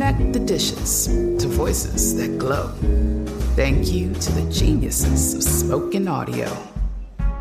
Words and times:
Connect 0.00 0.32
the 0.32 0.40
dishes 0.40 1.08
to 1.08 1.46
voices 1.46 2.16
that 2.16 2.38
glow. 2.38 2.68
Thank 3.54 3.92
you 3.92 4.14
to 4.14 4.32
the 4.32 4.50
geniuses 4.50 5.34
of 5.34 5.42
spoken 5.42 6.08
audio. 6.08 6.56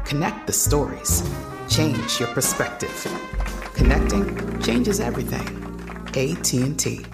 Connect 0.04 0.46
the 0.46 0.52
stories. 0.52 1.24
Change 1.70 2.20
your 2.20 2.28
perspective. 2.34 2.92
Connecting 3.76 4.62
changes 4.62 5.00
everything. 5.00 5.48
AT&T. 6.10 7.06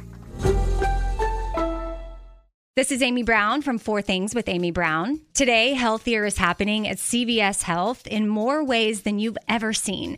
This 2.76 2.92
is 2.92 3.04
Amy 3.04 3.22
Brown 3.22 3.62
from 3.62 3.78
Four 3.78 4.02
Things 4.02 4.34
with 4.34 4.50
Amy 4.50 4.72
Brown. 4.72 5.22
Today, 5.36 5.76
healthier 5.76 6.26
is 6.26 6.40
happening 6.40 6.88
at 6.88 6.98
CVS 6.98 7.62
Health 7.62 8.08
in 8.08 8.28
more 8.28 8.64
ways 8.64 9.04
than 9.04 9.20
you've 9.20 9.38
ever 9.48 9.74
seen. 9.74 10.18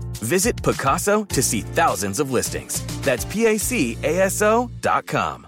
Visit 0.21 0.55
Pacaso 0.57 1.27
to 1.29 1.41
see 1.41 1.61
thousands 1.61 2.19
of 2.19 2.31
listings. 2.31 2.85
That's 3.01 3.25
P 3.25 3.45
A 3.47 3.57
C 3.57 3.97
A 4.03 4.21
S 4.21 4.41
O 4.41 4.69
dot 4.81 5.07
com. 5.07 5.47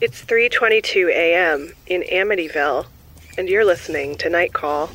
It's 0.00 0.22
3:22 0.22 1.10
a.m. 1.10 1.72
in 1.86 2.02
Amityville, 2.02 2.86
and 3.38 3.48
you're 3.48 3.64
listening 3.64 4.16
to 4.16 4.28
Night 4.28 4.52
Call. 4.52 4.88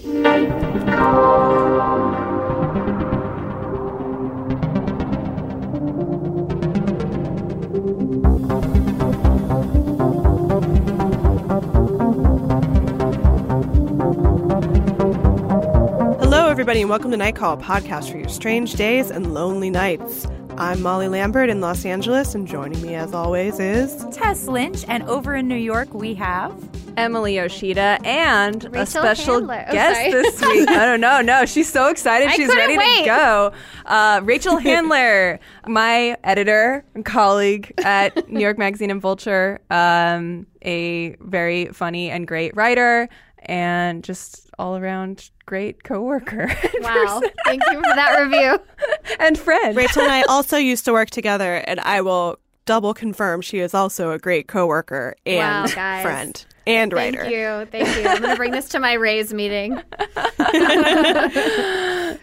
Everybody, 16.61 16.81
and 16.81 16.91
welcome 16.91 17.09
to 17.09 17.17
Night 17.17 17.35
Call, 17.35 17.55
a 17.55 17.57
podcast 17.57 18.11
for 18.11 18.19
your 18.19 18.29
strange 18.29 18.75
days 18.75 19.09
and 19.09 19.33
lonely 19.33 19.71
nights. 19.71 20.27
I'm 20.59 20.83
Molly 20.83 21.07
Lambert 21.07 21.49
in 21.49 21.59
Los 21.59 21.85
Angeles, 21.85 22.35
and 22.35 22.47
joining 22.47 22.79
me, 22.83 22.93
as 22.93 23.15
always, 23.15 23.59
is 23.59 24.05
Tess 24.11 24.45
Lynch, 24.45 24.85
and 24.87 25.01
over 25.09 25.33
in 25.33 25.47
New 25.47 25.55
York 25.55 25.91
we 25.91 26.13
have 26.13 26.53
Emily 26.97 27.37
Yoshida 27.37 27.97
and 28.03 28.63
a 28.75 28.85
special 28.85 29.39
Handler. 29.39 29.65
Oh, 29.69 29.71
guest 29.71 29.99
sorry. 29.99 30.11
this 30.11 30.41
week. 30.45 30.69
I 30.69 30.85
don't 30.85 31.01
know. 31.01 31.21
No, 31.21 31.47
she's 31.47 31.67
so 31.67 31.87
excited. 31.87 32.27
I 32.27 32.35
she's 32.35 32.47
ready 32.47 32.77
wait. 32.77 32.99
to 32.99 33.05
go. 33.05 33.53
Uh, 33.87 34.21
Rachel 34.23 34.57
Handler, 34.59 35.39
my 35.65 36.15
editor 36.23 36.85
and 36.93 37.03
colleague 37.03 37.73
at 37.79 38.29
New 38.29 38.39
York 38.39 38.59
Magazine 38.59 38.91
and 38.91 39.01
Vulture, 39.01 39.61
um, 39.71 40.45
a 40.61 41.15
very 41.21 41.67
funny 41.67 42.11
and 42.11 42.27
great 42.27 42.55
writer, 42.55 43.09
and 43.43 44.03
just 44.03 44.49
all 44.59 44.77
around 44.77 45.29
great 45.45 45.83
coworker. 45.83 46.47
wow. 46.81 47.21
Thank 47.45 47.63
you 47.71 47.75
for 47.75 47.95
that 47.95 48.19
review. 48.21 48.59
and 49.19 49.37
friend. 49.37 49.75
Rachel 49.75 50.03
and 50.03 50.11
I 50.11 50.21
also 50.29 50.57
used 50.57 50.85
to 50.85 50.93
work 50.93 51.09
together, 51.09 51.55
and 51.67 51.79
I 51.79 52.01
will 52.01 52.37
double 52.65 52.93
confirm 52.93 53.41
she 53.41 53.59
is 53.59 53.73
also 53.73 54.11
a 54.11 54.19
great 54.19 54.47
coworker 54.47 55.15
and 55.25 55.69
Wow, 55.69 55.75
guys. 55.75 56.03
friend 56.03 56.45
and 56.67 56.91
Thank 56.93 57.17
writer. 57.17 57.23
Thank 57.29 57.35
you. 57.35 57.65
Thank 57.85 57.97
you. 57.97 58.09
I'm 58.09 58.19
going 58.21 58.29
to 58.31 58.37
bring 58.37 58.51
this 58.51 58.69
to 58.69 58.79
my 58.79 58.93
Raise 58.93 59.33
meeting. 59.33 59.81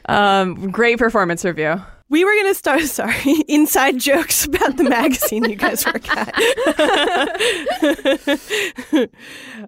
Um, 0.07 0.71
great 0.71 0.99
performance 0.99 1.45
review. 1.45 1.83
We 2.11 2.25
were 2.25 2.33
going 2.35 2.47
to 2.47 2.55
start, 2.55 2.81
sorry, 2.85 3.35
inside 3.49 3.99
jokes 3.99 4.47
about 4.47 4.77
the 4.79 4.85
magazine 4.85 5.45
you 5.45 5.57
guys 5.57 5.85
work 5.85 6.09
at. 6.09 6.35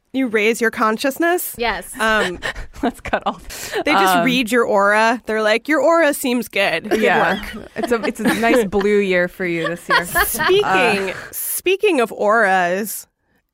you 0.12 0.26
raise 0.26 0.60
your 0.60 0.70
consciousness. 0.70 1.54
Yes. 1.58 1.98
Um, 1.98 2.38
Let's 2.82 3.00
cut 3.00 3.22
off. 3.26 3.74
they 3.84 3.92
just 3.92 4.16
Um, 4.16 4.24
read 4.24 4.50
your 4.50 4.64
aura. 4.64 5.22
They're 5.26 5.42
like, 5.42 5.68
your 5.68 5.80
aura 5.82 6.14
seems 6.14 6.48
good. 6.48 6.88
Good 6.88 7.00
Yeah, 7.02 7.42
work. 7.54 7.68
it's 7.76 7.92
a 7.92 8.02
it's 8.04 8.20
a 8.20 8.34
nice 8.40 8.64
blue 8.64 8.98
year 8.98 9.28
for 9.28 9.44
you 9.44 9.68
this 9.68 9.86
year. 9.88 10.04
Speaking 10.06 11.14
speaking 11.32 12.00
of 12.00 12.10
auras 12.12 13.06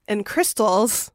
and 0.06 0.24
crystals, 0.24 1.10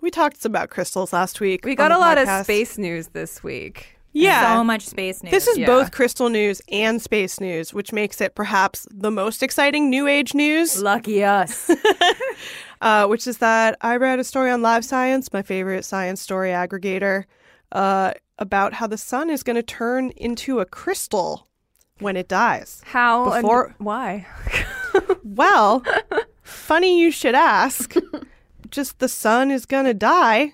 we 0.00 0.10
talked 0.10 0.44
about 0.44 0.70
crystals 0.70 1.12
last 1.12 1.40
week. 1.40 1.64
We 1.64 1.76
got 1.76 1.92
a 1.92 1.98
lot 1.98 2.18
of 2.18 2.28
space 2.44 2.76
news 2.78 3.08
this 3.08 3.42
week. 3.44 3.95
Yeah, 4.18 4.56
So 4.56 4.64
much 4.64 4.86
space 4.86 5.22
news. 5.22 5.30
This 5.30 5.46
is 5.46 5.58
Yeah. 5.58 5.66
both 5.66 5.90
crystal 5.92 6.28
news 6.28 6.62
and 6.72 7.02
space 7.02 7.38
news, 7.40 7.74
which 7.74 7.92
makes 7.92 8.20
it 8.20 8.34
perhaps 8.34 8.86
the 8.90 9.10
most 9.10 9.42
exciting 9.42 9.90
new 9.90 10.06
age 10.06 10.34
news. 10.34 10.80
Lucky 10.80 11.22
us. 11.24 11.70
Uh, 12.82 13.06
which 13.06 13.26
is 13.26 13.38
that 13.38 13.74
I 13.80 13.96
read 13.96 14.18
a 14.18 14.24
story 14.24 14.50
on 14.50 14.60
Live 14.60 14.84
Science, 14.84 15.32
my 15.32 15.40
favorite 15.40 15.82
science 15.82 16.20
story 16.20 16.50
aggregator, 16.50 17.24
uh, 17.72 18.12
about 18.38 18.74
how 18.74 18.86
the 18.86 18.98
sun 18.98 19.30
is 19.30 19.42
going 19.42 19.56
to 19.56 19.62
turn 19.62 20.10
into 20.10 20.60
a 20.60 20.66
crystal 20.66 21.48
when 22.00 22.18
it 22.18 22.28
dies. 22.28 22.82
How 22.84 23.32
and 23.32 23.42
Before- 23.42 23.74
why? 23.78 24.26
Well, 25.24 25.82
funny 26.42 27.00
you 27.00 27.10
should 27.10 27.34
ask. 27.34 27.94
Just 28.70 28.98
the 28.98 29.08
sun 29.08 29.50
is 29.50 29.64
going 29.66 29.86
to 29.86 29.94
die. 29.94 30.52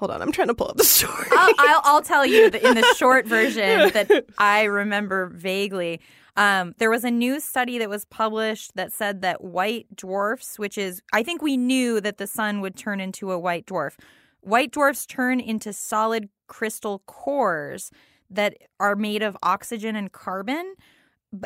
Hold 0.00 0.12
on, 0.12 0.22
I'm 0.22 0.32
trying 0.32 0.48
to 0.48 0.54
pull 0.54 0.68
up 0.68 0.78
the 0.78 0.84
story. 0.98 1.28
I'll, 1.30 1.54
I'll, 1.58 1.80
I'll 1.84 2.02
tell 2.02 2.24
you 2.24 2.48
that 2.48 2.62
in 2.62 2.74
the 2.74 2.94
short 2.96 3.26
version 3.26 3.90
that 3.92 4.24
I 4.38 4.64
remember 4.64 5.26
vaguely. 5.26 6.00
Um, 6.38 6.74
there 6.78 6.88
was 6.88 7.04
a 7.04 7.10
new 7.10 7.38
study 7.38 7.76
that 7.76 7.90
was 7.90 8.06
published 8.06 8.74
that 8.76 8.94
said 8.94 9.20
that 9.20 9.44
white 9.44 9.94
dwarfs, 9.94 10.58
which 10.58 10.78
is, 10.78 11.02
I 11.12 11.22
think 11.22 11.42
we 11.42 11.58
knew 11.58 12.00
that 12.00 12.16
the 12.16 12.26
sun 12.26 12.62
would 12.62 12.76
turn 12.76 12.98
into 12.98 13.30
a 13.30 13.38
white 13.38 13.66
dwarf, 13.66 13.98
white 14.40 14.70
dwarfs 14.70 15.04
turn 15.04 15.38
into 15.38 15.70
solid 15.74 16.30
crystal 16.46 17.00
cores 17.04 17.90
that 18.30 18.56
are 18.78 18.96
made 18.96 19.22
of 19.22 19.36
oxygen 19.42 19.96
and 19.96 20.12
carbon. 20.12 20.76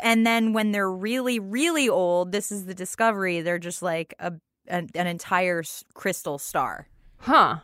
And 0.00 0.24
then 0.24 0.52
when 0.52 0.70
they're 0.70 0.92
really, 0.92 1.40
really 1.40 1.88
old, 1.88 2.30
this 2.30 2.52
is 2.52 2.66
the 2.66 2.74
discovery. 2.74 3.40
They're 3.40 3.58
just 3.58 3.82
like 3.82 4.14
a 4.20 4.34
an, 4.66 4.88
an 4.94 5.06
entire 5.06 5.62
crystal 5.92 6.38
star. 6.38 6.88
Huh. 7.18 7.58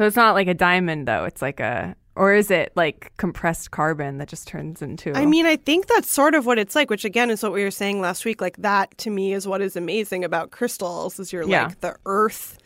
So 0.00 0.06
it's 0.06 0.16
not 0.16 0.34
like 0.34 0.48
a 0.48 0.54
diamond 0.54 1.06
though. 1.06 1.24
It's 1.26 1.42
like 1.42 1.60
a 1.60 1.94
or 2.16 2.32
is 2.32 2.50
it 2.50 2.72
like 2.74 3.12
compressed 3.18 3.70
carbon 3.70 4.16
that 4.16 4.28
just 4.28 4.48
turns 4.48 4.80
into 4.80 5.12
I 5.14 5.26
mean, 5.26 5.44
I 5.44 5.56
think 5.56 5.88
that's 5.88 6.10
sort 6.10 6.34
of 6.34 6.46
what 6.46 6.58
it's 6.58 6.74
like, 6.74 6.88
which 6.88 7.04
again 7.04 7.28
is 7.28 7.42
what 7.42 7.52
we 7.52 7.62
were 7.62 7.70
saying 7.70 8.00
last 8.00 8.24
week. 8.24 8.40
Like 8.40 8.56
that 8.56 8.96
to 8.96 9.10
me 9.10 9.34
is 9.34 9.46
what 9.46 9.60
is 9.60 9.76
amazing 9.76 10.24
about 10.24 10.52
crystals 10.52 11.20
is 11.20 11.34
you're 11.34 11.46
Yeah. 11.46 11.66
like 11.66 11.80
the 11.80 11.96
earth 12.06 12.56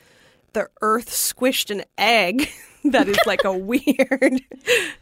the 0.52 0.69
earth 0.81 1.10
squished 1.10 1.72
an 1.72 1.82
egg 1.98 2.48
that 2.92 3.08
is 3.08 3.19
like 3.26 3.44
a 3.44 3.52
weird 3.56 4.40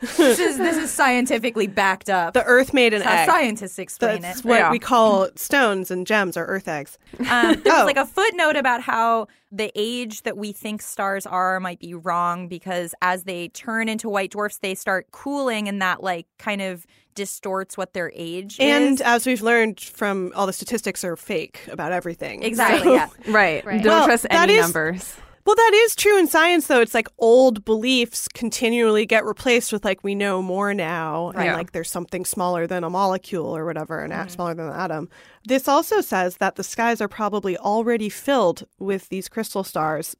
This 0.00 0.38
is 0.38 0.58
this 0.58 0.76
is 0.76 0.90
scientifically 0.90 1.66
backed 1.66 2.08
up. 2.10 2.34
the 2.34 2.44
earth 2.44 2.72
made 2.72 2.94
an 2.94 3.00
That's 3.00 3.10
how 3.30 3.36
egg. 3.36 3.42
scientists 3.42 3.78
explain 3.78 4.22
That's 4.22 4.40
it. 4.40 4.44
what 4.44 4.58
Yeah. 4.58 4.70
we 4.70 4.78
call 4.78 5.28
stones 5.36 5.90
and 5.90 6.06
gems 6.06 6.36
or 6.36 6.44
earth 6.46 6.68
eggs. 6.68 6.98
Um, 7.18 7.60
there 7.62 7.72
was 7.72 7.82
Oh. 7.82 7.84
like 7.86 7.96
a 7.96 8.06
footnote 8.06 8.56
about 8.56 8.82
how 8.82 9.26
the 9.50 9.70
age 9.74 10.22
that 10.22 10.36
we 10.36 10.52
think 10.52 10.80
stars 10.80 11.26
are 11.26 11.60
might 11.60 11.78
be 11.80 11.92
wrong 11.94 12.48
because 12.48 12.94
as 13.02 13.24
they 13.24 13.48
turn 13.48 13.88
into 13.88 14.08
white 14.08 14.30
dwarfs, 14.30 14.58
they 14.58 14.74
start 14.74 15.10
cooling, 15.10 15.68
and 15.68 15.82
that 15.82 16.02
like 16.02 16.26
kind 16.38 16.62
of 16.62 16.86
distorts 17.14 17.76
what 17.76 17.92
their 17.92 18.10
age 18.14 18.54
is. 18.54 18.60
And 18.60 18.94
is. 18.94 19.00
as 19.02 19.26
we've 19.26 19.42
learned 19.42 19.78
from 19.80 20.32
all 20.34 20.46
the 20.46 20.52
statistics 20.54 21.04
are 21.04 21.16
fake 21.16 21.60
about 21.70 21.92
everything. 21.92 22.42
Exactly. 22.42 22.84
So- 22.84 22.94
Yeah. 22.94 23.08
right. 23.28 23.64
Right. 23.66 23.82
Don't 23.82 23.92
Well, 23.92 24.06
trust 24.06 24.22
that 24.22 24.32
any 24.32 24.54
is- 24.54 24.62
numbers. 24.62 25.14
Well, 25.44 25.56
that 25.56 25.72
is 25.74 25.96
true 25.96 26.18
in 26.20 26.28
science, 26.28 26.68
though. 26.68 26.80
It's 26.80 26.94
like 26.94 27.08
old 27.18 27.64
beliefs 27.72 28.28
continually 28.28 29.06
get 29.06 29.24
replaced 29.24 29.72
with 29.72 29.84
like 29.84 30.04
we 30.04 30.14
know 30.14 30.42
more 30.42 30.74
now, 30.74 31.30
and 31.30 31.44
Yeah. 31.44 31.56
like 31.56 31.72
there's 31.72 31.90
something 31.90 32.24
smaller 32.24 32.66
than 32.66 32.84
a 32.84 32.90
molecule 32.90 33.56
or 33.56 33.64
whatever, 33.64 34.00
an 34.00 34.10
Mm-hmm. 34.10 34.20
atom 34.20 34.28
smaller 34.28 34.54
than 34.54 34.68
an 34.68 34.74
atom. 34.86 35.08
This 35.46 35.68
also 35.68 36.00
says 36.02 36.36
that 36.36 36.56
the 36.56 36.64
skies 36.64 37.00
are 37.00 37.08
probably 37.08 37.56
already 37.56 38.08
filled 38.10 38.64
with 38.78 39.08
these 39.08 39.28
crystal 39.28 39.64
stars 39.64 40.14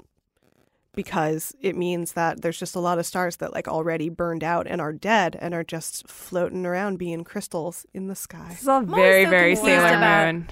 because 0.95 1.55
it 1.61 1.75
means 1.77 2.13
that 2.13 2.43
there's 2.43 2.59
just 2.59 2.75
a 2.77 2.81
lot 2.81 2.99
of 2.99 3.07
stars 3.07 3.37
that 3.37 3.53
like 3.53 3.67
already 3.69 4.09
burned 4.11 4.45
out 4.45 4.67
and 4.67 4.81
are 4.81 4.93
dead 4.93 5.37
and 5.41 5.55
are 5.55 5.65
just 5.65 6.07
floating 6.09 6.67
around 6.67 6.99
being 6.99 7.25
crystals 7.25 7.87
in 7.95 8.09
the 8.09 8.15
sky. 8.15 8.47
This 8.51 8.63
is 8.63 8.69
all 8.69 8.77
always 8.77 8.95
very, 8.95 9.25
so 9.25 9.31
very 9.31 9.57
Sailor 9.57 9.99
Moon. 9.99 10.49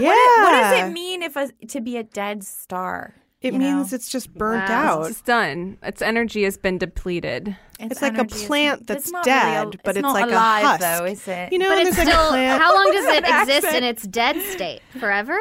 yeah. 0.00 0.08
What 0.44 0.60
does 0.60 0.88
it 0.88 0.92
mean 0.92 1.22
if 1.22 1.36
a, 1.36 1.48
to 1.68 1.80
be 1.80 1.96
a 1.96 2.02
dead 2.02 2.44
star? 2.44 3.14
It 3.40 3.54
means 3.54 3.92
know? 3.92 3.94
it's 3.96 4.08
just 4.08 4.34
burnt 4.34 4.68
Wow. 4.68 5.00
out. 5.02 5.10
It's 5.10 5.20
done. 5.20 5.78
Its 5.82 6.02
energy 6.02 6.42
has 6.42 6.56
been 6.56 6.76
depleted. 6.76 7.56
It's 7.78 8.02
like 8.02 8.14
a 8.14 8.20
energy 8.20 8.34
is- 8.34 8.44
plant 8.46 8.80
it's 8.80 8.86
that's 8.88 9.10
not 9.12 9.24
really 9.26 9.38
dead, 9.38 9.74
a- 9.76 9.78
but 9.84 9.96
it's 9.96 10.02
not 10.02 10.14
like 10.14 10.24
a 10.26 10.28
alive, 10.30 10.64
husk. 10.64 10.80
though, 10.80 11.04
is 11.04 11.28
it? 11.28 11.52
You 11.52 11.58
know, 11.60 11.68
But 11.68 11.78
it's 11.86 11.96
there's 11.96 12.08
like 12.08 12.14
still. 12.16 12.26
a 12.26 12.30
plant. 12.30 12.62
How 12.62 12.74
long 12.74 12.92
does 12.92 13.04
it 13.16 13.18
exist 13.24 13.64
accent. 13.66 13.76
in 13.76 13.84
its 13.84 14.02
dead 14.02 14.42
state? 14.42 14.80
Forever? 14.98 15.38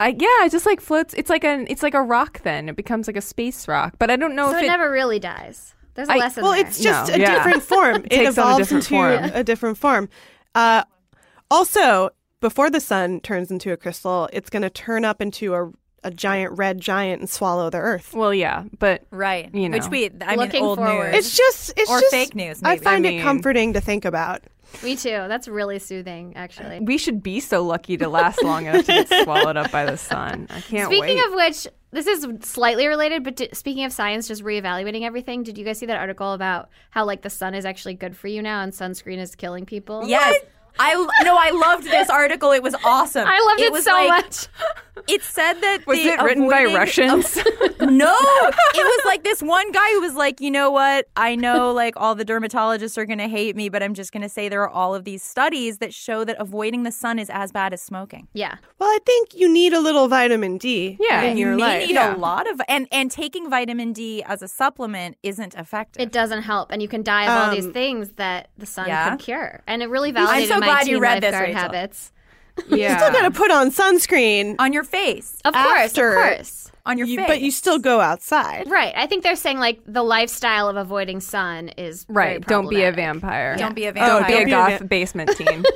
I, 0.00 0.08
yeah, 0.18 0.44
it 0.46 0.50
just 0.50 0.66
like 0.66 0.80
floats. 0.80 1.14
It's 1.14 1.30
like 1.30 1.44
an 1.44 1.66
it's 1.70 1.84
like 1.84 1.94
a 1.94 2.02
rock. 2.02 2.42
Then 2.42 2.68
it 2.68 2.74
becomes 2.74 3.06
like 3.06 3.16
a 3.16 3.20
space 3.20 3.68
rock. 3.68 3.94
But 4.00 4.10
I 4.10 4.16
don't 4.16 4.34
know 4.34 4.50
So 4.50 4.56
if 4.56 4.62
it 4.62 4.66
it. 4.66 4.68
never 4.68 4.90
really 4.90 5.20
dies. 5.20 5.74
There's 5.94 6.08
a 6.08 6.12
I- 6.14 6.16
lesson 6.16 6.42
Well, 6.42 6.52
there. 6.54 6.66
it's 6.66 6.80
just 6.80 7.08
No, 7.10 7.14
a 7.14 7.18
yeah. 7.20 7.34
different 7.36 7.62
form. 7.72 7.96
it 8.06 8.10
takes 8.10 8.36
on 8.36 8.44
a 8.44 8.48
evolves 8.56 8.72
into 8.72 8.88
form. 8.88 9.24
a 9.32 9.44
different 9.44 9.78
form. 9.78 10.08
Uh, 10.56 10.82
also, 11.52 12.10
before 12.40 12.68
the 12.70 12.80
sun 12.80 13.20
turns 13.20 13.52
into 13.52 13.70
a 13.72 13.76
crystal, 13.76 14.28
it's 14.32 14.50
going 14.50 14.62
to 14.62 14.70
turn 14.70 15.04
up 15.04 15.20
into 15.22 15.54
a, 15.54 15.70
a 16.04 16.10
giant 16.10 16.58
red 16.58 16.80
giant 16.80 17.20
and 17.20 17.30
swallow 17.30 17.70
the 17.70 17.78
earth. 17.78 18.12
well, 18.14 18.34
yeah, 18.34 18.64
but 18.78 19.02
right. 19.10 19.54
You 19.54 19.68
know, 19.68 19.76
Which 19.78 19.88
we, 19.88 20.10
I 20.20 20.34
Looking 20.36 20.60
mean, 20.60 20.64
old 20.64 20.78
forward. 20.78 21.12
news. 21.12 21.26
It's 21.26 21.36
just, 21.36 21.72
it's 21.76 21.90
Or 21.90 22.00
just 22.00 22.10
fake 22.10 22.34
news, 22.34 22.60
I 22.62 22.76
find 22.78 23.06
I 23.06 23.10
it 23.10 23.22
comforting 23.22 23.72
to 23.74 23.80
think 23.80 24.04
about. 24.04 24.42
Me 24.82 24.96
too. 24.96 25.10
That's 25.28 25.48
really 25.48 25.78
soothing, 25.78 26.32
actually. 26.34 26.80
we 26.80 26.96
should 26.96 27.22
be 27.22 27.40
so 27.40 27.62
lucky 27.62 27.98
to 27.98 28.08
last 28.08 28.42
long 28.42 28.64
enough 28.66 28.86
to 28.86 28.92
get 29.04 29.08
swallowed 29.24 29.56
up 29.58 29.70
by 29.70 29.84
the 29.84 29.98
sun. 29.98 30.46
I 30.50 30.60
can't 30.62 30.86
Speaking 30.86 31.16
wait. 31.18 31.26
of 31.26 31.34
which, 31.34 31.68
this 31.90 32.06
is 32.06 32.26
slightly 32.40 32.86
related, 32.86 33.22
but 33.22 33.36
d- 33.36 33.50
speaking 33.52 33.84
of 33.84 33.92
science, 33.92 34.26
just 34.28 34.42
reevaluating 34.42 35.02
everything. 35.02 35.42
Did 35.42 35.58
you 35.58 35.64
guys 35.66 35.78
see 35.78 35.84
that 35.86 35.98
article 35.98 36.32
about 36.32 36.70
how 36.88 37.04
like 37.04 37.20
the 37.20 37.28
sun 37.28 37.54
is 37.54 37.66
actually 37.66 37.94
good 37.94 38.16
for 38.16 38.28
you 38.28 38.40
now 38.40 38.62
and 38.62 38.72
sunscreen 38.72 39.18
is 39.18 39.34
killing 39.34 39.66
people? 39.66 40.04
Yes. 40.08 40.40
I 40.78 40.94
no, 41.22 41.36
I 41.38 41.50
loved 41.50 41.84
this 41.84 42.08
article. 42.20 42.52
It 42.52 42.62
was 42.62 42.74
awesome. 42.84 43.26
I 43.26 43.38
loved 43.40 43.60
it, 43.60 43.72
was 43.72 43.84
so 43.84 43.92
like- 43.92 44.08
much. 44.08 44.48
It 45.08 45.22
said 45.22 45.54
that 45.62 45.86
was 45.86 45.98
the 45.98 46.10
it 46.10 46.20
written 46.20 46.48
by 46.50 46.60
avoiding- 46.60 46.76
Russians? 46.76 47.36
No, 47.80 48.14
it 48.14 48.76
was 48.76 49.04
like 49.06 49.24
this 49.24 49.42
one 49.42 49.72
guy 49.72 49.90
who 49.92 50.00
was 50.02 50.14
like, 50.14 50.40
you 50.40 50.50
know 50.50 50.70
what? 50.70 51.06
I 51.16 51.34
know 51.34 51.72
like 51.72 51.94
all 51.96 52.14
the 52.14 52.24
dermatologists 52.24 52.96
are 52.98 53.06
going 53.06 53.18
to 53.18 53.26
hate 53.26 53.56
me, 53.56 53.68
but 53.70 53.82
I'm 53.82 53.94
just 53.94 54.12
going 54.12 54.22
to 54.22 54.28
say 54.28 54.48
there 54.48 54.62
are 54.62 54.68
all 54.68 54.94
of 54.94 55.04
these 55.04 55.22
studies 55.22 55.78
that 55.78 55.92
show 55.94 56.24
that 56.24 56.36
avoiding 56.38 56.82
the 56.84 56.92
sun 56.92 57.18
is 57.18 57.30
as 57.30 57.50
bad 57.52 57.72
as 57.72 57.80
smoking. 57.82 58.28
Yeah. 58.34 58.56
Well, 58.78 58.88
I 58.88 58.98
think 59.04 59.34
you 59.34 59.52
need 59.52 59.72
a 59.72 59.80
little 59.80 60.08
vitamin 60.08 60.58
D 60.58 60.98
Yeah, 61.00 61.22
in 61.22 61.36
you 61.38 61.46
your 61.48 61.56
may 61.56 61.62
life. 61.62 61.80
You 61.82 61.86
need 61.88 61.94
Yeah. 61.94 62.14
a 62.14 62.18
lot 62.18 62.48
of 62.48 62.60
and 62.68 62.86
and 62.92 63.10
taking 63.10 63.48
vitamin 63.50 63.92
D 63.94 64.22
as 64.24 64.42
a 64.42 64.48
supplement 64.48 65.16
isn't 65.22 65.54
effective. 65.54 66.02
It 66.02 66.12
doesn't 66.12 66.42
help, 66.42 66.70
and 66.70 66.80
you 66.82 66.88
can 66.88 67.02
die 67.02 67.24
of 67.24 67.30
all 67.30 67.54
these 67.54 67.66
Um, 67.66 67.72
things 67.72 68.10
that 68.16 68.50
the 68.58 68.66
sun 68.66 68.88
yeah. 68.88 69.10
could 69.10 69.18
cure. 69.20 69.62
And 69.66 69.82
it 69.82 69.88
really 69.88 70.12
validated 70.12 70.48
so 70.50 70.58
my 70.60 70.61
glad 70.66 70.86
you 70.88 70.98
read 71.00 71.22
this, 71.22 71.32
lifeguard 71.32 71.48
Rachel. 71.48 71.60
habits. 71.60 72.12
yeah. 72.68 72.96
Still 72.98 73.12
got 73.12 73.22
to 73.22 73.30
put 73.30 73.50
on 73.50 73.70
sunscreen, 73.70 74.56
on 74.58 74.72
your 74.72 74.84
face, 74.84 75.38
Of 75.44 75.54
course, 75.54 75.92
of 75.92 75.96
course. 75.96 76.70
on 76.84 76.98
your 76.98 77.06
you- 77.06 77.16
face. 77.16 77.26
but 77.28 77.40
you 77.40 77.50
still 77.50 77.78
go 77.78 78.00
outside. 78.00 78.68
Right. 78.70 78.92
I 78.94 79.06
think 79.06 79.22
they're 79.22 79.36
saying 79.36 79.58
like 79.58 79.80
the 79.86 80.02
lifestyle 80.02 80.68
of 80.68 80.76
avoiding 80.76 81.20
sun 81.20 81.68
is 81.70 82.04
very 82.04 82.16
right. 82.34 82.46
Don't 82.46 82.68
be 82.68 82.82
a 82.82 82.92
problematic. 82.92 83.22
vampire. 83.22 83.56
don't 83.56 83.74
be 83.74 83.86
a 83.86 83.90
oh, 83.90 83.92
vampire. 83.92 84.26
be 84.26 84.32
don't 84.32 84.44
be 84.44 84.52
a 84.52 84.54
goth 84.54 84.78
va- 84.80 84.84
basement 84.86 85.30
teen. 85.36 85.64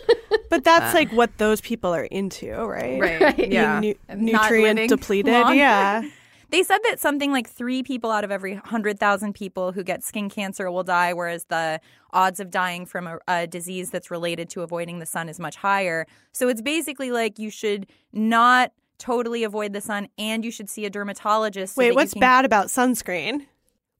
But 0.48 0.62
that's 0.62 0.94
uh. 0.94 0.98
like 0.98 1.10
what 1.12 1.36
those 1.38 1.60
people 1.60 1.92
are 1.92 2.04
into, 2.04 2.52
right? 2.54 3.00
right. 3.00 3.36
Being 3.36 3.52
Yeah. 3.52 3.80
nu- 3.80 3.94
nutrient 4.14 4.88
depleted. 4.88 5.32
long. 5.32 5.56
Yeah. 5.56 6.02
They 6.50 6.62
said 6.62 6.78
that 6.84 7.00
something 7.00 7.32
like 7.32 7.48
three 7.48 7.82
people 7.82 8.10
out 8.12 8.22
of 8.24 8.30
every 8.30 8.54
100,000 8.54 9.32
people 9.34 9.72
who 9.72 9.82
get 9.82 10.04
skin 10.04 10.28
cancer 10.30 10.70
will 10.70 10.84
die, 10.84 11.12
whereas 11.12 11.44
the 11.46 11.80
odds 12.12 12.38
of 12.40 12.50
dying 12.50 12.86
from 12.86 13.06
a, 13.06 13.18
a 13.26 13.46
disease 13.46 13.90
that's 13.90 14.10
related 14.10 14.48
to 14.50 14.62
avoiding 14.62 14.98
the 15.00 15.06
sun 15.06 15.28
is 15.28 15.40
much 15.40 15.56
higher. 15.56 16.06
So 16.32 16.48
it's 16.48 16.62
basically 16.62 17.10
like 17.10 17.38
you 17.38 17.50
should 17.50 17.86
not 18.12 18.72
totally 18.98 19.42
avoid 19.44 19.72
the 19.72 19.80
sun 19.80 20.08
and 20.18 20.44
you 20.44 20.50
should 20.50 20.70
see 20.70 20.84
a 20.86 20.90
dermatologist. 20.90 21.74
so 21.74 21.80
Wait, 21.80 21.94
what's 21.94 22.12
can- 22.12 22.20
bad 22.20 22.44
about 22.44 22.68
sunscreen? 22.68 23.46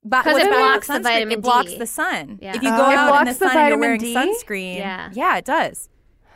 But 0.03 0.23
'Cause 0.23 0.33
what's 0.35 0.45
it 0.45 0.51
blocks 0.51 0.87
the 0.87 0.93
sunscreen? 0.93 1.03
vitamin 1.03 1.31
It 1.33 1.41
blocks 1.41 1.73
the 1.73 1.85
sun. 1.85 2.39
Yeah. 2.41 2.55
If 2.55 2.63
you 2.63 2.69
Oh. 2.73 2.77
go 2.77 2.89
It 2.89 2.95
out 2.97 2.99
in 2.99 3.05
the 3.05 3.11
blocks 3.11 3.39
the 3.39 3.45
sun 3.49 3.57
and 3.57 3.69
you're 3.69 3.77
wearing 3.79 3.99
D? 3.99 4.15
sunscreen, 4.15 4.77
Yeah. 4.77 5.09
yeah, 5.13 5.35
it 5.37 5.43
does. 5.45 5.89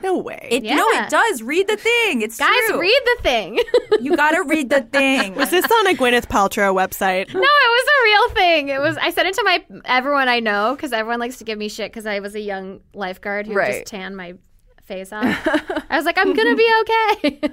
No 0.03 0.17
way. 0.17 0.48
It, 0.50 0.63
No, 0.63 0.86
it 0.89 1.10
does. 1.10 1.41
Read 1.43 1.67
the 1.67 1.77
thing. 1.77 2.22
It's 2.22 2.38
Guys, 2.38 2.50
true. 2.67 2.79
read 2.79 3.01
the 3.05 3.17
thing. 3.24 3.60
You 4.01 4.15
got 4.15 4.31
to 4.31 4.43
read 4.43 4.70
the 4.70 4.81
thing. 4.91 5.36
Was 5.36 5.50
this 5.51 5.65
on 5.65 5.88
a 5.88 5.93
Gwyneth 5.93 6.27
Paltrow 6.27 6.74
website? 6.75 7.34
No, 7.34 7.39
it 7.39 7.43
was 7.43 7.88
a 7.88 8.03
real 8.03 8.29
thing. 8.36 8.70
It 8.70 8.79
was. 8.81 8.98
I 8.98 9.10
sent 9.12 9.27
it 9.27 9.36
to 9.36 9.43
my 9.43 9.63
everyone 9.86 10.27
I 10.29 10.39
know 10.39 10.75
because 10.75 10.91
everyone 10.93 11.20
likes 11.20 11.38
to 11.38 11.43
give 11.43 11.58
me 11.58 11.70
shit 11.70 11.91
because 11.91 12.05
I 12.05 12.20
was 12.20 12.36
a 12.36 12.39
young 12.39 12.81
lifeguard 12.93 13.48
who 13.48 13.53
Right. 13.53 13.74
just 13.74 13.86
tanned 13.88 14.17
my 14.17 14.36
face 14.84 15.12
off. 15.13 15.24
I 15.89 15.96
was 15.98 16.05
like, 16.05 16.17
I'm 16.17 16.34
gonna 16.34 16.55
be 16.55 16.70
okay. 16.81 17.41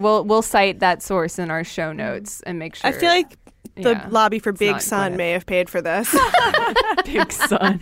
We'll 0.00 0.24
we'll 0.24 0.42
cite 0.42 0.80
that 0.80 1.02
source 1.02 1.38
in 1.38 1.50
our 1.52 1.62
show 1.62 1.92
notes 1.92 2.42
and 2.42 2.58
make 2.58 2.74
sure. 2.74 2.88
I 2.90 2.92
feel 2.92 3.08
like 3.10 3.38
the 3.76 3.90
Yeah. 3.92 4.06
lobby 4.10 4.40
for 4.40 4.52
Big 4.52 4.80
Sun 4.80 5.12
Gwyneth. 5.12 5.16
may 5.16 5.30
have 5.30 5.46
paid 5.46 5.70
for 5.70 5.80
this. 5.80 6.14
Big 7.04 7.30
Sun. 7.30 7.80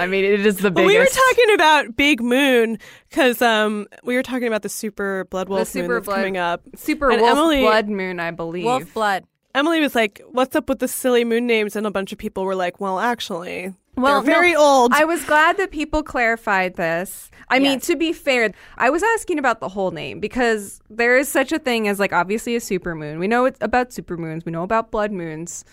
I 0.00 0.06
mean, 0.06 0.24
it 0.24 0.46
is 0.46 0.58
the 0.58 0.70
biggest. 0.70 0.76
Well, 0.76 0.86
we 0.86 0.98
were 0.98 1.06
talking 1.06 1.54
about 1.54 1.96
Big 1.96 2.22
Moon 2.22 2.78
because 3.08 3.40
um, 3.42 3.86
we 4.04 4.14
were 4.14 4.22
talking 4.22 4.46
about 4.48 4.62
the 4.62 4.68
Super 4.68 5.24
Blood 5.30 5.48
Wolf 5.48 5.68
super 5.68 5.88
Moon 5.88 5.94
that's 5.96 6.06
blood- 6.06 6.16
coming 6.16 6.36
up. 6.36 6.62
Super 6.76 7.10
and 7.10 7.20
Wolf 7.20 7.38
Emily- 7.38 7.60
Blood 7.60 7.88
Moon, 7.88 8.20
I 8.20 8.30
believe. 8.30 8.64
Wolf 8.64 8.92
blood. 8.94 9.24
Emily 9.54 9.80
was 9.80 9.94
like, 9.94 10.22
"What's 10.30 10.56
up 10.56 10.68
with 10.68 10.78
the 10.78 10.88
silly 10.88 11.24
moon 11.24 11.46
names?" 11.46 11.76
And 11.76 11.86
a 11.86 11.90
bunch 11.90 12.12
of 12.12 12.18
people 12.18 12.44
were 12.44 12.54
like, 12.54 12.80
"Well, 12.80 12.98
actually, 12.98 13.74
Well, 13.96 14.22
they're 14.22 14.34
very 14.34 14.52
no, 14.54 14.60
old." 14.64 14.92
I 14.94 15.04
was 15.04 15.22
glad 15.24 15.58
that 15.58 15.70
people 15.70 16.02
clarified 16.02 16.76
this. 16.76 17.30
I 17.50 17.58
mean, 17.58 17.78
to 17.80 17.94
be 17.96 18.14
fair, 18.14 18.50
I 18.78 18.88
was 18.88 19.02
asking 19.02 19.38
about 19.38 19.60
the 19.60 19.68
whole 19.68 19.90
name 19.90 20.20
because 20.20 20.80
there 20.88 21.18
is 21.18 21.28
such 21.28 21.52
a 21.52 21.58
thing 21.58 21.86
as 21.86 22.00
like 22.00 22.14
obviously 22.14 22.56
a 22.56 22.60
supermoon. 22.60 23.18
We 23.18 23.28
know 23.28 23.44
it's 23.44 23.58
about 23.60 23.90
supermoons. 23.90 24.46
We 24.46 24.52
know 24.52 24.62
about 24.62 24.90
blood 24.90 25.12
moons. 25.12 25.66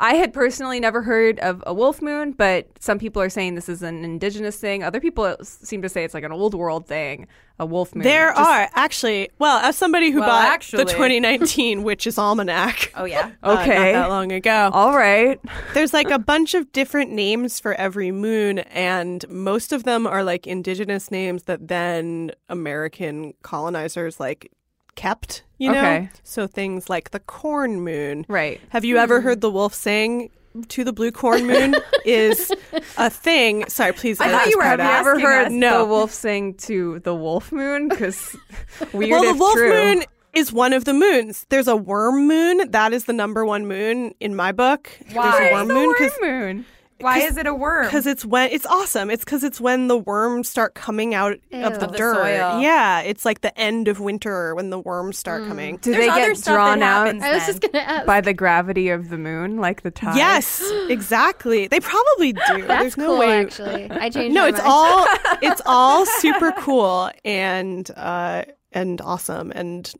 I 0.00 0.14
had 0.14 0.32
personally 0.32 0.80
never 0.80 1.02
heard 1.02 1.38
of 1.38 1.62
a 1.66 1.72
wolf 1.72 2.02
moon, 2.02 2.32
but 2.32 2.66
some 2.80 2.98
people 2.98 3.22
are 3.22 3.30
saying 3.30 3.54
this 3.54 3.68
is 3.68 3.80
an 3.82 4.04
indigenous 4.04 4.56
thing. 4.56 4.82
Other 4.82 5.00
people 5.00 5.36
seem 5.42 5.82
to 5.82 5.88
say 5.88 6.02
it's 6.02 6.14
like 6.14 6.24
an 6.24 6.32
old 6.32 6.52
world 6.52 6.86
thing, 6.88 7.28
a 7.60 7.64
wolf 7.64 7.94
moon. 7.94 8.02
there 8.02 8.30
Just- 8.34 8.40
are 8.40 8.68
actually. 8.74 9.30
Well, 9.38 9.58
as 9.58 9.76
somebody 9.76 10.10
who 10.10 10.18
Well, 10.18 10.28
bought 10.30 10.48
actually- 10.52 10.82
the 10.84 10.90
2019 10.90 11.82
Witch's 11.84 12.18
Almanac, 12.18 12.92
Oh 12.96 13.04
yeah. 13.04 13.30
uh, 13.44 13.58
Okay. 13.60 13.92
not 13.92 14.02
that 14.02 14.08
long 14.10 14.32
ago, 14.32 14.70
All 14.72 14.96
right. 14.96 15.38
There's 15.74 15.92
like 15.94 16.10
a 16.10 16.18
bunch 16.18 16.54
of 16.54 16.72
different 16.72 17.12
names 17.12 17.60
for 17.60 17.74
every 17.74 18.10
moon, 18.10 18.58
and 18.58 19.24
most 19.28 19.72
of 19.72 19.84
them 19.84 20.08
are 20.08 20.24
like 20.24 20.46
indigenous 20.46 21.12
names 21.12 21.44
that 21.44 21.68
then 21.68 22.32
American 22.48 23.32
colonizers 23.42 24.18
like 24.18 24.50
kept. 24.94 25.42
You 25.58 25.72
know, 25.72 25.78
Okay. 25.78 26.10
so 26.24 26.46
things 26.46 26.88
like 26.90 27.10
the 27.10 27.20
corn 27.20 27.80
moon. 27.82 28.26
Right. 28.28 28.60
Have 28.70 28.84
you 28.84 28.96
ever 28.98 29.20
heard 29.20 29.40
the 29.40 29.50
wolf 29.50 29.72
saying 29.72 30.30
to 30.68 30.84
the 30.84 30.92
blue 30.92 31.10
corn 31.12 31.46
moon 31.46 31.76
is 32.04 32.52
a 32.98 33.08
thing? 33.08 33.64
Sorry, 33.68 33.92
please. 33.92 34.20
I 34.20 34.26
uh, 34.26 34.30
thought 34.38 34.46
you 34.50 34.58
were 34.58 34.64
Have 34.64 34.80
you 34.80 34.84
ever 34.86 35.18
heard 35.20 35.46
us. 35.46 35.52
No. 35.52 35.78
the 35.78 35.84
wolf 35.86 36.10
sing 36.12 36.54
to 36.54 36.98
the 37.00 37.14
wolf 37.14 37.52
moon? 37.52 37.88
Because 37.88 38.36
weird 38.92 39.10
Well, 39.12 39.32
the 39.32 39.38
wolf 39.38 39.54
true. 39.54 39.70
moon 39.70 40.04
is 40.32 40.52
one 40.52 40.72
of 40.72 40.84
the 40.84 40.92
moons. 40.94 41.46
There's 41.48 41.68
a 41.68 41.76
worm 41.76 42.26
moon. 42.26 42.70
That 42.72 42.92
is 42.92 43.04
the 43.04 43.12
number 43.12 43.46
one 43.46 43.66
moon 43.68 44.14
in 44.18 44.34
my 44.34 44.50
book. 44.50 44.90
Why? 45.12 45.30
There's 45.30 45.50
a 45.50 45.54
worm 45.54 45.68
the 45.68 45.74
moon 45.74 45.86
worm 45.86 45.94
because 45.96 46.18
moon. 46.20 46.66
Why 47.00 47.18
is 47.18 47.36
it 47.36 47.46
a 47.46 47.54
worm? 47.54 47.84
because 47.86 48.06
it's 48.06 48.24
when 48.24 48.50
it's 48.50 48.66
awesome. 48.66 49.10
It's 49.10 49.24
because 49.24 49.44
it's 49.44 49.60
when 49.60 49.88
the 49.88 49.98
worms 49.98 50.48
start 50.48 50.74
coming 50.74 51.14
out 51.14 51.32
of 51.32 51.40
the 51.50 51.56
Ew. 51.58 51.64
Of 51.64 51.80
the 51.80 51.86
dirt. 51.88 52.14
soil. 52.16 52.60
Yeah, 52.60 53.00
it's 53.00 53.24
like 53.24 53.40
the 53.40 53.56
end 53.58 53.88
of 53.88 54.00
winter 54.00 54.54
when 54.54 54.70
the 54.70 54.78
worms 54.78 55.18
start 55.18 55.46
coming. 55.46 55.76
Do 55.78 55.92
There's 55.92 56.04
they 56.04 56.08
other 56.10 56.28
get 56.28 56.36
stuff 56.38 56.54
drawn 56.54 56.82
out 56.82 57.08
I 57.08 57.34
was 57.34 57.46
just 57.46 57.60
gonna 57.60 57.78
ask. 57.84 58.06
by 58.06 58.20
the 58.20 58.32
gravity 58.32 58.88
of 58.90 59.08
the 59.08 59.18
moon, 59.18 59.58
like 59.58 59.82
the 59.82 59.90
tide? 59.90 60.16
Yes, 60.16 60.62
exactly. 60.88 61.66
They 61.66 61.80
probably 61.80 62.32
do. 62.32 62.40
That's 62.66 62.66
There's 62.66 62.96
no 62.96 63.06
cool, 63.08 63.18
way. 63.18 63.40
actually. 63.40 63.90
I 63.90 64.08
changed. 64.10 64.34
No, 64.34 64.42
my 64.42 64.48
it's 64.48 64.58
mind. 64.58 64.70
all 64.70 65.06
it's 65.42 65.62
all 65.66 66.06
super 66.06 66.52
cool 66.52 67.10
and 67.24 67.90
uh 67.96 68.44
and 68.72 69.00
awesome 69.00 69.50
and 69.52 69.92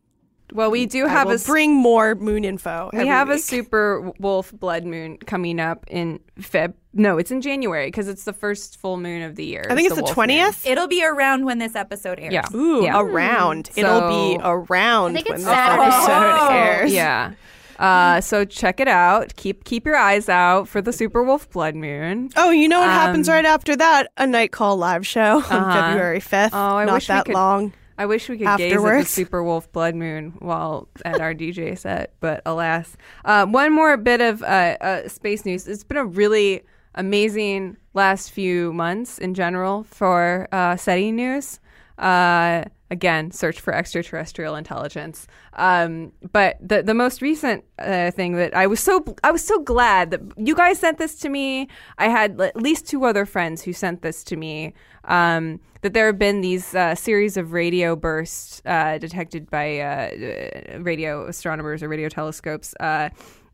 Well, 0.55 0.71
we 0.71 0.87
do 0.87 1.07
have 1.07 1.29
a 1.29 1.37
bring 1.39 1.75
more 1.75 2.15
moon 2.15 2.45
info. 2.45 2.89
we 2.93 3.01
every 3.01 3.09
have 3.09 3.29
a 3.29 3.39
super 3.39 4.13
wolf 4.21 4.53
blood 4.53 4.85
moon 4.85 5.19
coming 5.19 5.59
up 5.61 5.85
in 5.91 6.21
Feb. 6.41 6.75
No, 6.93 7.19
it's 7.19 7.33
in 7.33 7.41
January 7.41 7.89
because 7.89 8.07
it's 8.07 8.23
the 8.23 8.33
first 8.33 8.77
full 8.81 8.97
moon 8.97 9.23
of 9.23 9.35
the 9.35 9.45
year. 9.45 9.67
I 9.69 9.75
think 9.75 9.89
it's 9.91 9.97
the 10.01 10.07
twentieth. 10.07 10.65
It'll 10.65 10.87
be 10.87 11.05
around 11.05 11.45
when 11.45 11.59
this 11.59 11.75
episode 11.75 12.21
airs. 12.21 12.33
Yeah. 12.33 12.47
Ooh, 12.55 12.85
Yeah. 12.85 13.01
around. 13.01 13.71
It'll 13.75 14.09
be 14.09 14.39
So- 14.41 14.49
around 14.49 15.11
I 15.11 15.15
think 15.15 15.27
when 15.29 15.35
it's 15.37 15.45
this 15.45 15.53
Saturday. 15.53 15.89
episode 15.89 16.39
Oh. 16.41 16.49
airs. 16.53 16.93
Yeah. 16.95 17.33
Uh, 17.77 18.21
so 18.21 18.45
check 18.45 18.79
it 18.79 18.87
out. 18.87 19.35
Keep 19.35 19.65
keep 19.65 19.85
your 19.85 19.97
eyes 19.97 20.29
out 20.29 20.69
for 20.69 20.81
the 20.81 20.93
super 20.93 21.25
wolf 21.25 21.51
blood 21.51 21.75
moon. 21.75 22.31
Oh, 22.37 22.51
you 22.53 22.69
know 22.69 22.79
what 22.79 22.89
happens 22.91 23.29
Um, 23.29 23.35
right 23.35 23.45
after 23.45 23.75
that? 23.75 24.13
A 24.17 24.29
night 24.29 24.53
call 24.53 24.77
live 24.77 25.05
show 25.05 25.39
on 25.39 25.43
Uh-huh. 25.43 25.73
February 25.91 26.21
fifth. 26.21 26.55
Oh, 26.55 26.77
I 26.77 26.85
Not 26.85 26.95
wish 26.95 27.09
we 27.09 27.15
that 27.17 27.25
could- 27.25 27.35
long. 27.35 27.73
I 27.97 28.07
wish 28.07 28.29
we 28.29 28.39
could 28.39 28.57
gaze 28.59 28.73
at 28.75 28.83
the 28.83 29.05
super 29.05 29.43
wolf 29.43 29.71
blood 29.73 29.95
moon 29.95 30.35
while 30.39 30.89
at 31.05 31.21
our 31.21 31.35
DJ 31.35 31.79
set, 31.79 32.15
but 32.21 32.43
alas. 32.45 32.97
Uh, 33.25 33.47
one 33.47 33.73
more 33.73 33.97
bit 33.97 34.21
of 34.21 34.43
uh, 34.43 34.77
uh, 34.81 35.09
space 35.09 35.45
news. 35.45 35.69
It's 35.69 35.85
been 35.85 35.97
a 35.97 36.05
really 36.05 36.63
amazing 36.95 37.77
last 37.93 38.31
few 38.31 38.73
months 38.73 39.19
in 39.19 39.35
general 39.35 39.85
for 39.85 40.49
uh, 40.53 40.77
SETI 40.77 41.13
news. 41.13 41.61
Uh, 41.99 42.65
again, 42.91 43.31
search 43.31 43.61
for 43.61 43.73
extraterrestrial 43.73 44.57
intelligence. 44.57 45.27
Um, 45.55 46.13
but 46.33 46.57
the 46.61 46.83
the 46.83 46.95
most 46.95 47.23
recent 47.23 47.65
uh, 47.79 48.11
thing 48.11 48.35
that 48.35 48.57
I 48.57 48.67
was 48.67 48.81
so 48.81 49.05
I 49.23 49.31
was 49.31 49.45
so 49.45 49.61
glad 49.61 50.11
that 50.11 50.21
you 50.37 50.55
guys 50.55 50.79
sent 50.79 50.99
this 50.99 51.17
to 51.21 51.29
me. 51.29 51.69
I 51.99 52.09
had 52.09 52.41
at 52.41 52.57
least 52.57 52.87
two 52.87 53.05
other 53.05 53.27
friends 53.27 53.63
who 53.63 53.73
sent 53.73 54.03
this 54.03 54.25
to 54.25 54.37
me. 54.37 54.75
Um, 55.05 55.61
that 55.85 55.93
there 55.93 56.07
have 56.07 56.19
been 56.19 56.41
these 56.41 56.75
uh, 56.75 56.95
series 56.95 57.37
of 57.37 57.53
radio 57.53 57.95
bursts 57.95 58.62
uh, 58.64 58.97
detected 58.97 59.50
by 59.50 59.81
uh, 59.81 59.85
uh, 59.85 60.79
radio 60.79 61.26
astronomers 61.26 61.83
or 61.83 61.91
radio 61.91 62.09
telescopes 62.09 62.75
uh, 62.81 63.11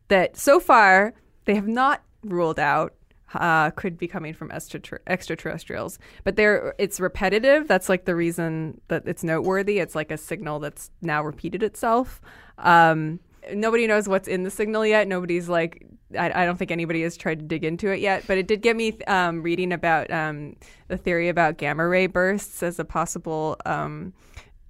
that 0.07 0.37
so 0.37 0.61
far 0.61 1.13
they 1.47 1.57
have 1.57 1.67
not 1.67 2.05
ruled 2.23 2.61
out 2.61 2.95
uh, 3.35 3.71
could 3.71 3.99
be 3.99 4.07
coming 4.07 4.33
from 4.33 4.53
extrater- 4.53 5.03
extraterrestrials. 5.09 5.99
But 6.23 6.37
they're 6.37 6.73
it's 6.79 7.01
repetitive. 7.01 7.67
That's 7.67 7.89
like 7.89 8.05
the 8.05 8.15
reason 8.15 8.81
that 8.87 9.03
it's 9.07 9.25
noteworthy. 9.25 9.81
It's 9.81 9.97
like 9.97 10.13
a 10.13 10.17
signal 10.17 10.61
that's 10.61 10.93
now 11.03 11.25
repeated 11.25 11.65
itself. 11.65 12.21
Um, 12.59 13.19
nobody 13.53 13.89
knows 13.89 14.09
what's 14.09 14.29
in 14.29 14.45
the 14.45 14.53
signal 14.53 14.87
yet. 14.87 15.09
Nobody's 15.09 15.49
like. 15.49 15.85
I, 16.19 16.43
I 16.43 16.45
don't 16.45 16.57
think 16.57 16.71
anybody 16.71 17.03
has 17.03 17.17
tried 17.17 17.39
to 17.41 17.45
dig 17.45 17.65
into 17.65 17.91
it 17.91 18.01
yet, 18.01 18.25
but 18.27 18.39
it 18.39 18.47
did 18.47 18.63
get 18.63 18.77
me 18.77 18.97
um, 19.07 19.43
reading 19.43 19.73
about 19.73 20.11
um, 20.11 20.57
the 20.89 20.97
theory 20.97 21.29
about 21.29 21.57
gamma 21.57 21.87
ray 21.87 22.07
bursts 22.07 22.63
as 22.63 22.79
a 22.79 22.85
possible 22.85 23.57
um, 23.65 24.13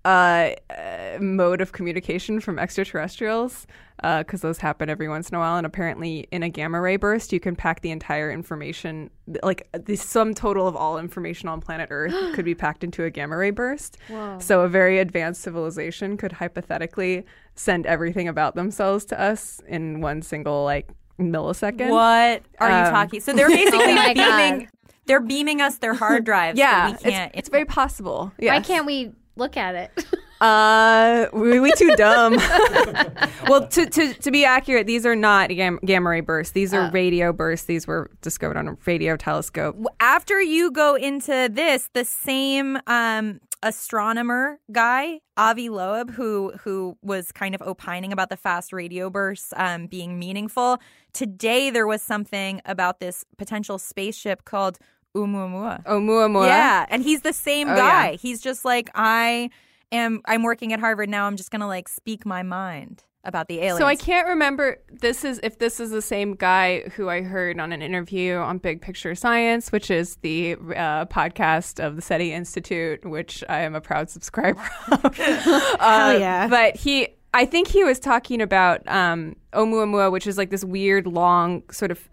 uh, 0.04 0.52
uh, 0.70 1.18
mode 1.20 1.60
of 1.60 1.72
communication 1.72 2.40
from 2.40 2.58
extraterrestrials 2.58 3.66
because 4.02 4.40
those 4.40 4.56
happen 4.56 4.88
every 4.88 5.10
once 5.10 5.28
in 5.28 5.34
a 5.34 5.38
while. 5.38 5.58
And 5.58 5.66
apparently, 5.66 6.26
in 6.30 6.42
a 6.42 6.48
gamma 6.48 6.80
ray 6.80 6.96
burst, 6.96 7.34
you 7.34 7.40
can 7.40 7.54
pack 7.54 7.82
the 7.82 7.90
entire 7.90 8.30
information, 8.30 9.10
like 9.42 9.68
the 9.72 9.96
sum 9.96 10.32
total 10.32 10.66
of 10.66 10.74
all 10.74 10.98
information 10.98 11.50
on 11.50 11.60
planet 11.60 11.88
Earth, 11.90 12.14
could 12.34 12.46
be 12.46 12.54
packed 12.54 12.82
into 12.82 13.04
a 13.04 13.10
gamma 13.10 13.36
ray 13.36 13.50
burst. 13.50 13.98
So, 14.38 14.62
a 14.62 14.68
very 14.68 15.00
advanced 15.00 15.42
civilization 15.42 16.16
could 16.16 16.32
hypothetically 16.32 17.26
send 17.56 17.84
everything 17.84 18.26
about 18.26 18.54
themselves 18.54 19.04
to 19.06 19.20
us 19.20 19.60
in 19.68 20.00
one 20.00 20.22
single 20.22 20.64
like 20.64 20.88
millisecond. 21.18 21.90
What 21.90 22.42
are 22.58 22.70
Um, 22.70 22.84
you 22.84 22.90
talking? 22.90 23.20
So 23.20 23.32
they're 23.32 23.48
basically 23.48 23.78
Oh 23.98 24.14
beaming. 24.14 24.58
God. 24.60 24.68
They're 25.06 25.20
beaming 25.20 25.60
us 25.60 25.78
their 25.78 25.94
hard 25.94 26.24
drives. 26.24 26.58
so 26.58 26.62
Yeah, 26.64 26.90
we 26.92 26.96
can't. 26.98 27.30
it's, 27.34 27.38
it's 27.40 27.48
very 27.48 27.64
possible. 27.64 28.32
Why 28.38 28.60
can't 28.60 28.86
we 28.86 29.12
look 29.36 29.56
at 29.56 29.74
it? 29.74 30.04
Uh, 30.40 31.26
we, 31.32 31.58
we 31.60 31.72
too 31.72 31.90
dumb. 31.96 32.34
well, 33.48 33.66
to, 33.68 33.86
to 33.86 34.14
to 34.14 34.30
be 34.30 34.44
accurate, 34.44 34.86
these 34.86 35.04
are 35.04 35.16
not 35.16 35.48
gam- 35.50 35.80
gamma 35.84 36.10
ray 36.10 36.20
bursts. 36.20 36.52
These 36.52 36.72
are 36.72 36.90
radio 36.92 37.32
bursts. 37.32 37.66
These 37.66 37.86
were 37.86 38.10
discovered 38.22 38.56
on 38.56 38.68
a 38.68 38.76
radio 38.86 39.16
telescope. 39.16 39.76
after 40.00 40.40
you 40.40 40.70
go 40.70 40.94
into 40.94 41.48
this, 41.52 41.90
the 41.92 42.04
same 42.04 42.78
um, 42.86 43.40
astronomer 43.62 44.58
guy, 44.72 45.20
Avi 45.36 45.68
Loeb, 45.68 46.10
who 46.12 46.52
who 46.62 46.96
was 47.02 47.32
kind 47.32 47.54
of 47.54 47.62
opining 47.62 48.12
about 48.12 48.28
the 48.30 48.36
fast 48.36 48.72
radio 48.72 49.10
bursts 49.10 49.52
um, 49.56 49.86
being 49.86 50.18
meaningful. 50.18 50.78
Today 51.12 51.70
there 51.70 51.86
was 51.86 52.02
something 52.02 52.60
about 52.64 53.00
this 53.00 53.24
potential 53.38 53.78
spaceship 53.78 54.44
called 54.44 54.78
Oumuamua. 55.16 55.84
Oumuamua. 55.84 56.46
Yeah, 56.46 56.86
and 56.88 57.02
he's 57.02 57.22
the 57.22 57.32
same 57.32 57.68
Oh, 57.68 57.76
guy. 57.76 58.10
yeah. 58.10 58.16
He's 58.16 58.40
just 58.40 58.64
like 58.64 58.90
I 58.94 59.50
am. 59.92 60.20
I'm 60.26 60.42
working 60.42 60.72
at 60.72 60.80
Harvard 60.80 61.08
now. 61.08 61.26
I'm 61.26 61.36
just 61.36 61.50
gonna 61.50 61.66
like 61.68 61.88
speak 61.88 62.24
my 62.24 62.42
mind 62.42 63.02
about 63.24 63.48
the 63.48 63.58
aliens. 63.58 63.78
So 63.78 63.86
I 63.86 63.96
can't 63.96 64.28
remember 64.28 64.78
this 64.88 65.24
is 65.24 65.40
if 65.42 65.58
this 65.58 65.78
is 65.80 65.90
the 65.90 66.02
same 66.02 66.34
guy 66.34 66.80
who 66.96 67.08
I 67.08 67.22
heard 67.22 67.60
on 67.60 67.72
an 67.72 67.82
interview 67.82 68.36
on 68.36 68.58
Big 68.58 68.80
Picture 68.80 69.14
Science, 69.14 69.70
which 69.72 69.90
is 69.90 70.16
the 70.16 70.54
uh, 70.54 71.06
podcast 71.06 71.84
of 71.84 71.96
the 71.96 72.02
SETI 72.02 72.32
Institute, 72.32 73.04
which 73.04 73.44
I 73.48 73.60
am 73.60 73.74
a 73.74 73.80
proud 73.80 74.08
subscriber 74.08 74.68
of. 74.90 75.04
uh, 75.20 75.78
Hell 75.78 76.18
yeah. 76.18 76.48
But 76.48 76.76
he, 76.76 77.08
I 77.34 77.44
think 77.44 77.68
he 77.68 77.84
was 77.84 77.98
talking 77.98 78.40
about 78.40 78.86
um, 78.88 79.36
Oumuamua, 79.52 80.10
which 80.10 80.26
is 80.26 80.38
like 80.38 80.50
this 80.50 80.64
weird, 80.64 81.06
long 81.06 81.62
sort 81.70 81.90
of 81.90 82.08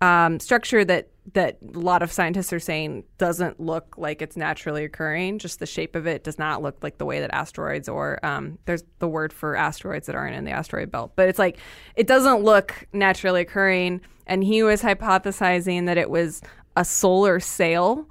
um, 0.00 0.40
structure 0.40 0.84
that 0.84 1.10
that 1.32 1.58
a 1.74 1.78
lot 1.78 2.02
of 2.02 2.12
scientists 2.12 2.52
are 2.52 2.60
saying 2.60 3.04
doesn't 3.18 3.58
look 3.58 3.96
like 3.98 4.22
it's 4.22 4.36
naturally 4.36 4.84
occurring. 4.84 5.38
Just 5.38 5.58
the 5.58 5.66
shape 5.66 5.96
of 5.96 6.06
it 6.06 6.24
does 6.24 6.38
not 6.38 6.62
look 6.62 6.82
like 6.82 6.98
the 6.98 7.04
way 7.04 7.20
that 7.20 7.34
asteroids 7.34 7.88
or 7.88 8.24
um, 8.24 8.58
there's 8.66 8.84
the 8.98 9.08
word 9.08 9.32
for 9.32 9.56
asteroids 9.56 10.06
that 10.06 10.14
aren't 10.14 10.36
in 10.36 10.44
the 10.44 10.52
asteroid 10.52 10.90
belt, 10.90 11.12
but 11.16 11.28
it's 11.28 11.38
like 11.38 11.58
it 11.96 12.06
doesn't 12.06 12.42
look 12.42 12.86
naturally 12.92 13.40
occurring. 13.40 14.00
And 14.26 14.42
he 14.42 14.62
was 14.62 14.82
hypothesizing 14.82 15.86
that 15.86 15.98
it 15.98 16.10
was 16.10 16.42
a 16.76 16.84
solar 16.84 17.40
sail 17.40 18.08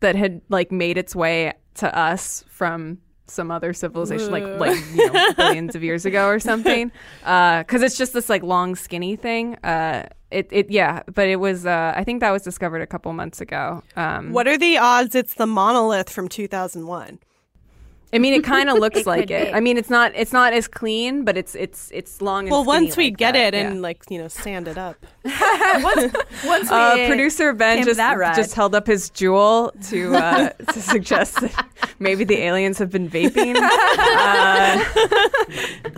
that 0.00 0.16
had 0.16 0.40
like 0.48 0.72
made 0.72 0.98
its 0.98 1.14
way 1.14 1.52
to 1.74 1.98
us 1.98 2.44
from 2.48 2.98
some 3.28 3.50
other 3.50 3.72
civilization, 3.72 4.30
like 4.30 4.44
like 4.44 4.78
you 4.94 5.12
know, 5.12 5.32
billions 5.36 5.74
of 5.74 5.82
years 5.82 6.04
ago 6.04 6.26
or 6.26 6.38
something. 6.40 6.90
Because 7.20 7.82
it's 7.82 7.98
just 7.98 8.12
this 8.12 8.28
like 8.28 8.44
long, 8.44 8.76
skinny 8.76 9.16
thing. 9.16 9.56
Uh, 9.56 10.06
it 10.36 10.48
it 10.50 10.70
yeah, 10.70 11.02
but 11.18 11.26
it 11.28 11.36
was. 11.36 11.64
Uh, 11.66 11.92
I 11.96 12.04
think 12.04 12.20
that 12.20 12.30
was 12.30 12.42
discovered 12.42 12.82
a 12.82 12.86
couple 12.86 13.12
months 13.12 13.40
ago. 13.40 13.82
Um, 13.96 14.32
What 14.32 14.46
are 14.46 14.58
the 14.58 14.76
odds 14.78 15.14
it's 15.14 15.34
the 15.34 15.46
monolith 15.46 16.10
from 16.10 16.28
2001? 16.28 17.18
I 18.12 18.18
mean, 18.18 18.34
it 18.34 18.44
kind 18.44 18.70
of 18.70 18.78
looks 18.84 19.00
It 19.00 19.06
like 19.06 19.30
it. 19.30 19.48
be. 19.48 19.52
I 19.52 19.60
mean, 19.60 19.76
it's 19.76 19.90
not 19.90 20.12
it's 20.14 20.32
not 20.32 20.52
as 20.52 20.68
clean, 20.68 21.24
but 21.24 21.36
it's 21.36 21.54
it's 21.54 21.90
it's 21.92 22.22
long. 22.22 22.44
And 22.44 22.50
Well, 22.50 22.62
skinny 22.64 22.84
once 22.86 22.96
we 22.96 23.04
like 23.06 23.16
get 23.16 23.32
that, 23.32 23.54
it 23.54 23.54
yeah. 23.54 23.68
and 23.70 23.82
like 23.82 24.02
you 24.08 24.18
know 24.18 24.28
sand 24.28 24.68
it 24.68 24.78
up. 24.78 24.96
once 25.24 26.12
we 26.44 26.76
Uh, 26.76 27.06
producer 27.08 27.52
Ben 27.52 27.84
just 27.84 27.96
that 27.98 28.36
just 28.36 28.54
held 28.54 28.74
up 28.74 28.86
his 28.86 29.10
Juul 29.10 29.72
to 29.90 30.14
uh, 30.14 30.48
to 30.72 30.80
suggest 30.80 31.40
that 31.40 31.66
maybe 31.98 32.24
the 32.24 32.38
aliens 32.38 32.78
have 32.78 32.90
been 32.90 33.08
vaping. 33.10 33.56
Uh, 33.56 34.84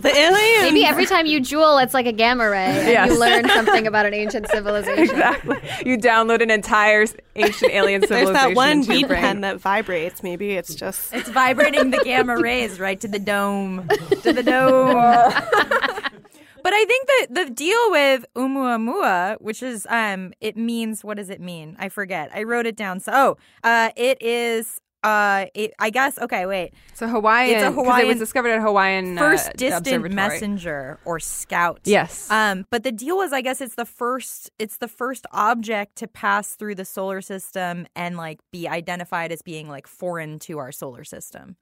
The 0.01 0.11
alien. 0.15 0.61
Maybe 0.73 0.85
every 0.85 1.05
time 1.05 1.25
you 1.25 1.41
Juul, 1.41 1.83
it's 1.83 1.93
like 1.93 2.05
a 2.05 2.11
gamma 2.13 2.49
ray, 2.49 2.57
and 2.65 2.87
Yes. 2.87 3.09
you 3.09 3.19
learn 3.19 3.49
something 3.49 3.85
about 3.85 4.05
an 4.05 4.13
ancient 4.13 4.47
civilization. 4.49 5.03
exactly. 5.03 5.57
You 5.85 5.97
download 5.97 6.41
an 6.41 6.49
entire 6.51 7.05
ancient 7.35 7.71
alien 7.73 8.01
civilization. 8.01 8.07
There's 8.09 8.09
civilization. 8.09 8.33
that 8.33 8.55
one 8.55 8.71
into 8.71 8.93
your 8.97 9.09
weed 9.09 9.15
pen 9.15 9.41
that 9.41 9.59
vibrates. 9.59 10.23
Maybe 10.23 10.51
it's 10.51 10.73
just. 10.73 11.13
It's 11.13 11.29
vibrating 11.29 11.91
the 11.91 11.98
gamma 12.03 12.37
rays 12.37 12.79
right 12.79 12.99
to 13.01 13.07
the 13.07 13.19
dome. 13.19 13.87
To 14.23 14.33
the 14.33 14.43
dome. 14.43 14.93
but 16.63 16.73
I 16.73 16.85
think 16.85 17.07
that 17.07 17.27
the 17.31 17.49
deal 17.51 17.91
with 17.91 18.25
Oumuamua, 18.35 19.39
which 19.41 19.63
is 19.63 19.87
um 19.89 20.33
it 20.41 20.57
means 20.57 21.03
what 21.03 21.17
does 21.17 21.29
it 21.29 21.39
mean? 21.41 21.75
I 21.79 21.89
forget. 21.89 22.29
I 22.33 22.43
wrote 22.43 22.65
it 22.65 22.75
down. 22.75 22.99
So 22.99 23.11
oh, 23.13 23.37
uh 23.63 23.89
it 23.95 24.21
is 24.21 24.79
Uh, 25.01 25.45
it, 25.55 25.71
I 25.79 25.91
guess. 25.91 26.19
Okay, 26.19 26.45
wait. 26.45 26.73
It's 26.91 27.01
a 27.01 27.07
Hawaiian. 27.07 27.55
It's 27.55 27.63
a 27.63 27.71
'cause 27.71 28.01
It 28.01 28.07
was 28.07 28.17
discovered 28.19 28.49
at 28.49 28.61
Hawaiian 28.61 29.17
uh, 29.17 29.21
First 29.21 29.53
distant 29.55 30.11
messenger 30.13 30.99
or 31.05 31.21
scout. 31.21 31.79
Yes. 31.85 32.29
Um, 32.29 32.65
but 32.69 32.83
the 32.83 32.91
deal 32.91 33.15
was, 33.15 33.31
I 33.31 33.39
guess 33.39 33.61
it's 33.61 33.75
the 33.75 33.85
first. 33.85 34.51
It's 34.59 34.75
the 34.75 34.89
first 34.89 35.25
object 35.31 35.95
to 35.99 36.07
pass 36.09 36.55
through 36.55 36.75
the 36.75 36.83
solar 36.83 37.21
system 37.21 37.87
and 37.95 38.17
like 38.17 38.39
be 38.51 38.67
identified 38.67 39.31
as 39.31 39.41
being 39.41 39.69
like 39.69 39.87
foreign 39.87 40.37
to 40.39 40.57
our 40.59 40.73
solar 40.73 41.05
system. 41.05 41.55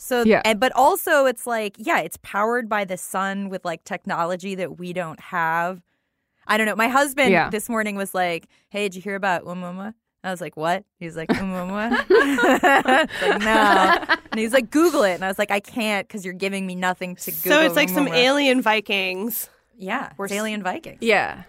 So, 0.00 0.22
Yeah. 0.22 0.42
and, 0.44 0.60
but 0.60 0.70
also 0.76 1.26
it's 1.26 1.44
like, 1.46 1.74
yeah, 1.76 1.98
it's 1.98 2.16
powered 2.22 2.68
by 2.68 2.84
the 2.84 2.96
sun 2.96 3.48
with 3.48 3.64
like 3.64 3.82
technology 3.84 4.54
that 4.54 4.78
we 4.78 4.92
don't 4.92 5.18
have. 5.20 5.82
I 6.46 6.56
don't 6.56 6.66
know. 6.66 6.76
My 6.76 6.88
husband 6.88 7.30
Yeah. 7.32 7.50
this 7.50 7.68
morning 7.68 7.96
was 7.96 8.14
like, 8.14 8.46
"Hey, 8.70 8.84
did 8.84 8.94
you 8.94 9.02
hear 9.02 9.16
about 9.16 9.44
Umuma?" 9.44 9.92
I 10.24 10.30
was 10.30 10.40
like, 10.40 10.56
"What?" 10.56 10.84
He's 10.98 11.16
like, 11.16 11.28
"Umuma." 11.30 11.90
Like, 13.22 13.40
no. 13.42 14.16
And 14.30 14.40
he's 14.40 14.52
like, 14.52 14.70
"Google 14.70 15.02
it." 15.02 15.14
And 15.14 15.24
I 15.24 15.28
was 15.28 15.38
like, 15.38 15.50
"I 15.50 15.60
can't 15.60 16.06
because 16.08 16.24
you're 16.24 16.32
giving 16.34 16.66
me 16.66 16.74
nothing 16.74 17.16
to 17.16 17.30
Google." 17.30 17.50
So 17.52 17.62
it's 17.66 17.76
like 17.76 17.88
some 17.88 18.08
alien 18.08 18.62
Vikings. 18.62 19.50
Yeah, 19.76 20.12
We're 20.16 20.24
it's 20.26 20.34
alien 20.34 20.62
Vikings. 20.62 20.98
Yeah. 21.02 21.42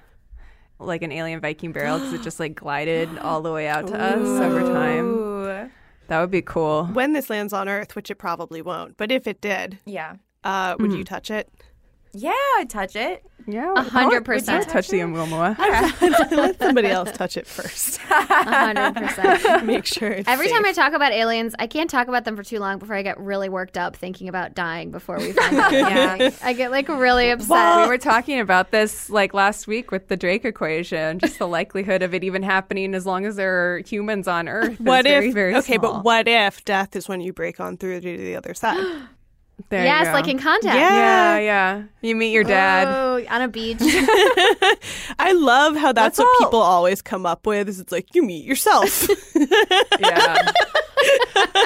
Like 0.80 1.02
an 1.04 1.12
alien 1.12 1.40
Viking 1.40 1.72
barrel 1.72 1.98
because 2.00 2.14
it 2.14 2.22
just 2.22 2.40
like 2.40 2.56
glided 2.56 3.18
all 3.20 3.42
the 3.42 3.52
way 3.52 3.68
out 3.68 3.88
to 3.88 4.00
us 4.00 4.18
over 4.42 4.62
time. 4.62 5.29
Ooh. 6.10 6.14
That 6.16 6.22
would 6.22 6.32
be 6.32 6.42
cool. 6.42 6.86
When 6.86 7.14
this 7.14 7.30
lands 7.30 7.54
on 7.54 7.70
Earth, 7.70 7.96
which 7.96 8.10
it 8.10 8.16
probably 8.16 8.62
won't, 8.62 8.98
but 8.98 9.12
if 9.12 9.28
it 9.28 9.42
did, 9.42 9.80
Yeah. 9.86 10.16
uh, 10.44 10.76
would 10.80 10.92
you 10.94 11.04
touch 11.04 11.30
it? 11.30 11.50
Yeah, 12.14 12.32
I'd 12.58 12.70
touch 12.70 12.96
it. 12.96 13.24
Yeah, 13.48 13.74
A 13.76 13.82
hundred 13.82 13.98
I 13.98 14.08
would 14.18 14.26
percent. 14.26 14.68
touch 14.70 14.90
the 14.90 15.00
Oumuamua. 15.00 15.58
Let 16.32 16.60
somebody 16.60 16.88
else 16.90 17.12
touch 17.14 17.36
it 17.36 17.48
first. 17.48 18.00
A 18.10 18.14
hundred 18.14 18.96
percent. 18.96 19.66
Make 19.66 19.86
sure 19.86 20.10
it's 20.12 20.28
Every 20.28 20.50
time 20.50 20.66
I 20.66 20.72
talk 20.72 20.94
about 20.94 21.14
aliens, 21.14 21.56
I 21.58 21.66
can't 21.66 21.90
talk 21.90 22.08
about 22.08 22.26
them 22.26 22.36
for 22.36 22.44
too 22.44 22.60
long 22.60 22.78
before 22.78 22.96
I 22.96 23.02
get 23.02 23.20
really 23.20 23.50
worked 23.50 23.76
up 23.78 23.96
thinking 23.96 24.28
about 24.30 24.54
dying 24.54 24.92
before 24.92 25.18
we 25.18 25.32
find 25.32 25.58
out. 25.58 25.72
Yeah. 25.72 26.30
I 26.44 26.54
get 26.54 26.70
like 26.70 26.90
really 26.90 27.32
upset. 27.32 27.82
we 27.82 27.88
were 27.88 27.98
talking 27.98 28.40
about 28.40 28.70
this 28.72 29.10
like 29.10 29.34
last 29.34 29.66
week 29.68 29.90
with 29.90 30.10
the 30.10 30.18
Drake 30.18 30.46
equation, 30.46 31.18
just 31.18 31.40
the 31.40 31.48
likelihood 31.48 32.04
of 32.04 32.14
it 32.14 32.24
even 32.24 32.44
happening 32.44 32.94
as 32.94 33.06
long 33.08 33.26
as 33.26 33.36
there 33.36 33.74
are 33.76 33.78
humans 33.80 34.28
on 34.28 34.48
Earth. 34.48 34.74
is 34.74 34.80
What 34.80 35.06
very, 35.06 35.30
if? 35.30 35.34
very 35.34 35.56
okay, 35.56 35.78
small. 35.78 35.94
but 35.96 36.04
what 36.04 36.28
if 36.28 36.64
death 36.66 36.96
is 36.96 37.08
when 37.08 37.22
you 37.22 37.34
break 37.34 37.60
on 37.60 37.78
through 37.78 38.02
to 38.02 38.18
the 38.18 38.36
other 38.36 38.54
side? 38.54 38.78
There 39.68 39.82
you 39.82 39.86
yes, 39.86 40.08
go. 40.08 40.14
like 40.14 40.28
in 40.30 40.40
contact. 40.40 40.76
yeah, 40.76 41.38
yeah. 41.40 41.84
You 42.02 42.16
meet 42.16 42.32
your 42.32 42.46
dad. 42.46 42.88
Oh, 42.88 43.22
on 43.30 43.42
a 43.42 43.48
beach. 43.50 43.78
I 45.20 45.34
love 45.36 45.76
how 45.76 45.92
that's, 45.92 46.18
That's 46.18 46.20
what 46.20 46.28
all- 46.28 46.48
people 46.48 46.60
always 46.62 47.02
come 47.02 47.26
up 47.26 47.46
with. 47.46 47.68
Is 47.68 47.80
it's 47.80 47.92
like 47.92 48.16
you 48.16 48.24
meet 48.24 48.46
yourself. 48.46 49.08
Yeah. 50.00 50.52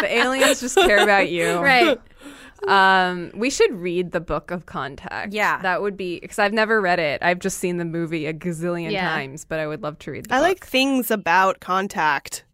the 0.01 0.07
aliens 0.09 0.59
just 0.61 0.75
care 0.75 0.99
about 1.03 1.29
you. 1.29 1.57
right. 1.59 1.99
Um, 2.67 3.31
we 3.35 3.49
should 3.49 3.73
read 3.73 4.11
the 4.11 4.19
book 4.21 4.49
of 4.51 4.65
Contact. 4.65 5.33
Yeah. 5.33 5.61
that 5.61 5.81
would 5.81 5.97
be 5.97 6.19
because 6.19 6.39
I've 6.39 6.53
never 6.53 6.79
read 6.81 6.99
it. 6.99 7.21
I've 7.21 7.39
just 7.39 7.57
seen 7.57 7.77
the 7.77 7.85
movie 7.85 8.25
a 8.25 8.33
gazillion 8.33 8.91
Yeah. 8.91 9.09
times, 9.09 9.43
but 9.45 9.59
I 9.59 9.67
would 9.67 9.83
love 9.83 9.99
to 9.99 10.11
read. 10.11 10.25
the 10.27 10.35
I 10.35 10.37
book. 10.37 10.43
like 10.47 10.65
things 10.65 11.11
about 11.11 11.59
contact, 11.59 12.45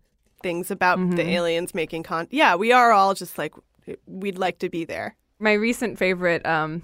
things 0.41 0.71
about 0.71 0.97
Mm-hmm. 0.97 1.15
the 1.15 1.29
aliens 1.29 1.73
making 1.75 2.03
contact. 2.03 2.33
Yeah, 2.33 2.55
we 2.55 2.71
are 2.71 2.91
all 2.91 3.13
just 3.13 3.37
like 3.37 3.53
we'd 4.07 4.37
like 4.37 4.59
to 4.59 4.69
be 4.69 4.83
there. 4.85 5.15
My 5.39 5.53
recent 5.53 5.97
favorite. 5.97 6.45
Um, 6.45 6.83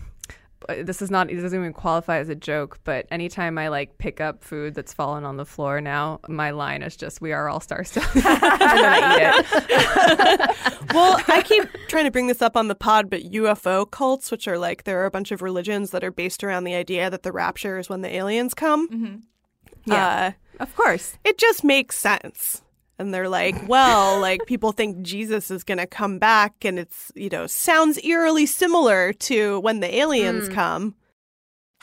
uh, 0.67 0.75
this 0.83 1.01
is 1.01 1.11
not. 1.11 1.29
It 1.29 1.35
doesn't 1.39 1.59
even 1.59 1.73
qualify 1.73 2.17
as 2.17 2.29
a 2.29 2.35
joke, 2.35 2.79
but 2.83 3.05
anytime 3.11 3.57
I 3.57 3.67
like 3.67 3.97
pick 3.99 4.19
up 4.19 4.43
food 4.43 4.73
that's 4.73 4.93
fallen 4.93 5.23
on 5.23 5.37
the 5.37 5.45
floor 5.45 5.79
now, 5.81 6.19
my 6.27 6.49
line 6.51 6.81
is 6.81 6.95
just 6.95 7.21
"We 7.21 7.33
are 7.33 7.47
all 7.49 7.59
stars." 7.59 7.95
and 8.15 8.23
then 8.23 8.23
I 8.25 9.15
eat 9.15 9.21
it. 9.21 10.55
Well, 10.95 11.19
I 11.27 11.41
keep 11.41 11.63
trying 11.89 12.05
to 12.05 12.11
bring 12.11 12.27
this 12.27 12.41
up 12.41 12.55
on 12.55 12.67
the 12.69 12.75
pod, 12.75 13.09
but 13.09 13.21
UFO 13.23 13.89
cults, 13.89 14.31
which 14.31 14.47
are 14.47 14.57
like 14.57 14.85
there 14.85 15.01
are 15.01 15.05
a 15.05 15.11
bunch 15.11 15.31
of 15.31 15.41
religions 15.41 15.91
that 15.91 16.03
are 16.05 16.11
based 16.11 16.41
around 16.43 16.63
the 16.63 16.73
idea 16.73 17.09
that 17.09 17.23
the 17.23 17.33
rapture 17.33 17.77
is 17.77 17.89
when 17.89 18.01
the 18.01 18.15
aliens 18.15 18.53
come. 18.53 19.23
Yeah. 19.85 20.33
Uh, 20.59 20.63
Of 20.63 20.73
course. 20.75 21.17
it 21.25 21.37
just 21.37 21.63
makes 21.65 21.97
sense. 21.97 22.61
And 22.97 23.13
they're 23.13 23.29
like, 23.29 23.67
well, 23.67 24.19
like 24.29 24.45
people 24.45 24.71
think 24.71 25.01
Jesus 25.01 25.51
is 25.51 25.63
going 25.63 25.77
to 25.79 25.87
come 25.87 26.19
back, 26.19 26.63
and 26.63 26.79
it's, 26.79 27.11
you 27.15 27.29
know, 27.29 27.47
sounds 27.47 27.99
eerily 28.03 28.45
similar 28.45 29.13
to 29.13 29.59
when 29.59 29.79
the 29.79 29.95
aliens 29.95 30.49
come. 30.49 30.95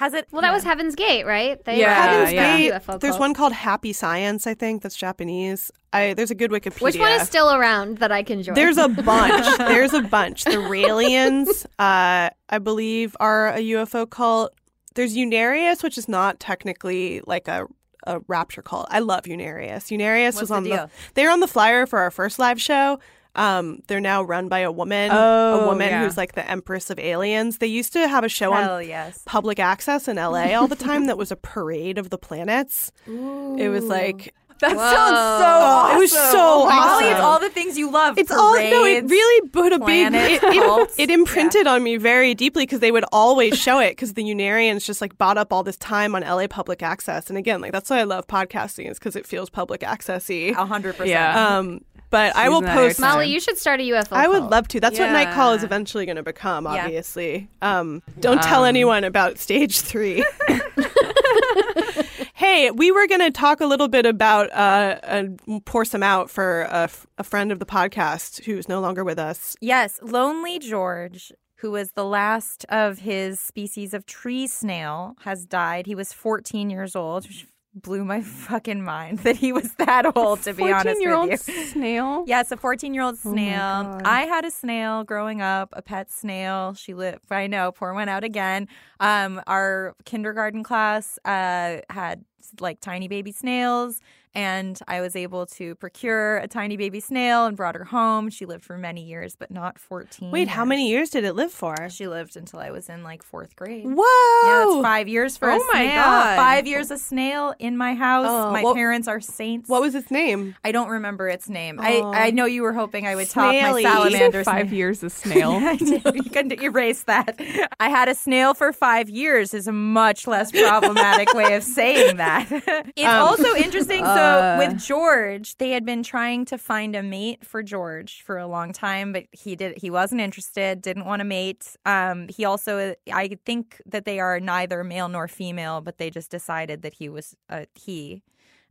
Has 0.03 0.15
it? 0.15 0.27
Well, 0.33 0.43
that 0.43 0.53
was 0.53 0.65
Heaven's 0.65 0.95
Gate, 0.95 1.27
right? 1.27 1.63
They 1.65 1.79
Yeah, 1.79 1.95
Heaven's 1.95 2.33
yeah. 2.33 2.57
Gate, 2.57 2.73
UFO 2.73 2.99
there's 2.99 3.19
one 3.19 3.35
called 3.35 3.53
Happy 3.53 3.93
Science, 3.93 4.47
I 4.47 4.55
think, 4.55 4.83
that's 4.83 4.97
Japanese. 4.97 5.71
I 5.93 6.15
There's 6.15 6.31
a 6.31 6.35
good 6.35 6.51
Wikipedia. 6.51 6.81
Which 6.81 6.99
one 6.99 7.13
is 7.13 7.23
still 7.29 7.53
around 7.55 7.99
that 7.99 8.11
I 8.11 8.23
can 8.23 8.43
join? 8.43 8.55
There's 8.55 8.79
a 8.79 8.89
bunch. 9.05 9.59
There's 9.59 9.93
a 9.93 10.03
bunch. 10.03 10.45
The 10.45 10.53
Raelians, 10.53 11.67
uh, 11.79 12.31
I 12.49 12.59
believe, 12.59 13.17
are 13.21 13.51
a 13.51 13.59
UFO 13.59 14.09
cult. 14.09 14.55
There's 14.95 15.15
Unarius, 15.15 15.83
which 15.83 15.99
is 15.99 16.09
not 16.09 16.41
technically 16.41 17.21
like 17.27 17.47
a 17.47 17.67
a 18.07 18.21
rapture 18.29 18.63
cult. 18.63 18.87
I 18.91 18.99
love 19.01 19.25
Unarius. 19.25 19.97
Unarius 19.97 20.41
was 20.41 20.51
on 20.51 20.65
the 20.65 20.71
deal? 20.71 20.91
they 21.15 21.25
were 21.25 21.31
on 21.31 21.41
the 21.41 21.47
flyer 21.49 21.87
for 21.87 21.99
our 22.01 22.11
first 22.11 22.39
live 22.39 22.61
show. 22.61 22.99
Um, 23.35 23.83
they're 23.87 23.99
now 24.01 24.23
run 24.23 24.49
by 24.49 24.59
a 24.59 24.71
woman, 24.71 25.11
a 25.11 25.15
Oh, 25.15 25.67
woman 25.69 25.89
yeah. 25.89 26.05
who's 26.05 26.19
like 26.19 26.35
the 26.35 26.47
Empress 26.51 26.91
of 26.91 26.99
Aliens. 26.99 27.59
They 27.59 27.67
used 27.67 27.95
to 27.95 28.07
have 28.07 28.25
a 28.25 28.29
show 28.29 28.53
Hell 28.53 28.75
on 28.77 28.87
yes. 28.87 29.23
public 29.25 29.59
access 29.59 30.07
in 30.07 30.17
LA 30.17 30.53
all 30.55 30.69
the 30.69 30.77
time 30.77 31.07
that 31.07 31.17
was 31.17 31.31
a 31.33 31.37
parade 31.37 31.97
of 31.97 32.11
the 32.11 32.19
planets. 32.19 32.93
It 33.07 33.71
was 33.71 33.85
like 33.85 34.35
That 34.63 34.77
Whoa. 34.77 34.95
sounds 34.95 35.19
so. 35.43 35.59
Oh, 35.61 35.97
it 35.97 35.99
was 35.99 36.13
so 36.13 36.69
awesome. 36.69 36.77
Molly, 36.77 37.07
it's 37.07 37.21
all 37.21 37.41
the 37.41 37.51
things 37.51 37.77
you 37.77 37.91
love. 37.91 38.17
It's 38.17 38.31
all 38.31 38.55
no. 38.55 38.85
It 38.85 39.05
really 39.05 39.49
put 39.49 39.73
a 39.73 39.81
big. 39.81 40.15
It, 40.15 40.41
it, 40.41 40.91
it 40.99 41.11
imprinted 41.11 41.67
on 41.67 41.83
me 41.83 41.97
very 41.97 42.33
deeply 42.33 42.63
because 42.63 42.79
they 42.79 42.93
would 42.93 43.05
always 43.11 43.59
show 43.59 43.81
it 43.81 43.91
because 43.91 44.15
the 44.15 44.23
Unarians 44.23 44.85
just 44.85 45.01
like 45.01 45.19
bought 45.19 45.37
up 45.37 45.53
all 45.53 45.65
this 45.65 45.77
time 45.79 46.15
on 46.15 46.23
LA 46.23 46.47
public 46.47 46.81
access. 46.81 47.29
And 47.29 47.37
again, 47.37 47.61
like 47.61 47.73
that's 47.73 47.91
why 47.91 47.99
I 47.99 48.05
love 48.05 48.29
podcasting 48.29 48.89
is 48.89 49.01
because 49.01 49.17
it 49.17 49.27
feels 49.27 49.51
public 49.51 49.81
accessy. 49.81 50.53
A 50.53 50.65
hundred 50.65 50.93
percent. 50.93 51.11
Yeah. 51.11 51.57
Um, 51.59 51.85
but 52.11 52.37
I 52.37 52.49
will 52.49 52.61
Susan 52.61 52.71
and 52.71 52.79
I 52.79 52.83
are 52.83 52.89
post. 52.89 53.01
Molly, 53.01 53.27
you 53.33 53.41
should 53.41 53.59
start 53.59 53.81
a 53.81 53.83
UFO. 53.83 54.13
I 54.13 54.29
would 54.29 54.41
cult. 54.41 54.51
love 54.53 54.69
to. 54.69 54.81
That's 54.81 54.97
what 54.97 55.11
Night 55.11 55.35
Call 55.35 55.55
is 55.55 55.65
eventually 55.65 56.07
going 56.07 56.17
to 56.17 56.23
become. 56.23 56.67
Yeah. 56.67 56.85
Obviously, 56.85 57.49
um, 57.63 58.01
don't 58.21 58.41
tell 58.43 58.65
anyone 58.65 59.03
about 59.03 59.39
stage 59.39 59.81
three. 59.81 60.25
hey, 62.43 62.73
we 62.73 62.91
were 62.91 63.07
going 63.07 63.21
to 63.21 63.31
talk 63.31 63.61
a 63.61 63.67
little 63.67 63.87
bit 63.87 64.05
about 64.05 64.53
uh, 64.53 64.99
and 65.05 65.41
pour 65.65 65.85
some 65.85 66.03
out 66.03 66.29
for 66.29 66.63
a, 66.63 66.83
f- 66.85 67.07
a 67.17 67.23
friend 67.23 67.53
of 67.53 67.61
the 67.61 67.65
podcast 67.65 68.43
who's 68.43 68.69
no 68.69 68.81
longer 68.81 69.05
with 69.05 69.17
us. 69.17 69.55
Yes, 69.61 70.01
Lonely 70.03 70.59
George, 70.59 71.33
who 71.59 71.71
was 71.71 71.93
the 71.93 72.05
last 72.05 72.65
of 72.69 72.99
his 72.99 73.39
species 73.39 73.95
of 73.95 74.07
tree 74.07 74.49
snail, 74.49 75.15
has 75.21 75.47
died. 75.47 75.87
He 75.87 75.95
was 75.95 76.13
14 76.13 76.69
years 76.69 76.97
old, 76.97 77.29
which 77.29 77.47
blew 77.75 78.05
my 78.05 78.21
fucking 78.49 78.83
mind 78.83 79.21
that 79.21 79.37
he 79.37 79.53
was 79.53 79.73
that 79.75 80.17
old, 80.17 80.43
to 80.43 80.53
be 80.53 80.65
honest 80.73 81.01
with 81.01 81.49
you. 81.49 81.65
snail. 81.67 82.25
Yes, 82.27 82.51
a 82.51 82.57
14 82.57 82.93
year 82.93 83.05
old 83.05 83.19
Oh 83.25 83.31
snail. 83.33 84.01
I 84.05 84.23
had 84.23 84.45
a 84.45 84.51
snail 84.51 85.05
growing 85.05 85.41
up, 85.41 85.69
a 85.75 85.83
pet 85.83 86.11
snail. 86.11 86.75
She 86.75 86.93
lived, 86.93 87.21
I 87.31 87.47
know, 87.47 87.71
pour 87.71 87.95
one 87.95 88.09
out 88.09 88.25
again. 88.25 88.67
Um, 89.01 89.41
our 89.47 89.95
kindergarten 90.05 90.65
class 90.65 91.19
uh, 91.25 91.79
had 91.89 92.25
like 92.61 92.81
tiny 92.81 93.09
baby 93.09 93.33
snails, 93.33 94.01
and 94.35 94.79
I 94.89 95.01
was 95.01 95.15
able 95.17 95.47
to 95.47 95.75
procure 95.77 96.39
a 96.39 96.49
tiny 96.49 96.77
baby 96.77 97.01
snail 97.01 97.47
and 97.47 97.57
brought 97.57 97.75
her 97.75 97.85
home. 97.85 98.31
She 98.31 98.47
lived 98.47 98.65
for 98.65 98.79
many 98.79 99.05
years, 99.05 99.37
but 99.37 99.51
not 99.51 99.79
14. 99.79 100.31
Wait, 100.31 100.49
how 100.49 100.65
many 100.65 100.89
years 100.89 101.11
did 101.11 101.25
it 101.25 101.35
live 101.35 101.53
for? 101.53 101.89
She 101.91 102.09
lived 102.09 102.37
until 102.37 102.59
I 102.61 102.71
was 102.71 102.89
in 102.89 103.03
like 103.03 103.23
fourth 103.23 103.55
grade. 103.57 103.85
Whoa! 103.87 104.49
Yeah, 104.49 104.65
that's 104.67 104.83
five 104.83 105.09
years 105.09 105.37
for 105.37 105.51
a 105.51 105.55
Oh 105.57 105.65
my 105.73 105.81
snail. 105.87 106.03
God. 106.03 106.37
Five 106.37 106.67
years 106.67 106.91
a 106.91 106.99
snail 106.99 107.55
in 107.59 107.77
my 107.77 107.95
house. 107.95 108.27
Oh, 108.29 108.51
my 108.53 108.63
what- 108.63 108.75
parents 108.75 109.09
are 109.09 109.21
saints. 109.21 109.69
What 109.69 109.83
was 109.83 109.95
its 109.95 110.11
name? 110.11 110.55
I 110.65 110.73
don't 110.73 110.89
remember 110.89 111.29
its 111.29 111.49
name. 111.49 111.79
Oh. 111.83 112.13
I, 112.13 112.27
I 112.27 112.31
know 112.31 112.47
you 112.47 112.63
were 112.63 112.73
hoping 112.73 113.07
I 113.07 113.15
would 113.17 113.29
talk 113.29 113.51
Snaily. 113.53 113.83
my 113.85 113.91
You 113.91 113.97
said 113.97 114.11
salamander's 114.11 114.45
Five 114.47 114.67
name. 114.67 114.75
years 114.75 115.03
a 115.03 115.11
snail. 115.23 115.53
I 115.53 115.77
did. 115.77 116.05
You 116.15 116.23
can 116.31 116.53
erase 116.63 117.03
that. 117.05 117.39
I 117.81 117.89
had 117.89 118.09
a 118.09 118.15
snail 118.15 118.55
for 118.55 118.73
five 118.73 119.09
years 119.11 119.53
is 119.55 119.67
a 119.69 119.73
much 119.73 120.27
less 120.27 120.51
problematic 120.53 121.33
way 121.35 121.55
of 121.55 121.63
saying 121.63 122.17
that. 122.17 122.47
it's 122.97 123.05
Um, 123.07 123.23
also 123.29 123.55
interesting. 123.57 124.05
Uh. 124.05 124.15
So 124.23 124.59
with 124.59 124.79
George, 124.79 125.57
they 125.59 125.71
had 125.71 125.85
been 125.85 126.03
trying 126.03 126.45
to 126.47 126.59
find 126.59 126.95
a 126.97 127.03
mate 127.03 127.45
for 127.45 127.63
George 127.63 128.23
for 128.23 128.39
a 128.39 128.47
long 128.47 128.73
time, 128.73 129.13
but 129.13 129.25
he 129.33 129.57
did 129.57 129.79
he 129.79 129.91
wasn't 129.91 130.21
interested, 130.21 130.81
didn't 130.83 131.05
want 131.05 131.23
a 131.23 131.25
mate. 131.25 131.77
Um, 131.85 132.29
he 132.29 132.45
also 132.45 132.95
I 133.13 133.37
think 133.45 133.81
that 133.87 134.05
they 134.05 134.21
are 134.21 134.41
neither 134.41 134.85
male 134.85 135.09
nor 135.09 135.29
female, 135.29 135.81
but 135.81 135.99
they 135.99 136.11
just 136.11 136.31
decided 136.31 136.83
that 136.83 136.95
he 136.95 137.09
was 137.09 137.35
a 137.49 137.67
he. 137.75 138.23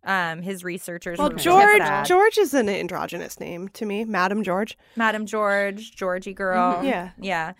Um, 0.03 0.41
his 0.41 0.63
researchers 0.63 1.19
Well, 1.19 1.29
were 1.29 1.35
George. 1.35 2.07
George 2.07 2.39
is 2.39 2.55
an 2.55 2.67
androgynous 2.67 3.39
name 3.39 3.67
to 3.69 3.85
me, 3.85 4.03
Madam 4.03 4.41
George. 4.41 4.75
Madam 4.95 5.27
George, 5.27 5.95
Georgie 5.95 6.33
girl. 6.33 6.77
Mhm. 6.77 6.85
Yeah. 6.85 7.09
Yeah. 7.19 7.53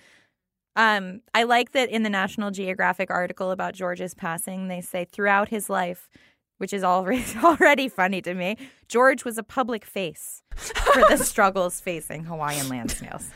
Um, 0.75 1.21
I 1.36 1.43
like 1.43 1.73
that 1.73 1.89
in 1.89 2.04
the 2.04 2.10
National 2.10 2.49
Geographic 2.49 3.12
article 3.12 3.51
about 3.51 3.73
George's 3.73 4.13
passing, 4.13 4.69
they 4.69 4.82
say 4.82 5.06
throughout 5.06 5.49
his 5.49 5.69
life, 5.69 6.10
which 6.62 6.74
is 6.74 6.84
already 6.84 7.26
already 7.43 7.89
funny 7.89 8.21
to 8.21 8.36
me. 8.36 8.56
George 8.88 9.26
was 9.26 9.39
a 9.39 9.43
public 9.43 9.84
face 9.84 10.43
for 10.56 11.02
the 11.10 11.17
struggles 11.32 11.82
facing 11.82 12.26
Hawaiian 12.26 12.69
land 12.69 12.91
snails. 12.91 13.32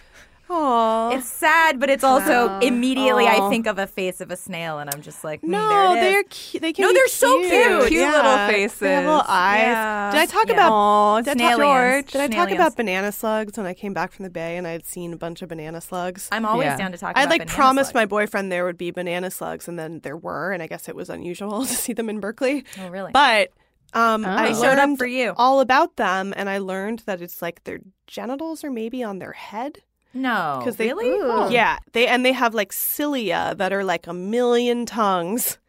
Aww. 0.50 1.18
It's 1.18 1.28
sad, 1.28 1.80
but 1.80 1.90
it's 1.90 2.04
also 2.04 2.60
immediately 2.60 3.26
I 3.28 3.50
think 3.50 3.66
of 3.66 3.80
a 3.80 3.88
face 3.88 4.22
of 4.22 4.30
a 4.30 4.36
snail, 4.36 4.78
and 4.80 4.90
I'm 4.94 5.02
just 5.02 5.24
like, 5.24 5.42
mm, 5.42 5.50
no, 5.50 5.70
there 5.70 5.92
it 5.92 5.98
is. 5.98 6.04
they're 6.14 6.24
cute. 6.24 6.62
They 6.62 6.74
can 6.74 6.84
No, 6.84 6.90
be 6.90 6.94
they're 6.96 7.08
so 7.08 7.40
cute. 7.40 7.52
cute. 7.52 7.88
Cute 7.88 8.12
little 8.12 8.22
They 8.48 8.62
have 8.64 8.82
little 9.06 9.24
eyes. 9.28 9.62
Yeah. 9.62 10.12
Did 10.12 10.20
I 10.22 10.26
talk 10.28 10.48
Yeah. 10.48 10.54
about? 10.54 10.72
Aw, 10.72 11.22
Did 11.22 11.30
I 11.30 11.34
talk, 11.34 11.56
Snailians. 11.58 12.12
did 12.12 12.22
I 12.22 12.28
talk 12.28 12.52
about 12.52 12.76
banana 12.78 13.12
slugs 13.12 13.58
when 13.58 13.66
I 13.66 13.74
came 13.74 13.94
back 13.94 14.12
from 14.12 14.24
the 14.24 14.30
bay 14.30 14.56
and 14.58 14.68
I 14.68 14.72
had 14.72 14.86
seen 14.86 15.14
a 15.14 15.18
bunch 15.18 15.42
of 15.42 15.50
banana 15.50 15.82
slugs? 15.82 16.30
I'm 16.32 16.46
always 16.46 16.66
Yeah. 16.68 16.78
down 16.78 16.92
to 16.92 16.98
talk. 16.98 17.18
I 17.18 17.22
about 17.24 17.30
like 17.32 17.42
banana 17.42 17.56
promised 17.56 17.92
slugs. 17.92 17.96
my 18.02 18.06
boyfriend 18.06 18.52
there 18.52 18.66
would 18.66 18.78
be 18.78 18.92
banana 18.92 19.32
slugs, 19.32 19.68
and 19.68 19.80
then 19.80 20.02
there 20.04 20.18
were, 20.18 20.52
and 20.52 20.62
I 20.62 20.68
guess 20.68 20.88
it 20.88 20.96
was 20.96 21.10
unusual 21.10 21.66
to 21.66 21.74
see 21.74 21.94
them 21.94 22.10
in 22.10 22.20
Berkeley. 22.20 22.66
Oh, 22.82 22.90
really? 22.90 23.12
But 23.14 23.50
um, 23.94 24.26
I 24.26 24.54
showed 24.54 24.64
up 24.78 24.78
learned 24.78 24.98
for 25.00 25.08
you. 25.08 25.34
all 25.38 25.60
about 25.60 25.96
them, 25.96 26.34
and 26.38 26.50
I 26.50 26.58
learned 26.60 27.00
that 27.08 27.22
it's 27.22 27.42
like 27.42 27.64
their 27.64 27.80
genitals 28.08 28.64
are 28.64 28.70
maybe 28.72 29.04
on 29.04 29.18
their 29.20 29.32
head. 29.34 29.80
No, 30.16 30.56
because 30.60 30.78
they 30.78 30.88
really? 30.88 31.10
Ooh. 31.10 31.52
yeah 31.52 31.78
they 31.94 32.08
and 32.08 32.26
they 32.26 32.32
have 32.34 32.56
like 32.56 32.74
cilia 32.74 33.54
that 33.58 33.72
are 33.72 33.84
like 33.84 34.08
a 34.08 34.14
million 34.14 34.86
tongues 34.88 35.60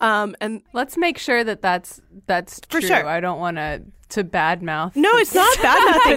um 0.00 0.34
and 0.40 0.62
Let's 0.72 0.96
make 0.96 1.18
sure 1.18 1.44
that 1.44 1.60
that's 1.60 2.00
that's 2.26 2.60
For 2.70 2.80
true. 2.80 2.88
sure. 2.88 3.06
I 3.06 3.20
don't 3.20 3.38
want 3.40 3.56
to 3.58 3.82
to 4.10 4.24
badmouth. 4.24 4.96
no 4.96 5.10
it's 5.14 5.34
not 5.34 5.56
bad 5.62 5.78
nothing 5.86 6.16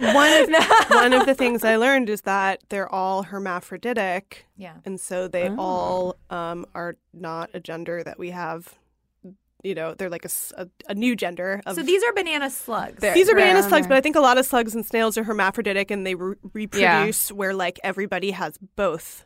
but 0.00 0.14
one 0.14 0.32
of 0.42 0.90
one 0.90 1.12
of 1.12 1.26
the 1.26 1.34
things 1.34 1.64
i 1.64 1.74
learned 1.74 2.08
is 2.08 2.20
that 2.20 2.60
they're 2.68 2.88
all 2.94 3.24
hermaphroditic 3.24 4.46
Yeah. 4.56 4.74
and 4.84 5.00
so 5.00 5.26
they 5.28 5.48
Oh. 5.48 5.56
all 5.58 6.16
um 6.30 6.66
are 6.74 6.96
not 7.12 7.50
a 7.54 7.58
gender 7.60 8.04
that 8.04 8.18
we 8.18 8.30
have 8.30 8.74
you 9.62 9.74
know 9.74 9.94
they're 9.94 10.10
like 10.10 10.24
a 10.24 10.68
a 10.88 10.94
new 10.94 11.14
gender 11.16 11.60
of 11.66 11.76
So 11.76 11.82
these 11.82 12.02
are 12.02 12.12
banana 12.12 12.50
slugs. 12.50 13.00
These 13.00 13.28
are 13.28 13.34
banana 13.34 13.60
Right. 13.60 13.68
slugs, 13.68 13.86
but 13.86 13.96
I 13.96 14.00
think 14.00 14.16
a 14.16 14.20
lot 14.20 14.38
of 14.38 14.44
slugs 14.46 14.74
and 14.74 14.84
snails 14.84 15.16
are 15.18 15.24
hermaphroditic 15.24 15.90
and 15.90 16.06
they 16.06 16.14
re- 16.14 16.36
reproduce 16.52 17.30
where 17.32 17.54
like 17.54 17.78
everybody 17.84 18.32
has 18.32 18.58
both. 18.76 19.24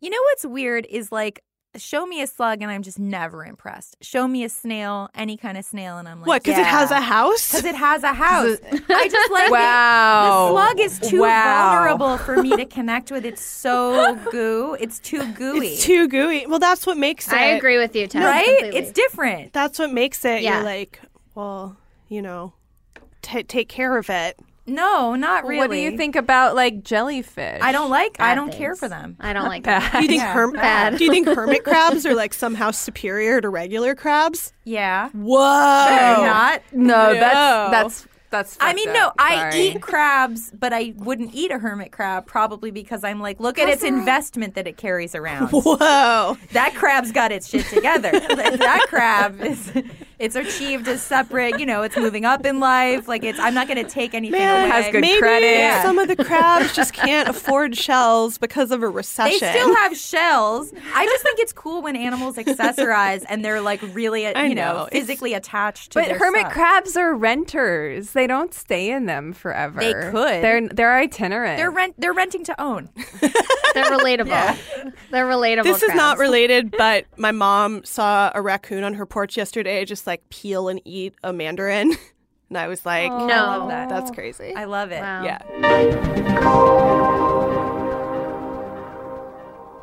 You 0.00 0.10
know 0.10 0.18
what's 0.30 0.46
weird 0.46 0.86
is 0.88 1.10
like 1.12 1.42
show 1.76 2.04
me 2.06 2.20
a 2.20 2.26
slug 2.26 2.62
and 2.62 2.70
I'm 2.70 2.82
just 2.82 2.98
never 2.98 3.44
impressed. 3.44 3.96
Show 4.00 4.26
me 4.26 4.42
a 4.44 4.48
snail, 4.48 5.08
any 5.14 5.36
kind 5.36 5.56
of 5.56 5.64
snail, 5.64 5.98
and 5.98 6.08
I'm 6.08 6.20
like, 6.20 6.26
what? 6.26 6.42
Because 6.42 6.58
it 6.58 6.66
has 6.66 6.90
a 6.90 7.00
house. 7.00 7.50
Because 7.52 7.64
it 7.64 7.74
has 7.76 8.02
a 8.02 8.12
house. 8.12 8.58
I 8.88 9.08
just 9.08 9.30
like 9.32 9.46
it. 9.46 9.52
Wow. 9.52 10.46
The 10.46 10.52
slug 10.52 10.80
is 10.80 10.98
too 10.98 11.20
Wow. 11.22 11.72
vulnerable 11.72 12.18
for 12.18 12.42
me 12.42 12.56
to 12.56 12.64
connect 12.66 13.10
with. 13.10 13.24
It's 13.24 13.42
so 13.42 14.16
goo. 14.30 14.76
It's 14.80 14.98
too 14.98 15.32
gooey. 15.34 15.68
It's 15.68 15.84
too 15.84 16.08
gooey. 16.08 16.46
Well, 16.46 16.58
that's 16.58 16.86
what 16.86 16.96
makes 16.96 17.28
it. 17.28 17.34
I 17.34 17.44
agree 17.50 17.78
with 17.78 17.94
you, 17.94 18.06
Tess. 18.06 18.22
right? 18.24 18.46
completely. 18.46 18.78
It's 18.80 18.92
different. 18.92 19.52
That's 19.52 19.78
what 19.78 19.92
makes 19.92 20.24
it. 20.24 20.42
Yeah. 20.42 20.56
You're 20.56 20.64
like, 20.64 21.00
well, 21.34 21.76
you 22.08 22.22
know, 22.22 22.52
t- 23.22 23.44
take 23.44 23.68
care 23.68 23.96
of 23.96 24.10
it. 24.10 24.38
No, 24.70 25.14
not 25.14 25.44
really. 25.44 25.58
What 25.58 25.70
do 25.70 25.76
you 25.76 25.96
think 25.96 26.16
about 26.16 26.54
like 26.54 26.82
jellyfish? 26.82 27.60
I 27.62 27.72
don't 27.72 27.90
like. 27.90 28.16
I 28.20 28.34
don't 28.34 28.46
things. 28.48 28.58
care 28.58 28.74
for 28.76 28.88
them. 28.88 29.16
I 29.20 29.32
don't 29.32 29.48
like 29.48 29.64
that. 29.64 29.92
Do 29.92 30.02
you 30.02 30.08
think 30.08 30.22
Yeah. 30.22 30.32
herm- 30.32 30.52
Bad. 30.52 30.96
Do 30.98 31.04
you 31.04 31.10
think 31.10 31.26
hermit 31.28 31.64
crabs 31.64 32.04
are 32.06 32.14
like 32.14 32.32
somehow 32.34 32.70
superior 32.70 33.40
to 33.40 33.48
regular 33.48 33.94
crabs? 33.94 34.52
Yeah. 34.64 35.08
Whoa! 35.10 35.86
They're 35.88 36.26
not. 36.26 36.62
No, 36.72 37.12
No. 37.12 37.14
that's 37.14 37.70
that's 37.70 38.06
that's. 38.30 38.56
I 38.60 38.66
fucked 38.72 38.76
mean, 38.76 38.92
no, 38.92 39.08
up. 39.08 39.14
I 39.18 39.50
eat 39.56 39.82
crabs, 39.82 40.50
but 40.58 40.72
I 40.72 40.94
wouldn't 40.96 41.34
eat 41.34 41.50
a 41.50 41.58
hermit 41.58 41.92
crab 41.92 42.26
probably 42.26 42.70
because 42.70 43.04
I'm 43.04 43.20
like, 43.20 43.40
look 43.40 43.58
at 43.58 43.68
its 43.68 43.82
investment 43.82 44.54
that 44.54 44.66
it 44.66 44.76
carries 44.76 45.14
around. 45.14 45.48
Whoa! 45.52 46.36
that 46.52 46.74
crab's 46.74 47.12
got 47.12 47.32
its 47.32 47.48
shit 47.48 47.66
together. 47.66 48.10
Like, 48.30 48.58
that 48.58 48.86
crab 48.88 49.40
is 49.42 49.72
it's 50.20 50.36
achieved 50.36 50.86
a 50.86 50.98
separate, 50.98 51.58
you 51.58 51.64
know, 51.66 51.82
it's 51.82 51.96
moving 51.96 52.24
up 52.24 52.44
in 52.44 52.60
life. 52.60 53.08
Like 53.08 53.24
it's 53.24 53.38
I'm 53.38 53.54
not 53.54 53.68
gonna 53.68 53.84
take 53.84 54.14
anything 54.14 54.38
Man, 54.38 54.60
away. 54.68 54.70
Has 54.70 54.92
good 54.92 55.00
maybe 55.00 55.18
credit. 55.18 55.82
some 55.82 55.98
of 55.98 56.08
the 56.08 56.16
crabs 56.16 56.74
just 56.74 56.92
can't 56.92 57.28
afford 57.28 57.74
shells 57.76 58.36
because 58.38 58.70
of 58.70 58.82
a 58.82 58.88
recession. 58.88 59.38
they 59.40 59.50
still 59.50 59.74
have 59.76 59.96
shells. 59.96 60.72
I 60.94 61.06
just 61.06 61.22
think 61.22 61.38
it's 61.40 61.52
cool 61.54 61.80
when 61.82 61.96
animals 61.96 62.36
accessorize 62.36 63.24
and 63.28 63.44
they're 63.44 63.60
like 63.62 63.80
really, 63.94 64.26
uh, 64.26 64.32
I 64.36 64.44
you 64.46 64.54
know. 64.54 64.74
know, 64.74 64.88
physically 64.92 65.32
attached 65.34 65.92
to 65.92 65.98
But 66.00 66.08
their 66.08 66.18
hermit 66.18 66.42
stuff. 66.42 66.52
crabs 66.52 66.96
are 66.96 67.14
renters. 67.14 68.10
They 68.10 68.19
don't 68.26 68.52
stay 68.54 68.90
in 68.90 69.06
them 69.06 69.32
forever. 69.32 69.80
They 69.80 69.92
could. 69.92 70.42
They're 70.42 70.68
they're 70.68 70.96
itinerant. 70.96 71.58
They're 71.58 71.70
rent. 71.70 71.94
They're 71.98 72.12
renting 72.12 72.44
to 72.44 72.60
own. 72.60 72.90
They're 73.74 73.84
relatable. 73.84 74.92
They're 75.10 75.26
relatable. 75.26 75.62
This 75.64 75.82
is 75.82 75.94
not 75.94 76.18
related, 76.18 76.72
but 76.76 77.06
my 77.16 77.30
mom 77.30 77.84
saw 77.84 78.32
a 78.34 78.42
raccoon 78.42 78.82
on 78.82 78.94
her 78.94 79.06
porch 79.06 79.36
yesterday 79.36 79.84
just 79.84 80.06
like 80.06 80.28
peel 80.28 80.68
and 80.68 80.80
eat 80.84 81.14
a 81.22 81.32
mandarin. 81.32 81.94
And 82.50 82.58
I 82.58 82.66
was 82.66 82.84
like, 82.84 83.12
No. 83.12 83.18
I 83.18 83.28
love 83.28 83.68
that. 83.68 83.88
that's 83.88 84.10
crazy. 84.10 84.52
I 84.56 84.64
love 84.64 84.90
it. 84.90 85.00
Wow. 85.00 85.22
yeah. 85.22 87.06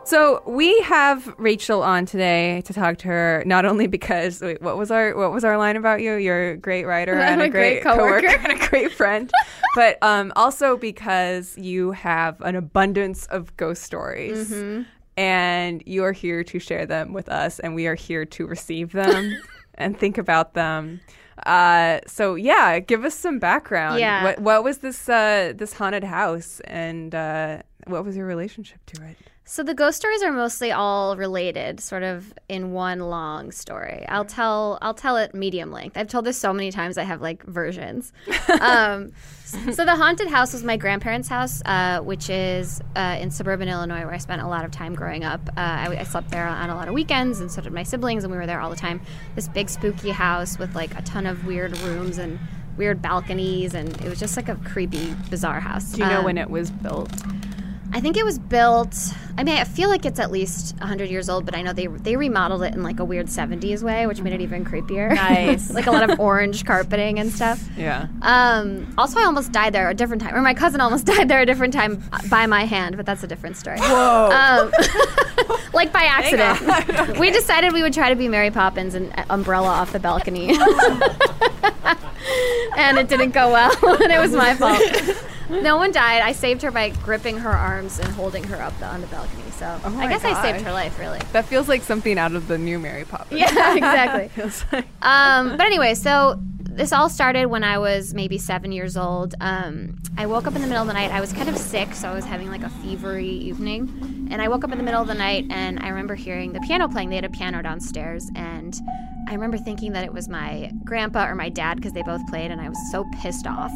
So 0.07 0.41
we 0.45 0.79
have 0.83 1.35
Rachel 1.37 1.83
on 1.83 2.05
today 2.05 2.61
to 2.61 2.73
talk 2.73 2.97
to 2.99 3.09
her 3.09 3.43
not 3.45 3.65
only 3.65 3.87
because 3.87 4.39
wait, 4.39 4.61
what 4.61 4.77
was 4.77 4.89
our 4.89 5.13
what 5.13 5.33
was 5.33 5.43
our 5.43 5.57
line 5.57 5.75
about 5.75 6.01
you? 6.01 6.13
You're 6.13 6.51
a 6.51 6.57
great 6.57 6.85
writer 6.85 7.13
and 7.19 7.41
a 7.41 7.45
a 7.45 7.49
great 7.49 7.81
great, 7.81 7.83
coworker. 7.83 8.27
and 8.39 8.53
a 8.53 8.67
great 8.69 8.93
friend, 8.93 9.29
but 9.75 9.97
um, 10.01 10.31
also 10.37 10.77
because 10.77 11.57
you 11.57 11.91
have 11.91 12.39
an 12.39 12.55
abundance 12.55 13.25
of 13.25 13.55
ghost 13.57 13.83
stories. 13.83 14.49
Mm-hmm. 14.49 14.83
And 15.17 15.83
you 15.85 16.05
are 16.05 16.13
here 16.13 16.41
to 16.41 16.57
share 16.57 16.85
them 16.85 17.11
with 17.11 17.27
us, 17.27 17.59
and 17.59 17.75
we 17.75 17.87
are 17.87 17.95
here 17.95 18.23
to 18.23 18.47
receive 18.47 18.93
them 18.93 19.35
and 19.75 19.99
think 19.99 20.17
about 20.17 20.53
them. 20.53 21.01
Uh, 21.45 21.99
so 22.07 22.35
yeah, 22.35 22.79
give 22.79 23.03
us 23.03 23.15
some 23.15 23.39
background. 23.39 23.99
Yeah. 23.99 24.23
What 24.23 24.39
what 24.39 24.63
was 24.63 24.77
this 24.77 25.09
uh, 25.09 25.51
this 25.53 25.73
haunted 25.73 26.05
house, 26.05 26.61
and 26.61 27.13
uh, 27.13 27.63
what 27.87 28.05
was 28.05 28.15
your 28.15 28.25
relationship 28.25 28.85
to 28.85 29.03
it? 29.03 29.17
So 29.49 29.63
the 29.63 29.73
ghost 29.73 29.95
stories 29.95 30.21
are 30.23 30.33
mostly 30.33 30.73
all 30.73 31.15
related, 31.15 31.79
sort 31.79 32.03
of 32.03 32.33
in 32.49 32.73
one 32.73 32.99
long 32.99 33.53
story. 33.53 34.05
I'll 34.09 34.25
tell 34.25 34.77
I'll 34.81 34.93
tell 34.93 35.15
it 35.15 35.33
medium 35.33 35.71
length. 35.71 35.95
I've 35.97 36.09
told 36.09 36.25
this 36.25 36.37
so 36.37 36.51
many 36.51 36.69
times 36.69 36.97
I 36.97 37.03
have 37.03 37.21
like 37.21 37.43
versions. 37.43 38.11
um, 38.61 39.13
so 39.45 39.85
the 39.85 39.95
haunted 39.95 40.27
house 40.27 40.51
was 40.51 40.65
my 40.65 40.75
grandparents' 40.75 41.29
house, 41.29 41.61
uh, 41.65 42.01
which 42.01 42.29
is 42.29 42.81
uh, 42.97 43.17
in 43.21 43.31
suburban 43.31 43.69
Illinois, 43.69 44.01
where 44.01 44.13
I 44.13 44.17
spent 44.17 44.41
a 44.41 44.47
lot 44.47 44.65
of 44.65 44.71
time 44.71 44.93
growing 44.93 45.23
up. 45.23 45.39
Uh, 45.55 45.61
I, 45.61 45.97
I 45.97 46.03
slept 46.03 46.29
there 46.29 46.45
on 46.45 46.69
a 46.69 46.75
lot 46.75 46.89
of 46.89 46.93
weekends, 46.93 47.39
and 47.39 47.49
so 47.49 47.61
did 47.61 47.71
my 47.71 47.83
siblings, 47.83 48.25
and 48.25 48.31
we 48.33 48.37
were 48.37 48.47
there 48.47 48.59
all 48.59 48.69
the 48.69 48.75
time. 48.75 48.99
This 49.35 49.47
big 49.47 49.69
spooky 49.69 50.09
house 50.09 50.59
with 50.59 50.75
like 50.75 50.93
a 50.99 51.01
ton 51.03 51.25
of 51.25 51.45
weird 51.47 51.77
rooms 51.79 52.17
and 52.17 52.37
weird 52.75 53.01
balconies, 53.01 53.73
and 53.75 53.89
it 54.01 54.09
was 54.09 54.19
just 54.19 54.35
like 54.35 54.49
a 54.49 54.55
creepy, 54.57 55.15
bizarre 55.29 55.61
house. 55.61 55.93
Do 55.93 56.01
you 56.01 56.09
know 56.09 56.19
Um, 56.19 56.25
when 56.25 56.37
it 56.37 56.49
was 56.49 56.69
built? 56.69 57.13
I 57.93 58.01
think 58.01 58.17
it 58.17 58.25
was 58.25 58.37
built. 58.37 58.95
I 59.37 59.43
mean, 59.43 59.55
I 59.57 59.63
feel 59.63 59.89
like 59.89 60.05
it's 60.05 60.19
at 60.19 60.31
least 60.31 60.75
100 60.79 61.09
years 61.09 61.29
old, 61.29 61.45
but 61.45 61.55
I 61.55 61.61
know 61.61 61.73
they 61.73 61.87
they 61.87 62.15
remodeled 62.15 62.63
it 62.63 62.73
in 62.73 62.83
like 62.83 62.99
a 62.99 63.05
weird 63.05 63.27
70s 63.27 63.81
way, 63.81 64.05
which 64.07 64.21
made 64.21 64.33
it 64.33 64.41
even 64.41 64.65
creepier. 64.65 65.13
Nice. 65.13 65.69
like 65.73 65.87
a 65.87 65.91
lot 65.91 66.09
of 66.09 66.19
orange 66.19 66.65
carpeting 66.65 67.19
and 67.19 67.31
stuff. 67.31 67.63
Yeah. 67.77 68.07
Um, 68.21 68.93
also, 68.97 69.19
I 69.19 69.23
almost 69.23 69.51
died 69.51 69.73
there 69.73 69.89
a 69.89 69.93
different 69.93 70.21
time, 70.21 70.35
or 70.35 70.41
my 70.41 70.53
cousin 70.53 70.81
almost 70.81 71.05
died 71.17 71.29
there 71.29 71.41
a 71.41 71.45
different 71.45 71.73
time 71.73 72.03
by 72.29 72.45
my 72.45 72.65
hand, 72.65 72.97
but 72.97 73.05
that's 73.05 73.23
a 73.23 73.27
different 73.27 73.57
story. 73.57 73.79
Whoa. 73.79 74.29
Um, 74.31 74.71
like 75.73 75.93
by 75.93 76.03
accident. 76.03 77.17
We 77.19 77.31
decided 77.31 77.73
we 77.73 77.83
would 77.83 77.93
try 77.93 78.09
to 78.09 78.15
be 78.15 78.27
Mary 78.27 78.51
Poppins 78.51 78.95
and 78.95 79.13
uh, 79.17 79.25
umbrella 79.29 79.69
off 79.69 79.93
the 79.93 79.99
balcony. 79.99 80.49
and 82.77 82.97
it 82.97 83.07
didn't 83.07 83.31
go 83.31 83.51
well, 83.51 83.71
and 84.01 84.11
it 84.11 84.19
was 84.19 84.33
my 84.33 84.55
fault. 84.55 84.81
No 85.67 85.77
one 85.77 85.91
died. 85.91 86.21
I 86.21 86.31
saved 86.33 86.61
her 86.61 86.71
by 86.71 86.89
gripping 86.89 87.37
her 87.37 87.49
arms 87.51 87.99
and 87.99 88.07
holding 88.09 88.43
her 88.45 88.61
up 88.61 88.77
the, 88.79 88.85
on 88.85 89.01
the 89.01 89.07
balcony. 89.07 89.43
So 89.51 89.65
I 89.83 89.89
my 89.89 90.07
guess 90.07 90.23
I 90.25 90.39
saved 90.41 90.63
her 90.65 90.71
life, 90.71 90.99
really. 90.99 91.19
That 91.33 91.45
feels 91.45 91.67
like 91.67 91.81
something 91.83 92.17
out 92.19 92.33
of 92.35 92.47
the 92.47 92.57
new 92.57 92.77
Mary 92.79 93.05
Poppins. 93.05 93.39
Yeah, 93.39 93.47
exactly. 93.75 94.27
Feels 94.35 94.63
like- 94.71 94.85
Um, 95.01 95.57
but 95.57 95.65
anyway, 95.65 95.93
so 95.95 96.39
this 96.59 96.93
all 96.93 97.09
started 97.09 97.47
when 97.47 97.63
I 97.63 97.79
was 97.79 98.13
maybe 98.13 98.37
seven 98.37 98.71
years 98.71 98.95
old. 98.97 99.33
Um, 99.41 99.97
I 100.15 100.27
woke 100.27 100.45
up 100.45 100.55
in 100.55 100.61
the 100.61 100.67
middle 100.67 100.81
of 100.83 100.87
the 100.87 100.93
night. 100.93 101.09
I 101.11 101.21
was 101.21 101.33
kind 101.33 101.49
of 101.49 101.57
sick, 101.57 101.93
so 101.95 102.07
I 102.09 102.13
was 102.13 102.23
having 102.25 102.49
like 102.51 102.61
a 102.63 102.69
fevery 102.69 103.25
evening. 103.27 104.27
And 104.29 104.41
I 104.41 104.47
woke 104.49 104.63
up 104.63 104.71
in 104.71 104.77
the 104.77 104.83
middle 104.83 105.01
of 105.01 105.07
the 105.07 105.15
night 105.15 105.45
and 105.49 105.79
I 105.79 105.87
remember 105.89 106.13
hearing 106.13 106.53
the 106.53 106.59
piano 106.59 106.87
playing. 106.87 107.09
They 107.09 107.15
had 107.15 107.25
a 107.25 107.29
piano 107.29 107.63
downstairs. 107.63 108.29
And 108.35 108.79
I 109.27 109.33
remember 109.33 109.57
thinking 109.57 109.93
that 109.93 110.03
it 110.03 110.13
was 110.13 110.29
my 110.29 110.71
grandpa 110.83 111.25
or 111.27 111.33
my 111.35 111.49
dad 111.49 111.77
because 111.77 111.93
they 111.93 112.03
both 112.03 112.25
played. 112.27 112.51
And 112.51 112.61
I 112.61 112.69
was 112.69 112.77
so 112.91 113.05
pissed 113.21 113.47
off. 113.47 113.71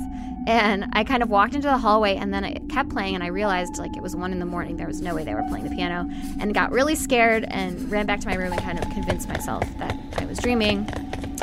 And 0.47 0.85
I 0.93 1.03
kind 1.03 1.21
of 1.21 1.29
walked 1.29 1.53
into 1.55 1.67
the 1.67 1.77
hallway 1.77 2.15
and 2.15 2.33
then 2.33 2.43
it 2.43 2.67
kept 2.69 2.89
playing. 2.89 3.15
And 3.15 3.23
I 3.23 3.27
realized 3.27 3.77
like 3.77 3.95
it 3.95 4.01
was 4.01 4.15
one 4.15 4.31
in 4.31 4.39
the 4.39 4.45
morning. 4.45 4.77
There 4.77 4.87
was 4.87 5.01
no 5.01 5.15
way 5.15 5.23
they 5.23 5.33
were 5.33 5.43
playing 5.43 5.65
the 5.65 5.75
piano. 5.75 6.09
And 6.39 6.53
got 6.53 6.71
really 6.71 6.95
scared 6.95 7.45
and 7.49 7.89
ran 7.91 8.05
back 8.05 8.19
to 8.21 8.27
my 8.27 8.35
room 8.35 8.51
and 8.51 8.61
kind 8.61 8.79
of 8.79 8.89
convinced 8.91 9.27
myself 9.29 9.63
that 9.77 9.97
I 10.17 10.25
was 10.25 10.39
dreaming. 10.39 10.89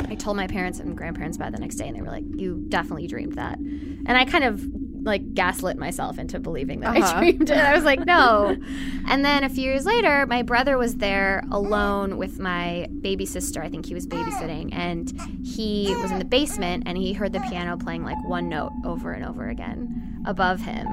I 0.09 0.15
told 0.15 0.37
my 0.37 0.47
parents 0.47 0.79
and 0.79 0.97
grandparents 0.97 1.37
about 1.37 1.49
it 1.49 1.55
the 1.55 1.61
next 1.61 1.75
day, 1.75 1.87
and 1.87 1.95
they 1.95 2.01
were 2.01 2.09
like, 2.09 2.23
"You 2.35 2.65
definitely 2.69 3.05
dreamed 3.05 3.33
that." 3.33 3.59
And 3.59 4.11
I 4.11 4.25
kind 4.25 4.43
of 4.43 4.65
like 5.09 5.33
gaslit 5.33 5.77
myself 5.77 6.17
into 6.17 6.39
believing 6.39 6.79
that 6.81 6.95
I 6.95 6.99
uh-huh. 6.99 7.19
dreamed 7.19 7.49
it. 7.49 7.57
I 7.57 7.73
was 7.73 7.83
like, 7.83 8.05
no. 8.05 8.55
And 9.07 9.25
then 9.25 9.43
a 9.43 9.49
few 9.49 9.63
years 9.63 9.85
later, 9.85 10.27
my 10.27 10.43
brother 10.43 10.77
was 10.77 10.97
there 10.97 11.43
alone 11.51 12.17
with 12.23 12.39
my 12.39 12.87
baby 13.01 13.25
sister. 13.25 13.61
I 13.61 13.69
think 13.69 13.87
he 13.87 13.95
was 13.95 14.05
babysitting, 14.05 14.69
and 14.73 15.11
he 15.43 15.95
was 16.01 16.11
in 16.11 16.19
the 16.19 16.25
basement 16.25 16.83
and 16.85 16.97
he 16.97 17.13
heard 17.13 17.33
the 17.33 17.39
piano 17.41 17.75
playing 17.75 18.03
like 18.03 18.17
one 18.25 18.47
note 18.47 18.71
over 18.85 19.11
and 19.11 19.25
over 19.25 19.49
again 19.49 20.23
above 20.25 20.61
him, 20.61 20.87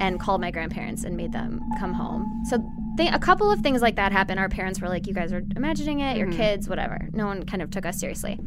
and 0.00 0.20
called 0.20 0.40
my 0.40 0.50
grandparents 0.50 1.02
and 1.04 1.16
made 1.16 1.32
them 1.32 1.60
come 1.78 1.92
home. 1.92 2.42
So. 2.48 2.58
Th- 2.96 3.12
a 3.12 3.18
couple 3.18 3.50
of 3.50 3.60
things 3.60 3.82
like 3.82 3.96
that 3.96 4.10
happened. 4.10 4.40
Our 4.40 4.48
parents 4.48 4.80
were 4.80 4.88
like, 4.88 5.06
"You 5.06 5.12
guys 5.12 5.30
are 5.30 5.44
imagining 5.54 6.00
it. 6.00 6.16
Your 6.16 6.28
mm-hmm. 6.28 6.38
kids, 6.38 6.66
whatever." 6.66 7.10
No 7.12 7.26
one 7.26 7.44
kind 7.44 7.60
of 7.60 7.70
took 7.70 7.84
us 7.84 8.00
seriously. 8.00 8.40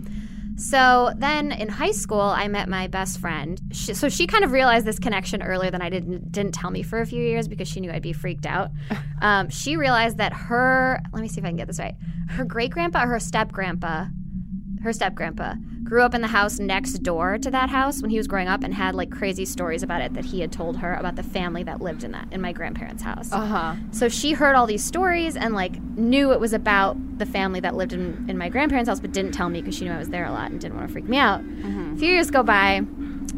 So 0.60 1.14
then 1.16 1.54
in 1.54 1.70
high 1.70 1.94
school, 1.94 2.20
I 2.20 2.50
met 2.50 2.68
my 2.68 2.88
best 2.88 3.20
friend. 3.20 3.62
She, 3.72 3.94
so 3.94 4.10
she 4.10 4.28
kind 4.28 4.44
of 4.44 4.52
realized 4.52 4.86
this 4.86 5.00
connection 5.00 5.42
earlier 5.42 5.72
than 5.72 5.82
I 5.82 5.90
didn't 5.90 6.34
didn't 6.34 6.54
tell 6.54 6.70
me 6.70 6.84
for 6.84 7.00
a 7.00 7.06
few 7.06 7.24
years 7.24 7.48
because 7.48 7.70
she 7.70 7.80
knew 7.80 7.90
I'd 7.90 8.02
be 8.02 8.14
freaked 8.14 8.46
out. 8.46 8.72
Um, 9.22 9.50
she 9.50 9.76
realized 9.76 10.16
that 10.20 10.32
her 10.32 11.02
let 11.12 11.22
me 11.22 11.28
see 11.28 11.42
if 11.42 11.46
I 11.46 11.50
can 11.50 11.58
get 11.58 11.68
this 11.68 11.78
right. 11.78 11.94
Her 12.30 12.46
great 12.46 12.72
grandpa, 12.72 13.06
her 13.06 13.20
step 13.20 13.52
grandpa, 13.52 14.06
her 14.82 14.94
step 14.94 15.14
grandpa 15.14 15.56
grew 15.90 16.04
up 16.04 16.14
in 16.14 16.22
the 16.22 16.28
house 16.28 16.60
next 16.60 17.00
door 17.00 17.40
to 17.40 17.50
that 17.50 17.68
house 17.68 18.00
when 18.00 18.12
he 18.12 18.18
was 18.18 18.28
growing 18.28 18.48
up 18.48 18.64
and 18.64 18.76
had 18.76 18.94
like 18.94 19.10
crazy 19.10 19.44
stories 19.44 19.82
about 19.82 20.02
it 20.02 20.14
that 20.14 20.24
he 20.24 20.40
had 20.40 20.52
told 20.52 20.78
her 20.78 20.94
about 20.94 21.16
the 21.16 21.24
family 21.24 21.64
that 21.64 21.82
lived 21.82 22.04
in 22.04 22.12
that 22.12 22.28
in 22.32 22.40
my 22.40 22.54
grandparents' 22.54 23.02
house. 23.02 23.32
Uh 23.32 23.44
huh. 23.44 23.76
So 23.92 24.08
she 24.08 24.34
heard 24.34 24.56
all 24.56 24.68
these 24.68 24.84
stories 24.84 25.36
and 25.36 25.56
like 25.56 25.82
knew 25.98 26.32
it 26.32 26.40
was 26.40 26.54
about 26.54 26.96
the 27.18 27.26
family 27.26 27.60
that 27.62 27.74
lived 27.76 27.94
in, 27.94 28.30
in 28.30 28.38
my 28.38 28.50
grandparents' 28.50 28.88
house, 28.88 29.00
but 29.00 29.12
didn't 29.12 29.32
tell 29.32 29.50
me 29.50 29.62
because 29.62 29.76
she 29.76 29.86
knew 29.86 29.92
I 29.92 29.98
was 29.98 30.10
there 30.10 30.26
a 30.26 30.32
lot 30.32 30.52
and 30.52 30.62
didn't 30.62 30.78
want 30.78 30.88
to 30.88 30.94
freak 30.94 31.10
me 31.10 31.18
out. 31.18 31.42
A 31.96 31.98
few 31.98 32.12
years 32.12 32.30
go 32.30 32.44
by. 32.44 32.82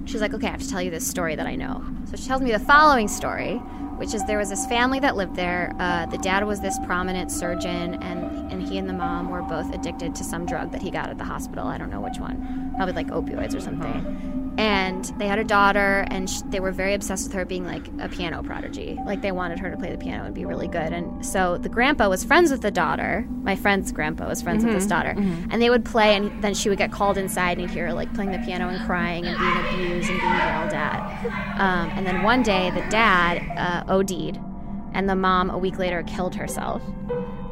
She's 0.04 0.20
like, 0.20 0.34
okay, 0.34 0.48
I 0.48 0.52
have 0.52 0.62
to 0.62 0.70
tell 0.70 0.82
you 0.82 0.92
this 0.92 1.08
story 1.08 1.36
that 1.36 1.48
I 1.48 1.56
know. 1.56 1.82
So 2.10 2.18
she 2.18 2.28
tells 2.28 2.42
me 2.42 2.52
the 2.52 2.60
following 2.60 3.08
story, 3.08 3.62
which 4.02 4.16
is 4.16 4.26
there 4.26 4.40
was 4.40 4.50
this 4.50 4.66
family 4.66 5.00
that 5.00 5.16
lived 5.16 5.36
there. 5.36 5.76
Uh, 5.78 6.08
the 6.08 6.18
dad 6.18 6.44
was 6.44 6.60
this 6.60 6.80
prominent 6.88 7.32
surgeon, 7.32 8.02
and, 8.02 8.52
and 8.52 8.60
he 8.68 8.80
and 8.80 8.90
the 8.90 8.94
mom 8.94 9.30
were 9.30 9.44
both 9.44 9.72
addicted 9.76 10.16
to 10.16 10.24
some 10.24 10.44
drug 10.44 10.72
that 10.72 10.82
he 10.82 10.90
got 10.90 11.12
at 11.12 11.20
the 11.20 11.24
hospital. 11.24 11.68
I 11.68 11.78
don't 11.78 11.92
know 11.92 12.02
which 12.02 12.18
one, 12.18 12.74
probably 12.78 12.96
like 12.96 13.10
opioids 13.10 13.56
or 13.56 13.62
something 13.62 14.41
and 14.62 15.06
they 15.18 15.26
had 15.26 15.40
a 15.40 15.44
daughter 15.44 16.06
and 16.12 16.30
sh- 16.30 16.42
they 16.50 16.60
were 16.60 16.72
very 16.72 16.94
obsessed 16.94 17.24
with 17.26 17.34
her 17.34 17.46
being 17.46 17.66
like 17.66 17.88
a 18.00 18.08
piano 18.08 18.44
prodigy. 18.44 18.96
Like 19.08 19.24
they 19.24 19.32
wanted 19.32 19.58
her 19.58 19.72
to 19.72 19.76
play 19.76 19.90
the 19.92 19.98
piano 19.98 20.24
and 20.26 20.36
be 20.36 20.46
really 20.46 20.68
good. 20.68 20.94
And 20.94 21.26
so 21.26 21.58
the 21.58 21.68
grandpa 21.68 22.08
was 22.08 22.24
friends 22.24 22.52
with 22.52 22.62
the 22.62 22.70
daughter. 22.70 23.26
My 23.42 23.56
friend's 23.56 23.92
grandpa 23.92 24.28
was 24.28 24.40
friends 24.44 24.64
with 24.64 24.76
his 24.76 24.86
daughter. 24.86 25.16
And 25.50 25.60
they 25.60 25.72
would 25.72 25.84
play 25.84 26.16
and 26.16 26.44
then 26.44 26.54
she 26.54 26.70
would 26.70 26.78
get 26.78 26.92
called 26.92 27.18
inside 27.18 27.58
and 27.58 27.62
he'd 27.62 27.74
hear 27.74 27.88
her 27.88 27.94
like 27.94 28.14
playing 28.14 28.34
the 28.34 28.38
piano 28.38 28.68
and 28.70 28.86
crying 28.86 29.26
and 29.26 29.36
being 29.36 29.58
abused 29.58 30.12
and 30.12 30.20
being 30.22 30.32
yelled 30.32 30.74
at. 30.74 31.26
Um, 31.60 31.90
and 31.96 32.06
then 32.06 32.22
one 32.22 32.44
day 32.44 32.70
the 32.70 32.86
dad 32.92 33.42
uh, 33.58 33.92
OD'd 33.92 34.40
and 34.94 35.10
the 35.10 35.16
mom 35.16 35.50
a 35.50 35.58
week 35.58 35.80
later 35.80 36.04
killed 36.04 36.36
herself. 36.36 36.84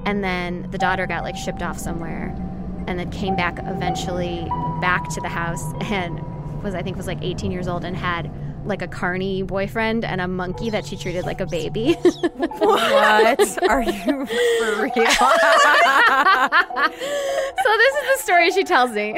And 0.05 0.23
then 0.23 0.67
the 0.69 0.77
daughter 0.77 1.07
got 1.07 1.23
like 1.23 1.35
shipped 1.35 1.63
off 1.63 1.79
somewhere 1.79 2.35
and 2.85 2.99
then 2.99 3.09
came 3.09 3.35
back 3.35 3.57
eventually 3.63 4.45
back 4.79 5.09
to 5.09 5.21
the 5.21 5.27
house 5.29 5.73
and 5.91 6.19
was 6.63 6.75
I 6.75 6.81
think 6.81 6.97
was 6.97 7.07
like 7.07 7.19
18 7.21 7.51
years 7.51 7.67
old 7.67 7.83
and 7.83 7.95
had 7.95 8.31
like 8.65 8.81
a 8.81 8.87
carny 8.87 9.41
boyfriend 9.41 10.03
and 10.03 10.21
a 10.21 10.27
monkey 10.27 10.69
that 10.69 10.85
she 10.85 10.97
treated 10.97 11.25
like 11.25 11.41
a 11.41 11.45
baby. 11.45 11.95
What 12.59 13.69
are 13.69 13.81
you 13.81 14.25
for 14.25 14.81
real? 14.83 14.93
so 14.93 15.29
this 17.77 17.95
is 17.95 18.03
the 18.11 18.17
story 18.19 18.51
she 18.51 18.63
tells 18.63 18.91
me. 18.91 19.13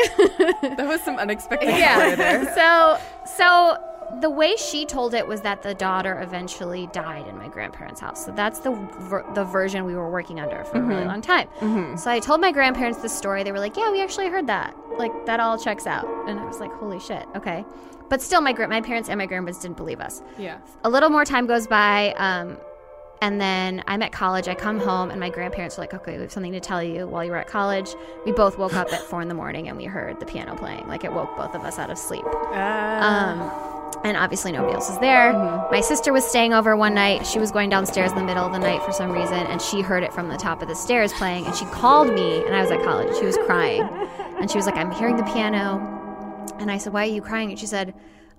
That 0.62 0.86
was 0.88 1.02
some 1.02 1.18
unexpected 1.18 1.70
yeah. 1.70 2.54
So 2.56 3.00
so 3.26 3.78
the 4.19 4.30
way 4.30 4.56
she 4.56 4.86
told 4.86 5.13
it 5.13 5.26
was 5.26 5.41
that 5.41 5.62
the 5.63 5.74
daughter 5.74 6.19
eventually 6.21 6.88
died 6.91 7.28
in 7.28 7.38
my 7.38 7.47
grandparents' 7.47 8.00
house. 8.02 8.26
So 8.26 8.32
that's 8.32 8.60
the 8.60 8.71
ver- 8.71 9.26
the 9.34 9.43
version 9.43 9.86
we 9.86 9.95
were 9.95 10.10
working 10.10 10.39
under 10.39 10.63
for 10.65 10.78
a 10.78 10.82
really 10.82 11.06
long 11.06 11.21
time. 11.21 11.47
So 11.97 12.10
I 12.12 12.19
told 12.19 12.41
my 12.41 12.52
grandparents 12.52 13.00
this 13.02 13.15
story. 13.17 13.43
They 13.43 13.52
were 13.52 13.60
like, 13.60 13.78
"Yeah, 13.78 13.91
we 13.91 14.02
actually 14.02 14.28
heard 14.28 14.47
that. 14.47 14.76
Like 14.97 15.26
that 15.26 15.39
all 15.39 15.58
checks 15.58 15.88
out." 15.88 16.06
And 16.28 16.39
I 16.39 16.45
was 16.45 16.60
like, 16.60 16.71
"Holy 16.74 17.00
shit, 17.00 17.26
okay." 17.36 17.63
But 18.10 18.21
still, 18.21 18.41
my 18.41 18.54
my 18.67 18.82
parents 18.82 19.08
and 19.08 19.17
my 19.17 19.26
grandparents 19.26 19.62
didn't 19.62 19.78
believe 19.78 20.02
us. 20.02 20.21
Yeah. 20.38 20.58
A 20.84 20.89
little 20.89 21.10
more 21.10 21.24
time 21.24 21.47
goes 21.47 21.65
by, 21.65 22.13
um, 22.17 22.58
and 23.21 23.39
then 23.39 23.84
I'm 23.88 24.02
at 24.02 24.12
college. 24.12 24.47
I 24.50 24.56
come 24.56 24.80
home, 24.80 25.12
and 25.12 25.19
my 25.19 25.30
grandparents 25.30 25.78
are 25.78 25.82
like, 25.82 25.93
"Okay, 25.93 26.15
we 26.17 26.21
have 26.24 26.32
something 26.32 26.52
to 26.52 26.60
tell 26.60 26.84
you." 26.84 27.08
While 27.08 27.24
you 27.24 27.32
were 27.32 27.38
at 27.38 27.47
college, 27.47 27.95
we 28.26 28.32
both 28.34 28.58
woke 28.58 28.74
up 28.74 28.91
at 28.91 29.00
four 29.02 29.21
in 29.21 29.28
the 29.30 29.34
morning, 29.34 29.69
and 29.69 29.78
we 29.78 29.86
heard 29.86 30.19
the 30.19 30.26
piano 30.26 30.56
playing. 30.56 30.88
Like 30.88 31.04
it 31.06 31.13
woke 31.13 31.36
both 31.38 31.56
of 31.56 31.62
us 31.63 31.80
out 31.80 31.89
of 31.89 31.97
sleep. 31.97 32.26
Um, 32.26 33.39
and 34.04 34.18
obviously 34.18 34.52
nobody 34.52 34.74
else 34.74 34.90
was 34.90 35.00
there. 35.00 35.34
Mm-hmm. 35.34 35.72
My 35.72 35.82
sister 35.82 36.12
was 36.14 36.26
staying 36.26 36.54
over 36.54 36.76
one 36.76 36.94
night. 36.94 37.26
She 37.28 37.40
was 37.40 37.52
going 37.52 37.70
downstairs 37.70 38.12
in 38.12 38.18
the 38.18 38.24
middle 38.24 38.46
of 38.46 38.52
the 38.52 38.60
night 38.60 38.82
for 38.84 38.92
some 38.92 39.12
reason, 39.12 39.34
and 39.38 39.62
she 39.62 39.82
heard 39.82 40.04
it 40.04 40.14
from 40.14 40.30
the 40.30 40.38
top 40.38 40.62
of 40.62 40.68
the 40.68 40.76
stairs 40.76 41.14
playing. 41.14 41.46
And 41.46 41.56
she 41.56 41.66
called 41.66 42.14
me, 42.14 42.44
and 42.46 42.56
I 42.56 42.62
was 42.62 42.72
at 42.72 42.82
college. 42.84 43.16
She 43.18 43.26
was 43.26 43.38
crying, 43.46 43.82
and 44.40 44.50
she 44.50 44.58
was 44.58 44.66
like, 44.66 44.76
"I'm 44.76 44.92
hearing 44.92 45.18
the 45.18 45.24
piano." 45.24 45.80
And 46.60 46.72
I 46.72 46.78
said, 46.78 46.94
"Why 46.94 47.04
are 47.08 47.12
you 47.12 47.22
crying?" 47.22 47.50
And 47.52 47.60
she 47.60 47.68
said. 47.68 47.94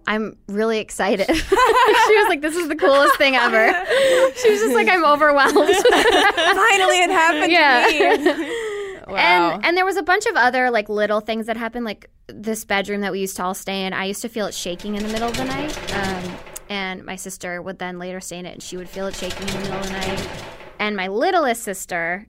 I'm 0.05 0.37
really 0.49 0.81
excited. 0.81 1.27
she 1.33 1.35
was 2.19 2.29
like, 2.29 2.41
"This 2.41 2.57
is 2.57 2.67
the 2.67 2.75
coolest 2.75 3.17
thing 3.19 3.37
ever." 3.37 3.69
She 4.35 4.51
was 4.51 4.59
just 4.61 4.75
like, 4.75 4.89
"I'm 4.89 5.05
overwhelmed." 5.05 5.55
Finally, 5.55 6.99
it 7.05 7.11
happened 7.11 7.53
Yeah. 7.53 7.87
to 8.17 8.35
me. 8.39 8.51
Wow. 9.09 9.53
And 9.55 9.65
and 9.65 9.77
there 9.77 9.85
was 9.85 9.97
a 9.97 10.03
bunch 10.03 10.27
of 10.27 10.37
other 10.37 10.71
like 10.71 10.89
little 10.89 11.21
things 11.21 11.47
that 11.47 11.57
happened, 11.57 11.85
like 11.85 12.11
this 12.27 12.65
bedroom 12.65 13.01
that 13.03 13.13
we 13.13 13.21
used 13.21 13.37
to 13.37 13.45
all 13.45 13.55
stay 13.55 13.85
in. 13.85 13.93
I 13.93 14.05
used 14.05 14.23
to 14.23 14.29
feel 14.29 14.47
it 14.47 14.55
shaking 14.55 14.95
in 14.95 15.03
the 15.03 15.09
middle 15.09 15.29
of 15.29 15.37
the 15.37 15.45
night, 15.45 15.95
um, 15.95 16.39
and 16.69 17.05
my 17.05 17.17
sister 17.17 17.61
would 17.63 17.79
then 17.79 17.99
later 17.99 18.21
stay 18.21 18.39
in 18.39 18.47
it, 18.47 18.53
and 18.53 18.63
she 18.63 18.77
would 18.77 18.89
feel 18.89 19.07
it 19.07 19.15
shaking 19.15 19.49
in 19.49 19.55
the 19.55 19.61
middle 19.61 19.79
of 19.79 19.87
the 19.87 19.93
night. 19.93 20.29
And 20.79 20.97
my 20.97 21.09
littlest 21.09 21.63
sister, 21.63 22.27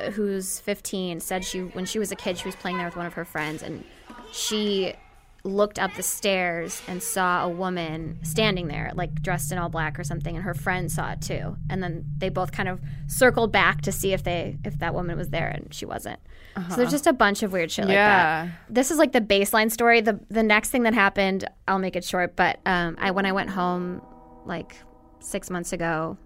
uh, 0.00 0.10
who's 0.10 0.60
15, 0.60 1.20
said 1.20 1.44
she 1.44 1.60
when 1.60 1.84
she 1.84 1.98
was 1.98 2.10
a 2.12 2.16
kid, 2.16 2.38
she 2.38 2.48
was 2.48 2.56
playing 2.56 2.76
there 2.76 2.86
with 2.86 2.96
one 2.96 3.06
of 3.06 3.14
her 3.14 3.24
friends, 3.24 3.62
and 3.62 3.84
she 4.32 4.94
looked 5.44 5.78
up 5.78 5.92
the 5.94 6.02
stairs 6.02 6.80
and 6.86 7.02
saw 7.02 7.44
a 7.44 7.48
woman 7.48 8.18
standing 8.22 8.68
there, 8.68 8.92
like 8.94 9.20
dressed 9.22 9.50
in 9.50 9.58
all 9.58 9.68
black 9.68 9.98
or 9.98 10.04
something, 10.04 10.36
and 10.36 10.44
her 10.44 10.54
friend 10.54 10.90
saw 10.90 11.12
it 11.12 11.20
too. 11.20 11.56
And 11.68 11.82
then 11.82 12.04
they 12.18 12.28
both 12.28 12.52
kind 12.52 12.68
of 12.68 12.80
circled 13.08 13.50
back 13.52 13.80
to 13.82 13.92
see 13.92 14.12
if 14.12 14.22
they 14.22 14.58
if 14.64 14.78
that 14.78 14.94
woman 14.94 15.18
was 15.18 15.30
there, 15.30 15.48
and 15.48 15.72
she 15.74 15.84
wasn't. 15.84 16.20
So 16.68 16.76
there's 16.76 16.90
just 16.90 17.06
a 17.06 17.12
bunch 17.14 17.42
of 17.42 17.52
weird 17.52 17.70
shit 17.70 17.86
like 17.86 17.94
Yeah. 17.94 18.44
that. 18.46 18.52
This 18.68 18.90
is 18.90 18.98
like 18.98 19.12
the 19.12 19.20
baseline 19.20 19.70
story. 19.70 20.00
The 20.00 20.20
the 20.28 20.42
next 20.42 20.70
thing 20.70 20.82
that 20.84 20.94
happened, 20.94 21.48
I'll 21.66 21.78
make 21.78 21.96
it 21.96 22.04
short, 22.04 22.36
but 22.36 22.60
um, 22.66 22.96
I 23.00 23.10
when 23.10 23.26
I 23.26 23.32
went 23.32 23.50
home 23.50 24.02
like 24.44 24.76
six 25.20 25.50
months 25.50 25.72
ago. 25.72 26.18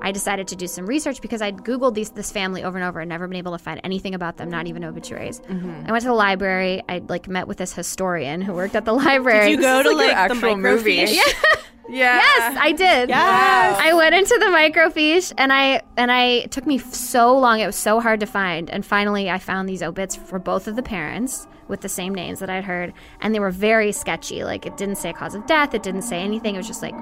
I 0.00 0.12
decided 0.12 0.48
to 0.48 0.56
do 0.56 0.66
some 0.66 0.86
research 0.86 1.20
because 1.20 1.42
I'd 1.42 1.58
Googled 1.58 1.94
these, 1.94 2.10
this 2.10 2.30
family 2.30 2.62
over 2.62 2.78
and 2.78 2.86
over 2.86 3.00
and 3.00 3.08
never 3.08 3.26
been 3.26 3.36
able 3.36 3.52
to 3.52 3.58
find 3.58 3.80
anything 3.82 4.14
about 4.14 4.36
them, 4.36 4.48
not 4.48 4.66
even 4.66 4.84
obituaries. 4.84 5.40
Mm-hmm. 5.40 5.84
I 5.86 5.92
went 5.92 6.02
to 6.02 6.08
the 6.08 6.14
library. 6.14 6.82
I 6.88 7.02
like 7.08 7.28
met 7.28 7.48
with 7.48 7.58
this 7.58 7.72
historian 7.72 8.40
who 8.40 8.52
worked 8.52 8.76
at 8.76 8.84
the 8.84 8.92
library. 9.04 9.50
Did 9.50 9.56
you 9.56 9.60
go 9.60 9.82
to 9.82 9.90
like 9.90 9.96
your 9.98 10.06
like, 10.06 10.28
the 10.28 10.34
actual 10.34 10.56
movie. 10.56 10.98
microfiche. 10.98 11.18
Yeah. 11.90 12.18
Yes, 12.18 12.58
I 12.60 12.72
did. 12.72 13.08
Yes. 13.08 13.80
I 13.80 13.94
went 13.94 14.14
into 14.14 14.36
the 14.38 14.46
microfiche 14.46 15.32
and 15.38 15.50
I 15.50 15.80
and 15.96 16.12
I 16.12 16.24
it 16.44 16.50
took 16.50 16.66
me 16.66 16.76
so 16.76 17.36
long. 17.38 17.60
It 17.60 17.66
was 17.66 17.76
so 17.76 17.98
hard 18.00 18.20
to 18.20 18.26
find, 18.26 18.68
and 18.68 18.84
finally 18.84 19.30
I 19.30 19.38
found 19.38 19.68
these 19.68 19.82
obits 19.82 20.14
for 20.14 20.38
both 20.38 20.68
of 20.68 20.76
the 20.76 20.82
parents 20.82 21.46
with 21.66 21.80
the 21.80 21.88
same 21.88 22.14
names 22.14 22.40
that 22.40 22.50
I'd 22.50 22.64
heard, 22.64 22.92
and 23.20 23.34
they 23.34 23.40
were 23.40 23.50
very 23.50 23.92
sketchy. 23.92 24.44
Like 24.44 24.66
it 24.66 24.76
didn't 24.76 24.96
say 24.96 25.14
cause 25.14 25.34
of 25.34 25.46
death. 25.46 25.72
It 25.72 25.82
didn't 25.82 26.02
say 26.02 26.20
anything. 26.20 26.54
It 26.54 26.58
was 26.58 26.68
just 26.68 26.82
like. 26.82 26.94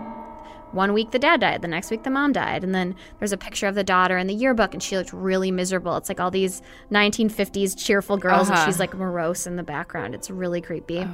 One 0.72 0.92
week 0.92 1.10
the 1.12 1.18
dad 1.18 1.40
died, 1.40 1.62
the 1.62 1.68
next 1.68 1.90
week 1.90 2.02
the 2.02 2.10
mom 2.10 2.32
died, 2.32 2.62
and 2.64 2.74
then 2.74 2.96
there's 3.18 3.32
a 3.32 3.36
picture 3.38 3.66
of 3.66 3.74
the 3.74 3.84
daughter 3.84 4.18
in 4.18 4.26
the 4.26 4.34
yearbook, 4.34 4.74
and 4.74 4.82
she 4.82 4.96
looked 4.96 5.12
really 5.12 5.50
miserable. 5.50 5.96
It's 5.96 6.08
like 6.08 6.20
all 6.20 6.30
these 6.30 6.60
1950s 6.90 7.76
cheerful 7.76 8.16
girls, 8.16 8.48
and 8.48 8.56
Uh-huh. 8.58 8.66
she's 8.66 8.78
like 8.80 8.92
morose 8.94 9.46
in 9.46 9.56
the 9.56 9.62
background. 9.62 10.14
It's 10.14 10.28
really 10.30 10.60
creepy. 10.60 11.06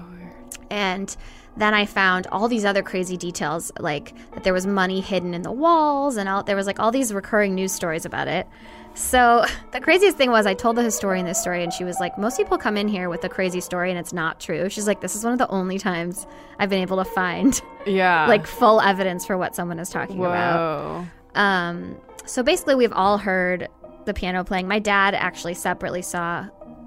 And 0.70 1.14
then 1.56 1.74
I 1.74 1.84
found 1.84 2.26
all 2.32 2.48
these 2.48 2.64
other 2.64 2.82
crazy 2.82 3.16
details, 3.18 3.70
like 3.78 4.14
that 4.32 4.42
there 4.42 4.54
was 4.54 4.66
money 4.66 5.00
hidden 5.00 5.34
in 5.34 5.42
the 5.42 5.52
walls, 5.52 6.16
and 6.16 6.28
all, 6.28 6.42
there 6.42 6.56
was 6.56 6.66
like 6.66 6.80
all 6.80 6.90
these 6.90 7.12
recurring 7.12 7.54
news 7.54 7.72
stories 7.72 8.04
about 8.06 8.26
it. 8.28 8.46
So 8.94 9.44
the 9.72 9.80
craziest 9.80 10.16
thing 10.16 10.30
was 10.30 10.46
I 10.46 10.54
told 10.54 10.76
the 10.76 10.82
historian 10.82 11.26
this 11.26 11.40
story, 11.40 11.62
and 11.62 11.72
she 11.72 11.84
was 11.84 11.98
like, 12.00 12.16
"Most 12.18 12.36
people 12.36 12.58
come 12.58 12.76
in 12.76 12.88
here 12.88 13.08
with 13.08 13.24
a 13.24 13.28
crazy 13.28 13.60
story, 13.60 13.90
and 13.90 13.98
it's 13.98 14.12
not 14.12 14.40
true." 14.40 14.68
She's 14.68 14.86
like, 14.86 15.00
"This 15.00 15.14
is 15.16 15.24
one 15.24 15.32
of 15.32 15.38
the 15.38 15.48
only 15.48 15.78
times 15.78 16.26
I've 16.58 16.68
been 16.70 16.82
able 16.82 16.98
to 16.98 17.04
find 17.04 17.60
Yeah. 17.86 18.26
like 18.26 18.46
full 18.46 18.80
evidence 18.80 19.24
for 19.26 19.36
what 19.38 19.54
someone 19.54 19.78
is 19.78 19.90
talking 19.90 20.18
about." 20.18 21.06
Um, 21.34 21.96
so 22.26 22.42
basically, 22.42 22.74
we've 22.74 22.92
all 22.92 23.18
heard 23.18 23.68
the 24.04 24.14
piano 24.14 24.44
playing. 24.44 24.68
My 24.68 24.78
dad 24.78 25.14
actually 25.14 25.54
separately 25.54 26.02
saw 26.02 26.46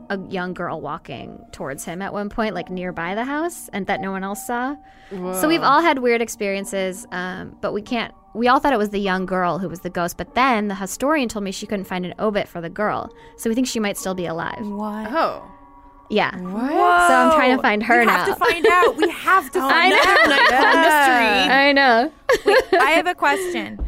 a 0.09 0.19
young 0.29 0.53
girl 0.53 0.79
walking 0.81 1.43
towards 1.51 1.83
him 1.83 1.99
at 2.03 2.13
one 2.13 2.29
point, 2.29 2.53
like 2.53 2.69
nearby 2.69 3.15
the 3.15 3.23
house, 3.23 3.69
and 3.73 3.87
that 3.87 3.99
no 4.01 4.11
one 4.11 4.23
else 4.23 4.45
saw. 4.45 4.75
So 5.09 5.47
we've 5.47 5.63
all 5.63 5.81
had 5.81 5.99
weird 5.99 6.21
experiences, 6.21 7.07
um, 7.11 7.55
but 7.61 7.73
we 7.73 7.81
can't. 7.81 8.13
We 8.35 8.47
all 8.47 8.59
thought 8.59 8.73
it 8.73 8.77
was 8.77 8.89
the 8.89 8.99
young 8.99 9.25
girl 9.25 9.59
who 9.59 9.69
was 9.69 9.79
the 9.79 9.89
ghost, 9.89 10.17
but 10.17 10.35
then 10.35 10.67
the 10.67 10.75
historian 10.75 11.29
told 11.29 11.43
me 11.43 11.51
she 11.51 11.65
couldn't 11.65 11.85
find 11.85 12.05
an 12.05 12.13
obit 12.19 12.47
for 12.47 12.59
the 12.61 12.69
girl, 12.69 13.09
so 13.37 13.49
we 13.49 13.55
think 13.55 13.65
she 13.67 13.79
might 13.79 13.97
still 13.97 14.13
be 14.13 14.25
alive. 14.25 14.59
What? 14.67 15.07
Oh. 15.11 15.51
Yeah. 16.09 16.31
So 16.31 16.37
I'm 16.45 17.31
trying 17.35 17.55
to 17.55 17.61
find 17.61 17.81
her 17.81 17.99
we 18.01 18.05
now. 18.05 18.25
have 18.25 18.27
to 18.27 18.35
find 18.45 18.65
out. 18.67 18.95
We 18.97 19.09
have 19.09 19.51
to 19.51 19.59
I 19.59 19.69
find 19.71 19.91
know. 19.91 20.35
out. 20.55 21.51
I 21.51 21.71
know. 21.71 22.11
I 22.79 22.91
have 22.91 23.07
a 23.07 23.15
question. 23.15 23.79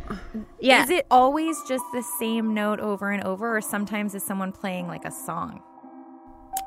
Yeah. 0.60 0.84
Is 0.84 0.90
it 0.90 1.06
always 1.12 1.56
just 1.68 1.84
the 1.94 2.02
same 2.20 2.56
note 2.56 2.80
over 2.80 3.12
and 3.12 3.24
over, 3.24 3.56
or 3.58 3.62
sometimes 3.62 4.16
is 4.16 4.24
someone 4.26 4.52
playing 4.52 4.88
like 4.88 5.06
a 5.06 5.12
song? 5.12 5.62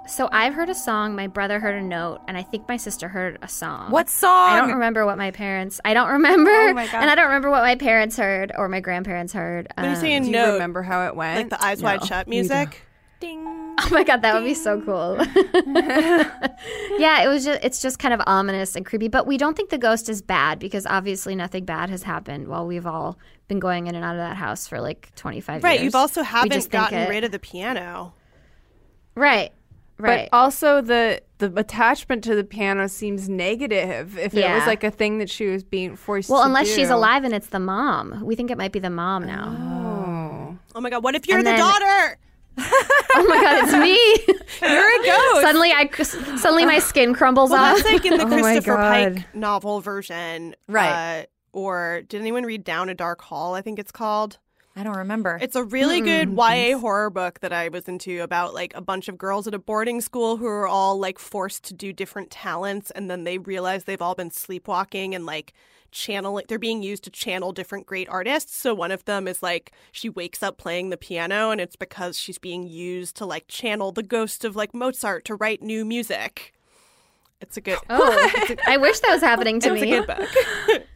So 0.06 0.28
I've 0.32 0.54
heard 0.54 0.68
a 0.70 0.74
song. 0.74 1.14
My 1.14 1.26
brother 1.28 1.60
heard 1.60 1.74
a 1.76 1.82
note, 1.82 2.20
and 2.28 2.36
I 2.36 2.42
think 2.42 2.66
my 2.68 2.76
sister 2.76 3.08
heard 3.08 3.38
a 3.42 3.48
song. 3.48 3.90
What 3.90 4.08
song? 4.10 4.50
I 4.50 4.58
don't 4.60 4.72
remember 4.72 5.06
what 5.06 5.16
my 5.18 5.30
parents. 5.30 5.80
I 5.84 5.94
don't 5.94 6.08
remember, 6.10 6.50
Oh 6.50 6.72
my 6.74 6.86
God. 6.86 6.94
and 7.02 7.10
I 7.10 7.14
don't 7.14 7.26
remember 7.26 7.50
what 7.50 7.62
my 7.62 7.76
parents 7.76 8.16
heard 8.16 8.52
or 8.56 8.68
my 8.68 8.80
grandparents 8.80 9.32
heard. 9.32 9.68
When 9.76 9.84
you're 9.86 9.94
Um, 9.94 10.00
saying 10.00 10.22
Do 10.24 10.30
you 10.30 10.44
remember 10.52 10.82
how 10.82 11.06
it 11.06 11.14
went? 11.14 11.50
like 11.50 11.60
the 11.60 11.64
eyes 11.64 11.82
wide 11.82 12.04
shut 12.04 12.26
music. 12.28 12.82
Ding. 13.20 13.46
Oh 13.82 13.88
my 13.92 14.02
god, 14.02 14.22
that 14.22 14.34
would 14.34 14.44
be 14.44 14.54
so 14.54 14.80
cool. 14.80 15.16
yeah, 16.98 17.22
it 17.22 17.28
was 17.28 17.44
just 17.44 17.62
it's 17.62 17.80
just 17.82 17.98
kind 17.98 18.12
of 18.14 18.20
ominous 18.26 18.76
and 18.76 18.84
creepy, 18.84 19.08
but 19.08 19.26
we 19.26 19.36
don't 19.38 19.56
think 19.56 19.70
the 19.70 19.78
ghost 19.78 20.08
is 20.08 20.22
bad 20.22 20.58
because 20.58 20.86
obviously 20.86 21.34
nothing 21.34 21.64
bad 21.64 21.90
has 21.90 22.02
happened 22.02 22.48
while 22.48 22.66
we've 22.66 22.86
all 22.86 23.18
been 23.48 23.58
going 23.60 23.86
in 23.86 23.94
and 23.94 24.04
out 24.04 24.14
of 24.14 24.20
that 24.20 24.36
house 24.36 24.66
for 24.66 24.80
like 24.80 25.14
25 25.16 25.62
Right. 25.62 25.72
years. 25.72 25.78
Right, 25.80 25.84
you've 25.84 25.94
also 25.94 26.20
We 26.22 26.26
haven't 26.26 26.52
just 26.52 26.70
gotten 26.70 26.98
it- 26.98 27.08
rid 27.10 27.24
of 27.24 27.30
the 27.30 27.38
piano. 27.38 28.14
Right. 29.14 29.52
Right. 30.00 30.28
But 30.30 30.36
also 30.36 30.80
the 30.80 31.22
the 31.38 31.52
attachment 31.56 32.22
to 32.24 32.34
the 32.34 32.44
piano 32.44 32.88
seems 32.88 33.28
negative. 33.28 34.18
If 34.18 34.34
it 34.34 34.44
was 34.50 34.66
like 34.66 34.84
a 34.84 34.90
thing 34.90 35.18
that 35.18 35.30
she 35.30 35.46
was 35.46 35.64
being 35.64 35.96
forced. 35.96 36.28
To 36.28 36.32
Well, 36.34 36.42
to 36.42 36.46
unless 36.46 36.68
she's 36.74 36.90
alive 36.90 37.24
and 37.24 37.34
it's 37.34 37.48
the 37.48 37.60
mom. 37.60 38.24
We 38.24 38.34
think 38.36 38.50
it 38.50 38.58
might 38.58 38.72
be 38.72 38.78
the 38.78 38.90
mom 38.90 39.26
now. 39.26 39.56
Oh. 39.58 40.58
Oh 40.74 40.80
my 40.80 40.90
god! 40.90 41.02
What 41.02 41.14
if 41.14 41.26
you're 41.28 41.38
And 41.38 41.46
the 41.46 41.50
then- 41.52 41.58
daughter? 41.60 42.18
Oh 43.12 43.26
my 43.28 43.40
god, 43.42 43.64
it's 43.64 43.72
me. 43.72 44.36
You're 44.68 45.00
a 45.02 45.04
ghost. 45.04 45.40
suddenly 45.42 45.72
I 45.72 45.90
suddenly 46.36 46.64
my 46.64 46.78
skin 46.78 47.12
crumbles 47.14 47.50
well, 47.50 47.62
off. 47.64 47.78
that's 47.78 47.90
like 47.92 48.04
in 48.04 48.18
the 48.18 48.24
Oh 48.26 48.28
Christopher 48.28 48.76
Pike 48.76 49.34
novel 49.34 49.80
version, 49.80 50.54
Right. 50.68 51.22
Uh, 51.22 51.26
or 51.52 52.02
did 52.08 52.20
anyone 52.20 52.44
read 52.44 52.62
Down 52.62 52.88
a 52.88 52.94
Dark 52.94 53.20
Hall? 53.22 53.54
I 53.54 53.62
think 53.62 53.78
it's 53.80 53.90
called. 53.90 54.38
I 54.76 54.84
don't 54.84 54.96
remember. 54.96 55.38
It's 55.42 55.56
a 55.56 55.64
really 55.64 56.00
good 56.00 56.30
YA 56.30 56.78
horror 56.78 57.10
book 57.10 57.40
that 57.40 57.52
I 57.52 57.68
was 57.68 57.88
into 57.88 58.22
about 58.22 58.54
like 58.54 58.72
a 58.74 58.80
bunch 58.80 59.08
of 59.08 59.18
girls 59.18 59.48
at 59.48 59.54
a 59.54 59.58
boarding 59.58 60.00
school 60.00 60.36
who 60.36 60.46
are 60.46 60.68
all 60.68 60.98
like 60.98 61.18
forced 61.18 61.64
to 61.64 61.74
do 61.74 61.92
different 61.92 62.30
talents 62.30 62.90
and 62.92 63.10
then 63.10 63.24
they 63.24 63.38
realize 63.38 63.84
they've 63.84 64.00
all 64.00 64.14
been 64.14 64.30
sleepwalking 64.30 65.14
and 65.14 65.26
like 65.26 65.52
channeling 65.90 66.44
they're 66.48 66.58
being 66.58 66.84
used 66.84 67.02
to 67.02 67.10
channel 67.10 67.52
different 67.52 67.84
great 67.84 68.08
artists. 68.08 68.56
So 68.56 68.72
one 68.72 68.92
of 68.92 69.04
them 69.06 69.26
is 69.26 69.42
like 69.42 69.72
she 69.90 70.08
wakes 70.08 70.40
up 70.40 70.56
playing 70.56 70.90
the 70.90 70.96
piano 70.96 71.50
and 71.50 71.60
it's 71.60 71.76
because 71.76 72.16
she's 72.16 72.38
being 72.38 72.66
used 72.66 73.16
to 73.16 73.26
like 73.26 73.48
channel 73.48 73.90
the 73.90 74.04
ghost 74.04 74.44
of 74.44 74.54
like 74.54 74.72
Mozart 74.72 75.24
to 75.26 75.34
write 75.34 75.62
new 75.62 75.84
music. 75.84 76.52
It's 77.40 77.56
a 77.56 77.60
good 77.60 77.78
oh, 77.88 78.30
I 78.66 78.76
wish 78.76 79.00
that 79.00 79.10
was 79.10 79.22
happening 79.22 79.58
to 79.60 79.74
it's 79.74 79.82
a 79.82 79.84
me. 79.84 79.90
good 79.90 80.06
book. 80.06 80.86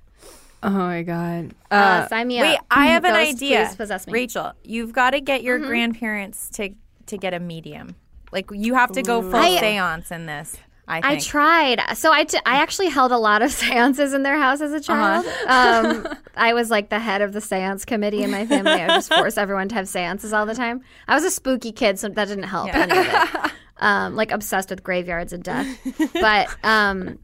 Oh 0.65 0.71
my 0.71 1.03
god. 1.03 1.55
Uh, 1.71 1.75
Uh, 1.75 2.09
sign 2.09 2.29
me 2.29 2.41
Wait, 2.41 2.57
up. 2.57 2.67
I 2.71 2.87
have 2.87 3.05
an 3.05 3.13
Ghost, 3.15 3.37
idea. 3.37 3.67
Please 3.67 3.77
possess 3.77 4.07
me. 4.07 4.13
Rachel, 4.15 4.53
you've 4.63 4.93
got 4.93 5.11
to 5.11 5.21
get 5.21 5.43
your 5.43 5.59
grandparents 5.59 6.49
to 6.55 6.71
to 7.07 7.19
get 7.19 7.35
a 7.35 7.41
medium. 7.41 7.95
Like 8.33 8.51
you 8.53 8.75
have 8.75 8.91
to 8.93 9.03
go 9.03 9.21
full 9.23 9.37
I- 9.37 9.61
seance 9.61 10.11
in 10.11 10.27
this. 10.27 10.57
I 10.87 10.99
I 10.99 11.11
think. 11.13 11.23
tried. 11.23 11.81
So 11.97 12.13
I, 12.13 12.25
t- 12.25 12.37
I 12.45 12.57
actually 12.57 12.89
held 12.91 13.11
a 13.11 13.17
lot 13.17 13.41
of 13.41 13.51
seances 13.61 14.13
in 14.13 14.23
their 14.23 14.37
house 14.39 14.61
as 14.61 14.71
a 14.73 14.81
child. 14.81 15.25
Um, 15.47 16.07
I 16.37 16.53
was 16.53 16.71
like 16.71 16.91
the 16.91 16.99
head 16.99 17.23
of 17.23 17.33
the 17.33 17.41
seance 17.41 17.87
committee 17.87 18.23
in 18.23 18.31
my 18.31 18.45
family. 18.47 18.73
I 18.73 18.87
would 18.89 18.95
just 18.97 19.13
forced 19.15 19.39
everyone 19.39 19.69
to 19.71 19.75
have 19.77 19.89
seances 19.89 20.35
all 20.35 20.45
the 20.45 20.55
time. 20.55 20.83
I 21.09 21.15
was 21.15 21.25
a 21.25 21.31
spooky 21.31 21.73
kid, 21.73 21.99
so 21.99 22.11
that 22.11 22.29
didn't 22.29 22.45
help 22.45 22.75
any 22.75 22.99
of 22.99 23.07
it. 23.07 23.53
Um, 23.79 24.15
like 24.15 24.31
obsessed 24.31 24.71
with 24.71 24.85
graveyards 24.85 25.33
and 25.33 25.43
death. 25.43 25.67
But 26.15 26.49
um, 26.63 27.19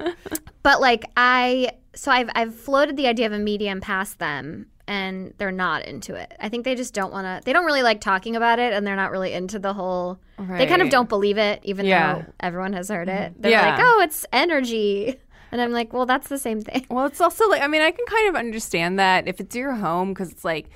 but 0.64 0.80
like 0.80 1.04
I 1.16 1.70
so 1.94 2.10
I've 2.10 2.30
I've 2.34 2.54
floated 2.54 2.96
the 2.96 3.06
idea 3.06 3.26
of 3.26 3.32
a 3.32 3.38
medium 3.38 3.80
past 3.80 4.18
them 4.18 4.66
and 4.86 5.32
they're 5.38 5.52
not 5.52 5.84
into 5.86 6.14
it. 6.14 6.32
I 6.40 6.48
think 6.48 6.64
they 6.64 6.74
just 6.74 6.94
don't 6.94 7.12
want 7.12 7.24
to 7.26 7.44
they 7.44 7.52
don't 7.52 7.64
really 7.64 7.82
like 7.82 8.00
talking 8.00 8.36
about 8.36 8.58
it 8.58 8.72
and 8.72 8.86
they're 8.86 8.96
not 8.96 9.10
really 9.10 9.32
into 9.32 9.58
the 9.58 9.72
whole 9.72 10.20
they 10.56 10.66
kind 10.66 10.80
of 10.82 10.88
don't 10.88 11.08
believe 11.08 11.36
it 11.38 11.60
even 11.64 11.84
Yeah. 11.86 12.14
though 12.14 12.24
everyone 12.40 12.72
has 12.72 12.88
heard 12.88 13.08
it. 13.08 13.34
They're 13.40 13.50
Yeah. 13.52 13.70
like, 13.72 13.80
"Oh, 13.82 14.00
it's 14.02 14.24
energy." 14.32 15.16
And 15.52 15.60
I'm 15.60 15.72
like, 15.72 15.92
"Well, 15.92 16.06
that's 16.06 16.28
the 16.28 16.38
same 16.38 16.60
thing." 16.60 16.86
Well, 16.88 17.06
it's 17.06 17.20
also 17.20 17.48
like 17.48 17.60
I 17.62 17.66
mean, 17.66 17.82
I 17.82 17.90
can 17.90 18.06
kind 18.06 18.28
of 18.28 18.36
understand 18.36 18.98
that 19.00 19.26
if 19.28 19.40
it's 19.40 19.54
your 19.56 19.74
home 19.74 20.10
because 20.14 20.30
it's 20.30 20.44
like 20.44 20.70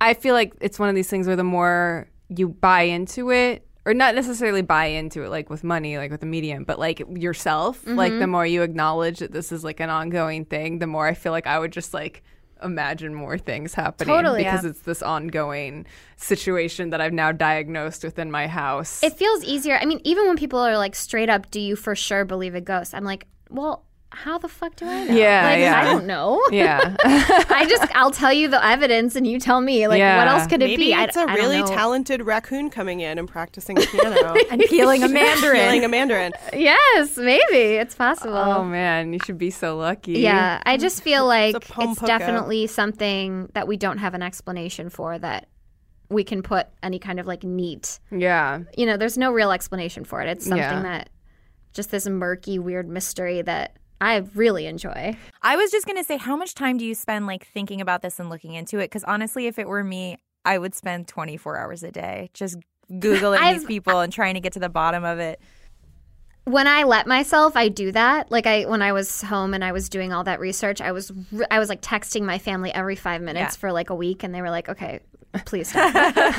I 0.00 0.14
feel 0.14 0.34
like 0.34 0.54
it's 0.60 0.78
one 0.78 0.88
of 0.88 0.94
these 0.94 1.08
things 1.10 1.26
where 1.26 1.36
the 1.36 1.44
more 1.44 2.08
you 2.28 2.48
buy 2.48 2.82
into 2.82 3.30
it, 3.30 3.66
or 3.84 3.94
not 3.94 4.14
necessarily 4.14 4.62
buy 4.62 4.86
into 4.86 5.22
it 5.24 5.28
like 5.28 5.50
with 5.50 5.64
money, 5.64 5.98
like 5.98 6.10
with 6.10 6.22
a 6.22 6.26
medium, 6.26 6.64
but 6.64 6.78
like 6.78 7.02
yourself, 7.16 7.84
like 7.86 8.12
Mm-hmm. 8.12 8.20
the 8.20 8.26
more 8.26 8.46
you 8.46 8.62
acknowledge 8.62 9.18
that 9.18 9.32
this 9.32 9.50
is 9.52 9.64
like 9.64 9.80
an 9.80 9.90
ongoing 9.90 10.44
thing, 10.44 10.78
the 10.78 10.86
more 10.86 11.06
I 11.06 11.14
feel 11.14 11.32
like 11.32 11.46
I 11.46 11.58
would 11.58 11.72
just 11.72 11.92
like 11.92 12.22
imagine 12.62 13.12
more 13.12 13.36
things 13.38 13.74
happening 13.74 14.14
Totally, 14.14 14.44
because 14.44 14.62
yeah. 14.62 14.70
it's 14.70 14.82
this 14.82 15.02
ongoing 15.02 15.84
situation 16.16 16.90
that 16.90 17.00
I've 17.00 17.12
now 17.12 17.32
diagnosed 17.32 18.04
within 18.04 18.30
my 18.30 18.46
house. 18.46 19.02
It 19.02 19.14
feels 19.14 19.42
easier. 19.44 19.76
I 19.76 19.84
mean, 19.84 20.00
even 20.04 20.28
when 20.28 20.36
people 20.36 20.60
are 20.60 20.76
like 20.78 20.94
straight 20.94 21.28
up, 21.28 21.50
"Do 21.50 21.60
you 21.60 21.74
for 21.74 21.96
sure 21.96 22.24
believe 22.24 22.54
a 22.54 22.60
ghost?" 22.60 22.94
I'm 22.94 23.04
like, 23.04 23.26
"Well, 23.50 23.84
how 24.14 24.38
the 24.38 24.48
fuck 24.48 24.76
do 24.76 24.86
I 24.86 25.04
know?" 25.04 25.14
Yeah, 25.14 25.42
like, 25.44 25.58
yeah. 25.60 25.80
I 25.80 25.84
don't 25.84 26.06
know. 26.06 26.42
yeah. 26.52 26.96
I 27.04 27.66
just 27.68 27.94
I'll 27.94 28.10
tell 28.10 28.32
you 28.32 28.48
the 28.48 28.64
evidence 28.64 29.16
and 29.16 29.26
you 29.26 29.38
tell 29.40 29.60
me 29.60 29.88
like 29.88 29.98
Yeah. 29.98 30.18
what 30.18 30.28
else 30.28 30.46
could 30.46 30.62
it 30.62 30.66
Maybe 30.66 30.86
be? 30.86 30.94
I- 30.94 31.04
it's 31.04 31.16
a 31.16 31.20
I 31.20 31.26
don't 31.26 31.34
really 31.36 31.60
know. 31.60 31.66
talented 31.66 32.22
raccoon 32.22 32.70
coming 32.70 33.00
in 33.00 33.18
and 33.18 33.28
practicing 33.28 33.76
piano. 33.76 34.34
and 34.50 34.60
peeling 34.68 35.02
a 35.02 35.08
mandarin. 35.08 35.60
Feeling 35.60 35.84
a 35.84 35.88
mandarin. 35.88 36.32
Yes, 36.52 37.16
maybe 37.16 37.76
it's 37.76 37.94
possible. 37.94 38.36
oh 38.36 38.64
man, 38.64 39.12
you 39.12 39.18
should 39.24 39.38
be 39.38 39.50
so 39.50 39.76
lucky. 39.76 40.20
yeah, 40.20 40.62
I 40.64 40.76
just 40.76 41.02
feel 41.02 41.26
like 41.26 41.56
It's 41.56 41.64
it's, 41.66 41.70
a 41.70 41.72
pom 41.72 41.96
poko. 41.96 42.06
definitely 42.06 42.66
something 42.66 43.48
that 43.54 43.66
we 43.66 43.76
don't 43.76 43.98
have 43.98 44.14
an 44.14 44.22
explanation 44.22 44.88
for 44.90 45.18
that 45.18 45.46
we 46.08 46.24
can 46.24 46.42
put 46.42 46.66
any 46.82 46.98
kind 46.98 47.18
of 47.18 47.26
like 47.26 47.42
neat. 47.42 47.98
Yeah. 48.10 48.60
You 48.76 48.84
know, 48.84 48.98
there's 48.98 49.16
no 49.16 49.32
real 49.32 49.50
explanation 49.50 50.04
for 50.04 50.20
it. 50.20 50.28
It's 50.28 50.44
something 50.44 50.58
Yeah. 50.58 50.82
that 50.82 51.08
just 51.72 51.90
this 51.90 52.06
murky, 52.06 52.58
weird 52.58 52.86
mystery 52.86 53.40
that 53.40 53.78
I 54.02 54.16
really 54.34 54.66
enjoy. 54.66 55.16
I 55.42 55.56
was 55.56 55.70
just 55.70 55.86
gonna 55.86 56.02
say, 56.04 56.16
how 56.18 56.36
much 56.36 56.54
time 56.54 56.76
do 56.76 56.84
you 56.84 56.94
spend 56.94 57.26
like 57.26 57.46
thinking 57.46 57.80
about 57.80 58.02
this 58.02 58.18
and 58.20 58.28
looking 58.28 58.54
into 58.54 58.78
it? 58.78 58.86
Because 58.86 59.04
honestly, 59.04 59.46
if 59.46 59.58
it 59.58 59.68
were 59.68 59.84
me, 59.84 60.18
I 60.44 60.58
would 60.58 60.74
spend 60.74 61.06
24 61.08 61.56
hours 61.56 61.82
a 61.84 61.92
day 61.92 62.28
just 62.34 62.58
googling 62.90 63.40
these 63.52 63.64
people 63.64 64.00
and 64.00 64.12
trying 64.12 64.34
to 64.34 64.40
get 64.40 64.52
to 64.54 64.58
the 64.60 64.68
bottom 64.68 65.04
of 65.04 65.18
it. 65.20 65.40
when 66.44 66.66
I 66.66 66.82
let 66.82 67.06
myself, 67.06 67.56
I 67.56 67.68
do 67.68 67.92
that. 67.92 68.30
Like 68.32 68.46
I, 68.48 68.64
when 68.64 68.82
I 68.82 68.90
was 68.92 69.22
home 69.22 69.54
and 69.54 69.64
I 69.64 69.70
was 69.70 69.88
doing 69.88 70.12
all 70.12 70.24
that 70.24 70.40
research, 70.40 70.80
I 70.80 70.90
was, 70.90 71.12
I 71.50 71.60
was 71.60 71.68
like 71.68 71.80
texting 71.80 72.22
my 72.24 72.38
family 72.38 72.74
every 72.74 72.96
five 72.96 73.22
minutes 73.22 73.54
Yeah. 73.54 73.60
for 73.60 73.70
like 73.72 73.90
a 73.90 73.94
week, 73.94 74.24
and 74.24 74.34
they 74.34 74.42
were 74.42 74.50
like, 74.50 74.68
"Okay, 74.68 74.98
please 75.46 75.68
stop." 75.68 75.94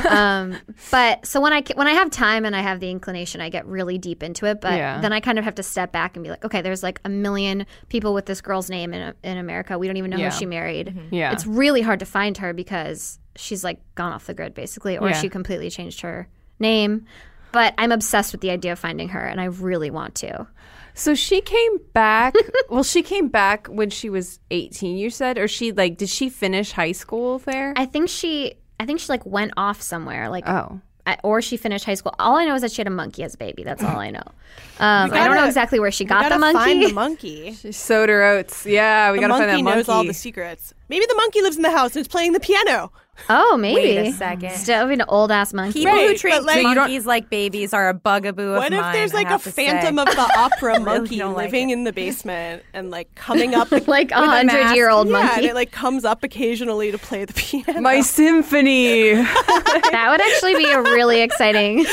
um, 0.05 0.55
but 0.91 1.25
so 1.25 1.41
when 1.41 1.53
I 1.53 1.63
when 1.75 1.87
I 1.87 1.91
have 1.93 2.09
time 2.11 2.45
and 2.45 2.55
I 2.55 2.61
have 2.61 2.79
the 2.79 2.89
inclination, 2.89 3.41
I 3.41 3.49
get 3.49 3.65
really 3.65 3.97
deep 3.97 4.23
into 4.23 4.45
it. 4.45 4.61
But 4.61 4.73
Yeah. 4.73 5.01
then 5.01 5.11
I 5.13 5.19
kind 5.19 5.37
of 5.39 5.45
have 5.45 5.55
to 5.55 5.63
step 5.63 5.91
back 5.91 6.15
and 6.15 6.23
be 6.23 6.29
like, 6.29 6.43
"Okay, 6.45 6.61
there's 6.61 6.83
like 6.83 6.99
a 7.05 7.09
million 7.09 7.65
people 7.89 8.13
with 8.13 8.25
this 8.25 8.41
girl's 8.41 8.69
name 8.69 8.93
in 8.93 9.13
in 9.23 9.37
America. 9.37 9.77
We 9.77 9.87
don't 9.87 9.97
even 9.97 10.11
know 10.11 10.17
Yeah. 10.17 10.29
who 10.29 10.37
she 10.37 10.45
married. 10.45 10.95
Yeah. 11.11 11.31
It's 11.31 11.45
really 11.45 11.81
hard 11.81 11.99
to 11.99 12.05
find 12.05 12.37
her 12.37 12.53
because 12.53 13.19
she's 13.35 13.63
like 13.63 13.79
gone 13.95 14.13
off 14.13 14.25
the 14.27 14.33
grid 14.33 14.53
basically, 14.53 14.97
or 14.97 15.09
Yeah. 15.09 15.19
she 15.21 15.29
completely 15.29 15.69
changed 15.69 16.01
her 16.01 16.27
name." 16.59 17.05
But 17.51 17.75
I'm 17.77 17.91
obsessed 17.91 18.31
with 18.31 18.41
the 18.41 18.49
idea 18.49 18.71
of 18.71 18.79
finding 18.79 19.09
her, 19.09 19.19
and 19.23 19.39
I 19.39 19.45
really 19.45 19.91
want 19.91 20.15
to. 20.15 20.47
So 20.95 21.13
she 21.15 21.39
came 21.41 21.77
back. 21.93 22.33
well, 22.69 22.83
she 22.83 23.03
came 23.03 23.27
back 23.27 23.67
when 23.67 23.89
she 23.91 24.09
was 24.09 24.39
18, 24.51 24.97
you 24.97 25.09
said? 25.11 25.37
Or 25.37 25.47
she, 25.47 25.71
like, 25.71 25.97
did 25.97 26.09
she 26.09 26.29
finish 26.29 26.71
high 26.71 26.91
school 26.93 27.37
there? 27.39 27.73
I 27.75 27.85
think 27.85 28.09
she 28.09 28.55
I 28.79 28.85
think 28.85 28.99
she 28.99 29.07
like 29.09 29.25
went 29.25 29.53
off 29.57 29.81
somewhere 29.81 30.29
like 30.29 30.47
oh. 30.47 30.79
I, 31.05 31.17
or 31.23 31.41
she 31.41 31.57
finished 31.57 31.83
high 31.85 31.95
school. 31.95 32.15
All 32.17 32.37
I 32.37 32.45
know 32.45 32.55
is 32.55 32.61
that 32.61 32.71
she 32.71 32.79
had 32.79 32.87
a 32.87 32.91
monkey 32.91 33.23
as 33.23 33.33
a 33.33 33.37
baby. 33.37 33.63
That's 33.63 33.83
all 33.83 33.97
I 33.97 34.11
know. 34.11 34.23
Um, 34.79 35.11
I 35.13 35.27
don't 35.27 35.35
know 35.35 35.45
exactly 35.45 35.79
where 35.79 35.91
she 35.91 36.03
got 36.03 36.23
the 36.23 36.29
gotta 36.29 36.39
monkey. 36.39 36.57
find 36.57 36.83
the 36.83 36.93
monkey. 36.93 37.53
She 37.53 37.71
sowed 37.71 38.09
her 38.09 38.23
oats. 38.23 38.65
Yeah, 38.65 39.11
we 39.11 39.17
the 39.17 39.21
gotta 39.21 39.33
find 39.35 39.49
that 39.49 39.63
monkey. 39.63 39.77
knows 39.77 39.89
all 39.89 40.03
the 40.03 40.13
secrets. 40.13 40.73
Maybe 40.89 41.05
the 41.07 41.15
monkey 41.15 41.41
lives 41.41 41.55
in 41.55 41.61
the 41.61 41.71
house 41.71 41.95
and 41.95 42.01
is 42.01 42.07
playing 42.07 42.33
the 42.33 42.39
piano. 42.39 42.91
Oh, 43.29 43.57
maybe. 43.57 43.75
Wait 43.81 44.07
a 44.07 44.11
second. 44.13 44.51
Still 44.51 44.89
an 44.89 45.03
old 45.07 45.31
ass 45.31 45.53
monkey. 45.53 45.79
People 45.79 45.93
who 45.97 46.15
treat 46.15 46.43
like- 46.43 46.57
You 46.63 46.75
monkeys 46.75 47.05
like 47.05 47.29
babies 47.29 47.73
are 47.73 47.89
a 47.89 47.93
bugaboo 47.93 48.51
of 48.53 48.57
What 48.57 48.73
if 48.73 48.79
mine, 48.81 48.93
there's 48.93 49.13
like 49.13 49.29
a 49.29 49.39
phantom 49.39 49.95
say. 49.97 50.01
of 50.01 50.07
the 50.07 50.33
opera 50.37 50.79
monkey 50.79 51.17
don't 51.17 51.33
like 51.33 51.45
living 51.45 51.69
in 51.69 51.83
the 51.83 51.93
basement 51.93 52.63
and 52.73 52.91
like 52.91 53.13
coming 53.15 53.55
up 53.55 53.71
like 53.87 54.11
a 54.11 54.15
hundred 54.15 54.75
year 54.75 54.89
old 54.89 55.09
yeah, 55.09 55.35
and 55.37 55.45
it 55.45 55.53
like 55.55 55.71
comes 55.71 56.05
up 56.05 56.23
occasionally 56.23 56.91
to 56.91 56.97
play 56.97 57.25
the 57.25 57.33
piano. 57.33 57.81
My 57.81 58.01
symphony. 58.01 59.13
that 59.13 60.07
would 60.09 60.21
actually 60.21 60.55
be 60.55 60.69
a 60.71 60.81
really 60.81 61.21
exciting 61.21 61.85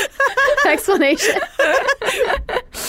explanation. 0.65 1.35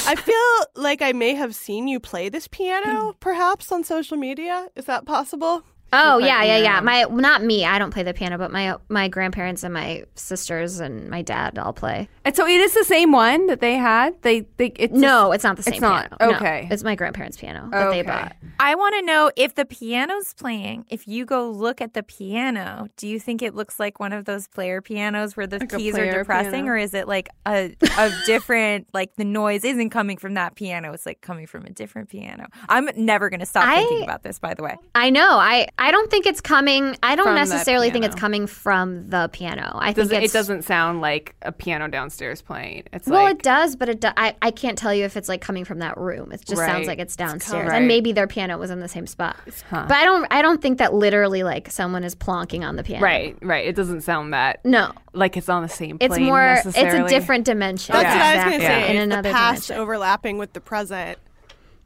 I 0.07 0.15
feel 0.17 0.83
like 0.83 1.03
I 1.03 1.13
may 1.13 1.35
have 1.35 1.55
seen 1.55 1.89
you 1.89 2.01
play 2.01 2.29
this 2.29 2.49
piano, 2.49 3.15
perhaps 3.21 3.71
on 3.73 3.85
social 3.85 4.17
media. 4.17 4.69
Is 4.77 4.87
that 4.87 5.05
possible? 5.07 5.65
Oh 5.93 6.19
yeah, 6.19 6.43
yeah, 6.43 6.57
yeah. 6.59 6.81
My 6.81 7.03
not 7.11 7.43
me. 7.43 7.65
I 7.65 7.79
don't 7.79 7.91
play 7.93 8.03
the 8.03 8.15
piano, 8.15 8.39
but 8.39 8.51
my 8.51 8.77
my 8.89 9.09
grandparents 9.09 9.63
and 9.63 9.75
my 9.75 10.05
sisters 10.15 10.81
and 10.81 11.09
my 11.11 11.23
dad 11.23 11.59
all 11.59 11.73
play. 11.73 12.09
And 12.25 12.35
so 12.37 12.47
it 12.47 12.61
is 12.61 12.73
the 12.75 12.85
same 12.85 13.13
one 13.13 13.47
that 13.49 13.61
they 13.61 13.75
had. 13.75 14.21
They 14.23 14.41
they 14.57 14.67
it's 14.77 14.93
No, 14.95 15.33
it's 15.33 15.45
not 15.45 15.57
the 15.57 15.63
same. 15.63 15.75
It's 15.75 15.81
not 15.81 16.11
piano. 16.19 16.33
No, 16.33 16.37
okay. 16.37 16.69
it's 16.71 16.83
my 16.85 16.95
grandparents' 16.95 17.37
piano 17.37 17.69
that 17.73 17.91
they 17.91 18.03
bought. 18.03 18.35
I 18.61 18.75
want 18.75 18.95
to 19.01 19.03
know 19.03 19.31
if 19.37 19.55
the 19.55 19.65
piano's 19.65 20.35
playing. 20.35 20.87
If 20.89 21.09
you 21.09 21.25
go 21.25 21.51
look 21.51 21.81
at 21.81 21.95
the 21.95 22.03
piano, 22.03 22.89
do 22.97 23.09
you 23.09 23.19
think 23.19 23.43
it 23.43 23.55
looks 23.55 23.81
like 23.81 23.99
one 24.01 24.13
of 24.13 24.25
those 24.25 24.47
player 24.49 24.81
pianos 24.81 25.37
where 25.37 25.47
the 25.47 25.59
Like 25.59 25.77
keys 25.77 25.99
are 25.99 26.11
depressing, 26.11 26.53
piano? 26.53 26.69
or 26.71 26.77
is 26.77 26.95
it 26.95 27.09
like 27.09 27.29
a 27.47 27.75
a 27.99 28.11
different 28.27 28.87
like 28.95 29.15
the 29.17 29.25
noise 29.25 29.65
isn't 29.65 29.91
coming 29.91 30.17
from 30.17 30.35
that 30.35 30.55
piano? 30.55 30.93
It's 30.93 31.07
like 31.07 31.21
coming 31.21 31.47
from 31.47 31.65
a 31.67 31.71
different 31.71 32.09
piano. 32.09 32.47
I'm 32.69 32.89
never 32.97 33.29
going 33.31 33.41
to 33.41 33.47
stop 33.47 33.65
I- 33.67 33.77
thinking 33.77 34.03
about 34.05 34.23
this. 34.23 34.39
By 34.39 34.55
the 34.55 34.63
way, 34.63 34.77
I 34.95 35.11
know. 35.11 35.29
I 35.39 35.67
I 35.85 35.91
don't 35.91 36.09
think 36.11 36.27
it's 36.27 36.41
coming. 36.41 36.97
I 37.03 37.17
don't 37.17 37.35
necessarily 37.35 37.91
think 37.91 38.05
it's 38.05 38.15
coming 38.15 38.47
from 38.47 39.09
the 39.11 39.29
piano. 39.33 39.73
I 39.75 39.93
Does 39.93 40.11
think 40.11 40.23
it, 40.23 40.25
it's 40.27 40.35
it 40.35 40.39
doesn't 40.39 40.63
sound 40.63 41.01
like 41.01 41.35
a 41.43 41.51
piano 41.51 41.89
downstairs 41.89 42.41
playing. 42.41 42.85
It's 42.93 43.09
Well, 43.09 43.25
like 43.25 43.39
it 43.39 43.43
does, 43.43 43.75
but 43.75 43.89
it 43.89 44.01
do, 44.01 44.09
I 44.17 44.37
I 44.41 44.53
can't 44.53 44.79
tell 44.79 44.95
you 44.95 45.05
if 45.05 45.17
it's 45.17 45.29
like 45.29 45.41
coming 45.41 45.65
from 45.65 45.81
that 45.81 45.99
room. 45.99 46.31
It 46.31 46.45
just 46.47 46.61
Right. 46.61 46.71
sounds 46.71 46.87
like 46.87 47.01
it's 47.01 47.17
downstairs, 47.17 47.69
Right. 47.69 47.79
and 47.79 47.89
maybe 47.89 48.13
their 48.13 48.29
piano 48.29 48.59
was 48.59 48.71
in 48.71 48.79
the 48.79 48.87
same 48.89 49.09
spot. 49.09 49.37
But 49.73 49.91
I 49.91 50.05
don't 50.05 50.27
I 50.31 50.41
don't 50.41 50.63
think 50.63 50.79
that 50.79 50.95
literally 50.95 51.43
like 51.43 51.69
someone 51.71 52.05
is 52.05 52.15
plonking 52.15 52.63
on 52.67 52.77
the 52.77 52.85
piano. 52.85 53.03
right, 53.03 53.37
right. 53.43 53.67
It 53.67 53.75
doesn't 53.75 54.03
sound 54.03 54.33
that 54.35 54.65
No, 54.65 54.93
like 55.13 55.37
it's 55.37 55.49
on 55.49 55.63
the 55.63 55.69
same. 55.69 55.97
it's 56.01 56.15
plane 56.15 56.27
more. 56.27 56.61
It's 56.65 56.77
a 56.79 57.09
different 57.09 57.45
dimension. 57.45 57.93
That's 57.93 58.05
what 58.05 58.23
I 58.23 58.35
was 58.37 58.55
Exactly. 58.55 58.59
going 58.59 58.61
to 58.61 58.67
say. 58.87 58.91
In 58.91 58.97
It's 58.99 59.05
another 59.05 59.29
the 59.31 59.33
past 59.35 59.67
dimension. 59.67 59.83
overlapping 59.83 60.39
with 60.39 60.53
the 60.53 60.61
present. 60.61 61.19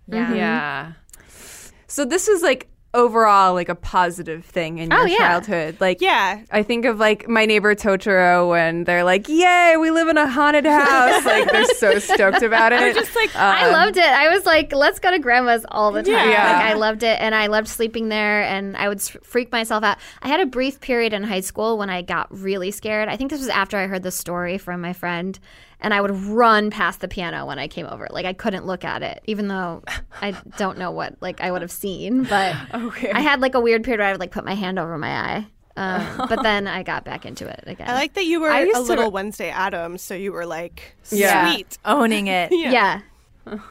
yeah. 0.06 0.34
Yeah. 0.34 0.92
So 1.86 2.04
this 2.04 2.28
is 2.28 2.42
like 2.42 2.68
overall 2.96 3.54
like 3.54 3.68
a 3.68 3.74
positive 3.74 4.44
thing 4.44 4.78
in 4.78 4.92
oh, 4.92 4.96
your 4.96 5.04
Oh, 5.04 5.06
yeah. 5.06 5.16
childhood. 5.18 5.76
Like 5.80 6.00
Yeah. 6.00 6.42
I 6.50 6.62
think 6.62 6.84
of 6.84 6.98
like 6.98 7.28
my 7.28 7.46
neighbor 7.46 7.74
Totoro 7.74 8.48
when 8.50 8.84
they're 8.84 9.04
like, 9.04 9.28
"Yay, 9.28 9.76
we 9.78 9.90
live 9.90 10.08
in 10.08 10.16
a 10.18 10.26
haunted 10.28 10.64
house!" 10.66 11.24
like 11.24 11.50
they're 11.50 11.64
so 11.74 11.98
stoked 11.98 12.42
about 12.42 12.72
it. 12.72 12.94
Just 12.94 13.14
like 13.14 13.34
um, 13.36 13.42
I 13.42 13.70
loved 13.70 13.96
it. 13.96 14.04
I 14.04 14.28
was 14.34 14.44
like, 14.46 14.72
let's 14.72 14.98
go 14.98 15.10
to 15.10 15.18
grandma's 15.18 15.64
all 15.70 15.92
the 15.92 16.02
time. 16.02 16.30
Yeah. 16.30 16.52
Like, 16.52 16.64
I 16.64 16.72
loved 16.74 17.02
it, 17.02 17.20
and 17.20 17.34
I 17.34 17.46
loved 17.48 17.68
sleeping 17.68 18.08
there, 18.08 18.42
and 18.42 18.76
I 18.76 18.88
would 18.88 19.00
freak 19.02 19.52
myself 19.52 19.84
out. 19.84 19.98
I 20.22 20.28
had 20.28 20.40
a 20.40 20.46
brief 20.46 20.80
period 20.80 21.12
in 21.12 21.22
high 21.22 21.40
school 21.40 21.78
when 21.78 21.90
I 21.90 22.02
got 22.02 22.26
really 22.30 22.70
scared. 22.70 23.08
I 23.08 23.16
think 23.16 23.30
this 23.30 23.40
was 23.40 23.48
after 23.48 23.76
I 23.76 23.86
heard 23.86 24.02
the 24.02 24.10
story 24.10 24.58
from 24.58 24.80
my 24.80 24.92
friend, 24.92 25.38
and 25.86 25.94
I 25.94 26.00
would 26.00 26.10
run 26.10 26.70
past 26.70 27.00
the 27.00 27.06
piano 27.06 27.46
when 27.46 27.60
I 27.60 27.68
came 27.68 27.86
over. 27.86 28.08
Like 28.10 28.26
I 28.26 28.32
couldn't 28.32 28.66
look 28.66 28.84
at 28.84 29.04
it, 29.04 29.22
even 29.28 29.46
though 29.46 29.84
I 30.20 30.32
don't 30.58 30.78
know 30.78 30.90
what 30.90 31.14
like 31.20 31.40
I 31.40 31.52
would 31.52 31.62
have 31.62 31.70
seen. 31.70 32.24
But 32.24 32.56
I 32.72 33.20
had 33.20 33.40
like 33.40 33.54
a 33.54 33.60
weird 33.60 33.84
period 33.84 34.00
where 34.00 34.08
I 34.08 34.10
would 34.10 34.18
like 34.18 34.32
put 34.32 34.44
my 34.44 34.54
hand 34.54 34.80
over 34.80 34.98
my 34.98 35.10
eye. 35.12 35.46
Um, 35.76 36.26
but 36.28 36.42
then 36.42 36.66
I 36.66 36.82
got 36.82 37.04
back 37.04 37.24
into 37.24 37.46
it 37.48 37.62
again. 37.68 37.88
I 37.88 37.94
like 37.94 38.14
that 38.14 38.24
you 38.24 38.40
were 38.40 38.50
I 38.50 38.62
a 38.62 38.66
used 38.66 38.76
to- 38.78 38.82
little 38.82 39.12
Wednesday 39.12 39.48
Addams, 39.50 40.02
so 40.02 40.14
you 40.14 40.32
were 40.32 40.44
like 40.44 40.96
Yeah. 41.10 41.52
sweet. 41.54 41.78
owning 41.84 42.26
it. 42.26 42.50
Yeah. 42.50 43.02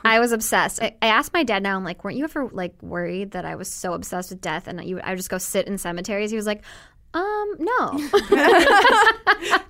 I 0.06 0.22
was 0.22 0.32
obsessed. 0.32 0.82
I, 0.82 0.96
I 1.02 1.08
asked 1.08 1.34
my 1.34 1.44
dad 1.44 1.62
now. 1.62 1.76
I'm 1.76 1.84
like, 1.84 2.06
weren't 2.06 2.16
you 2.16 2.24
ever 2.24 2.48
like 2.50 2.74
worried 2.82 3.32
that 3.32 3.44
I 3.44 3.56
was 3.56 3.70
so 3.70 3.92
obsessed 3.92 4.30
with 4.30 4.40
death 4.40 4.70
and 4.70 4.80
that 4.80 4.86
you? 4.88 5.02
I 5.02 5.10
would 5.10 5.18
just 5.18 5.30
go 5.30 5.38
sit 5.38 5.68
in 5.68 5.78
cemeteries. 5.78 6.32
He 6.32 6.38
was 6.38 6.46
like, 6.46 6.64
um, 7.16 7.56
no. 7.60 7.66
I 7.92 9.62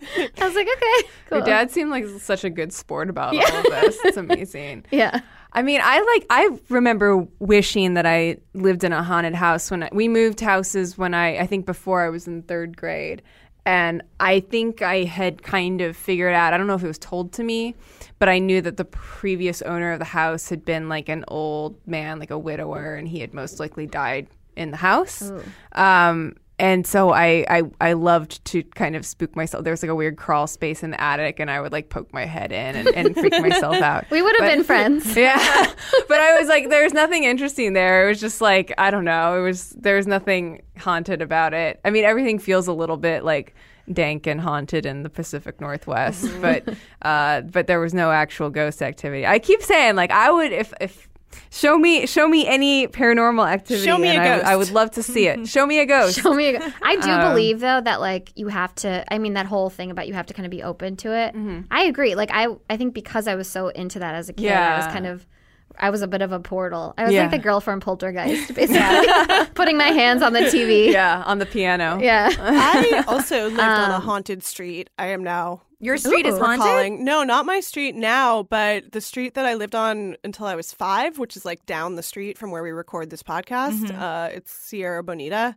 was 0.41 0.55
like, 0.55 0.67
okay, 0.67 1.09
cool. 1.29 1.37
Your 1.37 1.45
dad 1.45 1.69
seemed 1.69 1.91
like 1.91 2.07
such 2.19 2.43
a 2.43 2.49
good 2.49 2.73
sport 2.73 3.07
about 3.07 3.35
all 3.35 3.57
of 3.57 3.63
this. 3.63 3.99
It's 4.03 4.17
amazing. 4.17 4.85
Yeah. 4.91 5.21
I 5.53 5.61
mean, 5.61 5.79
I 5.81 6.01
like. 6.01 6.25
I 6.29 6.49
remember 6.67 7.27
wishing 7.39 7.93
that 7.93 8.05
I 8.05 8.37
lived 8.53 8.83
in 8.83 8.91
a 8.91 9.01
haunted 9.01 9.35
house 9.35 9.71
when 9.71 9.83
I, 9.83 9.89
we 9.93 10.09
moved 10.09 10.41
houses 10.41 10.97
when 10.97 11.13
I. 11.13 11.37
I 11.37 11.47
think 11.47 11.65
before 11.65 12.01
I 12.01 12.09
was 12.09 12.27
in 12.27 12.41
third 12.41 12.75
grade, 12.75 13.21
and 13.65 14.01
I 14.19 14.41
think 14.41 14.81
I 14.81 15.03
had 15.03 15.43
kind 15.43 15.79
of 15.79 15.95
figured 15.95 16.33
out. 16.33 16.51
I 16.51 16.57
don't 16.57 16.67
know 16.67 16.75
if 16.75 16.83
it 16.83 16.87
was 16.87 16.97
told 16.97 17.31
to 17.33 17.43
me, 17.43 17.73
but 18.19 18.27
I 18.27 18.39
knew 18.39 18.61
that 18.61 18.75
the 18.75 18.83
previous 18.83 19.61
owner 19.61 19.93
of 19.93 19.99
the 19.99 20.05
house 20.05 20.49
had 20.49 20.65
been 20.65 20.89
like 20.89 21.07
an 21.07 21.23
old 21.29 21.77
man, 21.87 22.19
like 22.19 22.31
a 22.31 22.39
widower, 22.39 22.95
and 22.95 23.07
he 23.07 23.19
had 23.19 23.33
most 23.33 23.57
likely 23.59 23.85
died 23.85 24.27
in 24.57 24.71
the 24.71 24.77
house. 24.77 25.31
Um, 25.71 26.35
and 26.57 26.87
so 26.87 27.11
I, 27.11 27.45
I 27.49 27.63
I 27.81 27.93
loved 27.93 28.43
to 28.45 28.63
kind 28.63 28.95
of 28.95 29.05
spook 29.05 29.35
myself. 29.35 29.63
There 29.63 29.71
was 29.73 29.83
like 29.83 29.89
a 29.89 29.95
weird 29.95 30.15
crawl 30.17 30.47
space 30.47 30.83
in 30.83 30.91
the 30.91 31.01
attic, 31.01 31.39
and 31.39 31.51
I 31.51 31.59
would 31.61 31.71
like 31.71 31.89
poke 31.89 32.13
my 32.13 32.25
head 32.25 32.51
in 32.51 32.75
and, 32.75 32.87
and 32.89 33.13
freak 33.15 33.33
myself 33.41 33.75
out. 33.77 34.09
We 34.09 34.21
would 34.21 34.35
have 34.37 34.47
But- 34.49 34.55
been 34.55 34.63
friends. 34.71 35.15
yeah, 35.17 35.37
but 36.07 36.19
I 36.19 36.39
was 36.39 36.47
like, 36.47 36.69
there's 36.69 36.93
nothing 36.93 37.23
interesting 37.25 37.73
there. 37.73 38.05
It 38.05 38.09
was 38.09 38.21
just 38.21 38.39
like 38.41 38.73
I 38.77 38.89
don't 38.91 39.05
know. 39.05 39.37
It 39.39 39.41
was 39.43 39.71
there 39.71 39.95
was 39.97 40.07
nothing 40.07 40.61
haunted 40.77 41.21
about 41.21 41.53
it. 41.53 41.79
I 41.83 41.89
mean, 41.89 42.05
everything 42.05 42.39
feels 42.39 42.67
a 42.67 42.73
little 42.73 42.97
bit 42.97 43.23
like 43.23 43.53
dank 43.93 44.25
and 44.25 44.41
haunted 44.41 44.85
in 44.85 45.03
the 45.03 45.09
Pacific 45.09 45.61
Northwest, 45.61 46.27
but 46.41 46.67
uh, 47.01 47.41
but 47.41 47.67
there 47.67 47.79
was 47.79 47.93
no 47.93 48.11
actual 48.11 48.49
ghost 48.49 48.81
activity. 48.81 49.25
I 49.27 49.39
keep 49.39 49.61
saying 49.61 49.95
like 49.95 50.11
I 50.11 50.31
would 50.31 50.51
if 50.51 50.73
if. 50.79 51.09
Show 51.49 51.77
me, 51.77 52.05
show 52.05 52.27
me 52.27 52.45
any 52.47 52.87
paranormal 52.87 53.47
activity. 53.49 53.85
Show 53.85 53.97
me 53.97 54.09
and 54.09 54.17
a 54.17 54.21
I 54.21 54.35
ghost. 54.37 54.45
I 54.45 54.55
would 54.55 54.71
love 54.71 54.91
to 54.91 55.03
see 55.03 55.27
it. 55.27 55.47
Show 55.55 55.65
me 55.65 55.79
a 55.79 55.85
ghost. 55.85 56.19
Show 56.19 56.33
me. 56.33 56.47
A, 56.55 56.59
go- 56.59 56.67
I 56.81 56.95
do 56.97 57.09
Um, 57.09 57.29
believe 57.31 57.59
though 57.59 57.81
that 57.81 57.99
like 58.01 58.31
you 58.35 58.47
have 58.49 58.73
to. 58.75 59.03
I 59.13 59.17
mean 59.19 59.33
that 59.33 59.45
whole 59.45 59.69
thing 59.69 59.91
about 59.91 60.07
you 60.07 60.13
have 60.13 60.25
to 60.27 60.33
kind 60.33 60.45
of 60.45 60.51
be 60.51 60.63
open 60.63 60.95
to 60.97 61.13
it. 61.15 61.33
Mm-hmm. 61.35 61.61
I 61.71 61.83
agree. 61.85 62.15
Like 62.15 62.29
I, 62.33 62.47
I 62.69 62.77
think 62.77 62.93
because 62.93 63.27
I 63.27 63.35
was 63.35 63.49
so 63.49 63.69
into 63.69 63.99
that 63.99 64.15
as 64.15 64.29
a 64.29 64.33
kid, 64.33 64.51
I 64.51 64.77
was 64.77 64.87
kind 64.87 65.07
of. 65.07 65.25
I 65.77 65.89
was 65.89 66.01
a 66.01 66.07
bit 66.07 66.21
of 66.21 66.31
a 66.31 66.39
portal. 66.39 66.93
I 66.97 67.03
was 67.03 67.11
Yeah. 67.11 67.23
like 67.23 67.31
the 67.31 67.37
girl 67.37 67.59
from 67.59 67.81
Poltergeist, 67.81 68.53
basically, 68.55 69.45
putting 69.55 69.77
my 69.77 69.89
hands 69.89 70.21
on 70.21 70.31
the 70.31 70.39
TV. 70.41 70.89
yeah, 70.89 71.21
on 71.25 71.37
the 71.39 71.45
piano. 71.45 71.99
Yeah. 72.01 72.29
I 72.39 73.03
also 73.09 73.49
lived 73.49 73.59
on 73.59 73.89
Um, 73.91 73.91
a 73.91 73.99
haunted 73.99 74.41
street. 74.41 74.89
I 74.97 75.07
am 75.07 75.21
now 75.21 75.63
Your 75.79 75.97
street 75.97 76.25
is 76.25 76.37
haunted. 76.37 76.59
recalling. 76.61 77.03
No, 77.03 77.23
not 77.23 77.45
my 77.45 77.59
street 77.59 77.95
now, 77.95 78.43
but 78.43 78.91
the 78.91 79.01
street 79.01 79.33
that 79.33 79.45
I 79.45 79.55
lived 79.55 79.75
on 79.75 80.15
until 80.23 80.45
I 80.45 80.55
was 80.55 80.73
five, 80.73 81.17
which 81.17 81.35
is 81.35 81.45
like 81.45 81.65
down 81.65 81.95
the 81.95 82.03
street 82.03 82.37
from 82.37 82.51
where 82.51 82.63
we 82.63 82.71
record 82.71 83.09
this 83.09 83.23
podcast. 83.23 83.81
Mm-hmm. 83.81 84.01
Uh, 84.01 84.27
it's 84.27 84.51
Sierra 84.51 85.03
Bonita 85.03 85.55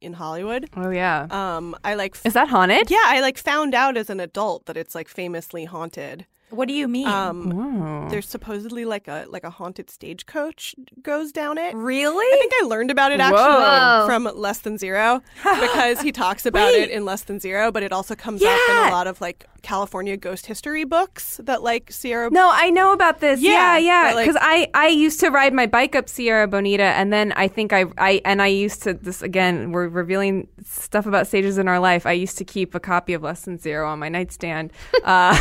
in 0.00 0.14
Hollywood. 0.14 0.68
Oh 0.76 0.90
yeah. 0.90 1.26
Um, 1.30 1.76
I 1.84 1.94
like. 1.94 2.16
Is 2.24 2.32
that 2.32 2.48
haunted? 2.48 2.90
yeah, 2.90 3.04
I 3.04 3.20
like 3.20 3.38
found 3.38 3.74
out 3.74 3.96
as 3.96 4.10
an 4.10 4.20
adult 4.20 4.66
that 4.66 4.76
it's 4.76 4.94
like 4.94 5.08
famously 5.08 5.64
haunted. 5.64 6.26
What 6.52 6.68
do 6.68 6.74
you 6.74 6.86
mean? 6.88 7.06
Um, 7.06 8.08
there's 8.10 8.28
supposedly 8.28 8.84
like 8.84 9.08
a 9.08 9.26
like 9.28 9.44
a 9.44 9.50
haunted 9.50 9.90
stagecoach 9.90 10.74
goes 11.02 11.32
down 11.32 11.58
it. 11.58 11.74
really? 11.74 12.24
I 12.26 12.38
think 12.38 12.52
I 12.62 12.66
learned 12.66 12.90
about 12.90 13.10
it 13.12 13.20
actually 13.20 13.38
Whoa. 13.42 14.04
from 14.06 14.24
Less 14.36 14.58
Than 14.60 14.78
Zero 14.78 15.22
because 15.42 16.00
he 16.00 16.12
talks 16.12 16.46
about 16.46 16.72
it 16.72 16.90
in 16.90 17.04
Less 17.04 17.22
Than 17.22 17.40
Zero, 17.40 17.72
but 17.72 17.82
it 17.82 17.92
also 17.92 18.14
comes 18.14 18.42
up 18.42 18.58
in 18.70 18.76
a 18.76 18.90
lot 18.90 19.06
of 19.06 19.20
like 19.20 19.46
California 19.62 20.16
ghost 20.16 20.46
history 20.46 20.84
books 20.84 21.40
that 21.44 21.62
like 21.62 21.90
Sierra. 21.90 22.30
No, 22.30 22.50
I 22.52 22.70
know 22.70 22.92
about 22.92 23.20
this. 23.20 23.40
Yeah, 23.40 23.78
Yeah, 23.78 24.08
yeah. 24.08 24.14
like- 24.14 24.26
Because 24.26 24.40
I, 24.42 24.68
I 24.74 24.88
used 24.88 25.20
to 25.20 25.30
ride 25.30 25.52
my 25.54 25.66
bike 25.66 25.94
up 25.94 26.08
Sierra 26.08 26.48
Bonita, 26.48 26.82
and 26.82 27.12
then 27.12 27.32
I 27.32 27.46
think 27.48 27.72
I, 27.72 27.84
I, 27.96 28.20
and 28.24 28.42
I 28.42 28.48
used 28.48 28.82
to 28.82 28.92
this 28.94 29.22
again. 29.22 29.70
We're 29.72 29.86
revealing 29.88 30.48
stuff 30.64 31.06
about 31.06 31.26
stages 31.28 31.58
in 31.58 31.68
our 31.68 31.78
life. 31.78 32.06
I 32.06 32.12
used 32.12 32.38
to 32.38 32.44
keep 32.44 32.74
a 32.74 32.80
copy 32.80 33.14
of 33.14 33.22
Less 33.22 33.42
Than 33.42 33.56
Zero 33.58 33.88
on 33.88 33.98
my 33.98 34.08
nightstand. 34.08 34.72
Uh, 35.04 35.36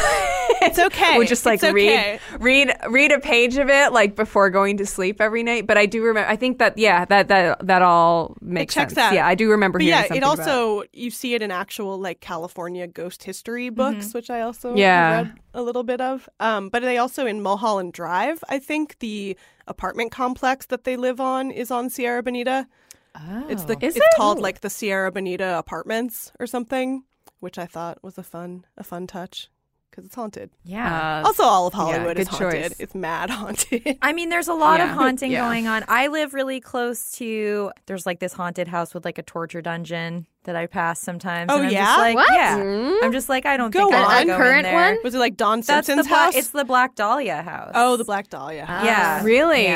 It's 0.61 0.79
okay. 0.87 1.17
would 1.17 1.27
just 1.27 1.45
like 1.45 1.55
It's 1.55 1.63
okay. 1.63 2.19
read, 2.39 2.69
read, 2.69 2.77
read 2.89 3.11
a 3.11 3.19
page 3.19 3.57
of 3.57 3.69
it 3.69 3.91
like 3.91 4.15
before 4.15 4.49
going 4.49 4.77
to 4.77 4.85
sleep 4.85 5.19
every 5.21 5.43
night. 5.43 5.67
But 5.67 5.77
I 5.77 5.85
do 5.85 6.03
remember. 6.03 6.29
I 6.29 6.35
think 6.35 6.59
that 6.59 6.77
yeah, 6.77 7.05
that 7.05 7.27
that 7.29 7.65
that 7.65 7.81
all 7.81 8.35
makes 8.41 8.73
checks 8.73 8.93
sense. 8.93 9.07
out. 9.07 9.13
Yeah, 9.13 9.25
I 9.27 9.35
do 9.35 9.49
remember 9.51 9.79
But 9.79 9.85
yeah, 9.85 10.13
it 10.13 10.23
also 10.23 10.83
you 10.93 11.11
see 11.11 11.33
it 11.33 11.41
in 11.41 11.51
actual 11.51 11.97
like 11.99 12.19
California 12.21 12.87
ghost 12.87 13.23
history 13.23 13.69
books, 13.69 14.13
which 14.13 14.29
I 14.29 14.41
also 14.41 14.75
Yeah. 14.75 15.11
read 15.21 15.33
a 15.53 15.61
little 15.61 15.83
bit 15.83 16.01
of. 16.01 16.29
Um, 16.39 16.69
but 16.69 16.81
they 16.81 16.97
also 16.97 17.25
in 17.25 17.41
Mulholland 17.41 17.93
Drive, 17.93 18.43
I 18.49 18.59
think 18.59 18.99
the 18.99 19.37
apartment 19.67 20.11
complex 20.11 20.65
that 20.67 20.83
they 20.83 20.95
live 20.97 21.19
on 21.19 21.51
is 21.51 21.71
on 21.71 21.89
Sierra 21.89 22.23
Bonita. 22.23 22.67
Oh, 23.15 23.45
it's 23.49 23.65
the 23.65 23.73
Is 23.85 23.95
it's 23.95 24.05
it? 24.05 24.17
called 24.17 24.39
like 24.39 24.61
the 24.61 24.69
Sierra 24.69 25.11
Bonita 25.11 25.57
Apartments 25.57 26.31
or 26.39 26.47
something, 26.47 27.03
which 27.41 27.57
I 27.57 27.65
thought 27.65 28.01
was 28.03 28.17
a 28.17 28.23
fun 28.23 28.65
a 28.77 28.83
fun 28.83 29.05
touch 29.07 29.49
because 29.91 30.05
it's 30.05 30.15
haunted. 30.15 30.49
yeah. 30.63 31.21
Uh, 31.23 31.27
Also, 31.27 31.43
all 31.43 31.67
of 31.67 31.73
Hollywood 31.73 32.17
is 32.17 32.27
haunted. 32.29 32.63
choice. 32.71 32.79
It's 32.79 32.95
mad 32.95 33.29
haunted. 33.29 33.97
I 34.01 34.13
mean, 34.13 34.29
there's 34.29 34.47
a 34.47 34.53
lot 34.53 34.79
of 34.79 34.89
haunting 34.99 35.31
Yeah. 35.31 35.45
going 35.45 35.67
on. 35.67 35.83
I 35.87 36.07
live 36.07 36.33
really 36.33 36.59
close 36.61 37.11
to. 37.17 37.71
There's 37.85 38.05
like 38.05 38.19
this 38.19 38.33
haunted 38.33 38.67
house 38.69 38.93
with 38.93 39.03
like 39.05 39.17
a 39.17 39.23
torture 39.23 39.61
dungeon 39.61 40.25
that 40.45 40.55
I 40.55 40.65
pass 40.65 40.99
sometimes. 40.99 41.51
Oh, 41.51 41.57
and 41.57 41.67
I'm 41.67 41.71
yeah? 41.71 41.85
Just 41.85 41.97
like, 41.99 42.15
What? 42.15 42.33
Yeah. 42.33 42.99
I'm 43.03 43.11
just 43.11 43.29
like, 43.29 43.45
I 43.45 43.57
don't 43.57 43.69
Go 43.71 43.89
think 43.89 43.93
I 43.95 43.97
on. 43.99 44.05
want 44.07 44.23
A 44.23 44.25
go 44.27 44.37
current 44.37 44.57
in 44.67 44.73
there. 44.73 44.93
one? 44.95 44.97
was 45.03 45.13
it 45.13 45.19
like 45.19 45.37
Don 45.37 45.59
That's 45.59 45.67
the 45.67 45.73
Simpson's 45.93 46.07
Bla- 46.07 46.17
house? 46.17 46.35
It's 46.35 46.47
the 46.49 46.65
Black 46.65 46.95
Dahlia 46.95 47.41
house. 47.43 47.71
oh, 47.75 47.97
the 47.97 48.05
Black 48.05 48.29
Dahlia 48.29 48.65
house. 48.65 48.85
Yeah. 48.85 49.23
really. 49.23 49.67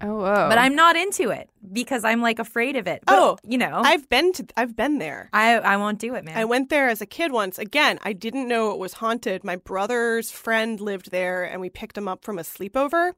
Oh, 0.00 0.16
whoa. 0.16 0.48
But 0.48 0.58
oh. 0.58 0.60
I'm 0.60 0.74
not 0.74 0.96
into 0.96 1.30
it 1.30 1.48
because 1.72 2.04
I'm 2.04 2.20
like 2.20 2.38
afraid 2.38 2.76
of 2.76 2.86
it. 2.86 3.02
But, 3.06 3.18
Oh, 3.18 3.38
you 3.42 3.58
know, 3.58 3.80
I've 3.84 4.08
been 4.08 4.32
to 4.34 4.46
I've 4.56 4.76
been 4.76 4.98
there. 4.98 5.30
I 5.32 5.54
I 5.54 5.76
won't 5.78 5.98
do 5.98 6.14
it, 6.14 6.24
man. 6.24 6.36
I 6.36 6.44
went 6.44 6.68
there 6.68 6.88
as 6.88 7.00
a 7.00 7.06
kid 7.06 7.32
once. 7.32 7.58
Again, 7.58 7.98
I 8.02 8.12
didn't 8.12 8.46
know 8.48 8.72
it 8.72 8.78
was 8.78 8.94
haunted. 8.94 9.42
My 9.42 9.56
brother's 9.56 10.30
friend 10.30 10.80
lived 10.80 11.10
there 11.10 11.44
and 11.44 11.60
we 11.60 11.70
picked 11.70 11.96
him 11.96 12.08
up 12.08 12.24
from 12.24 12.38
a 12.38 12.42
sleepover. 12.42 13.12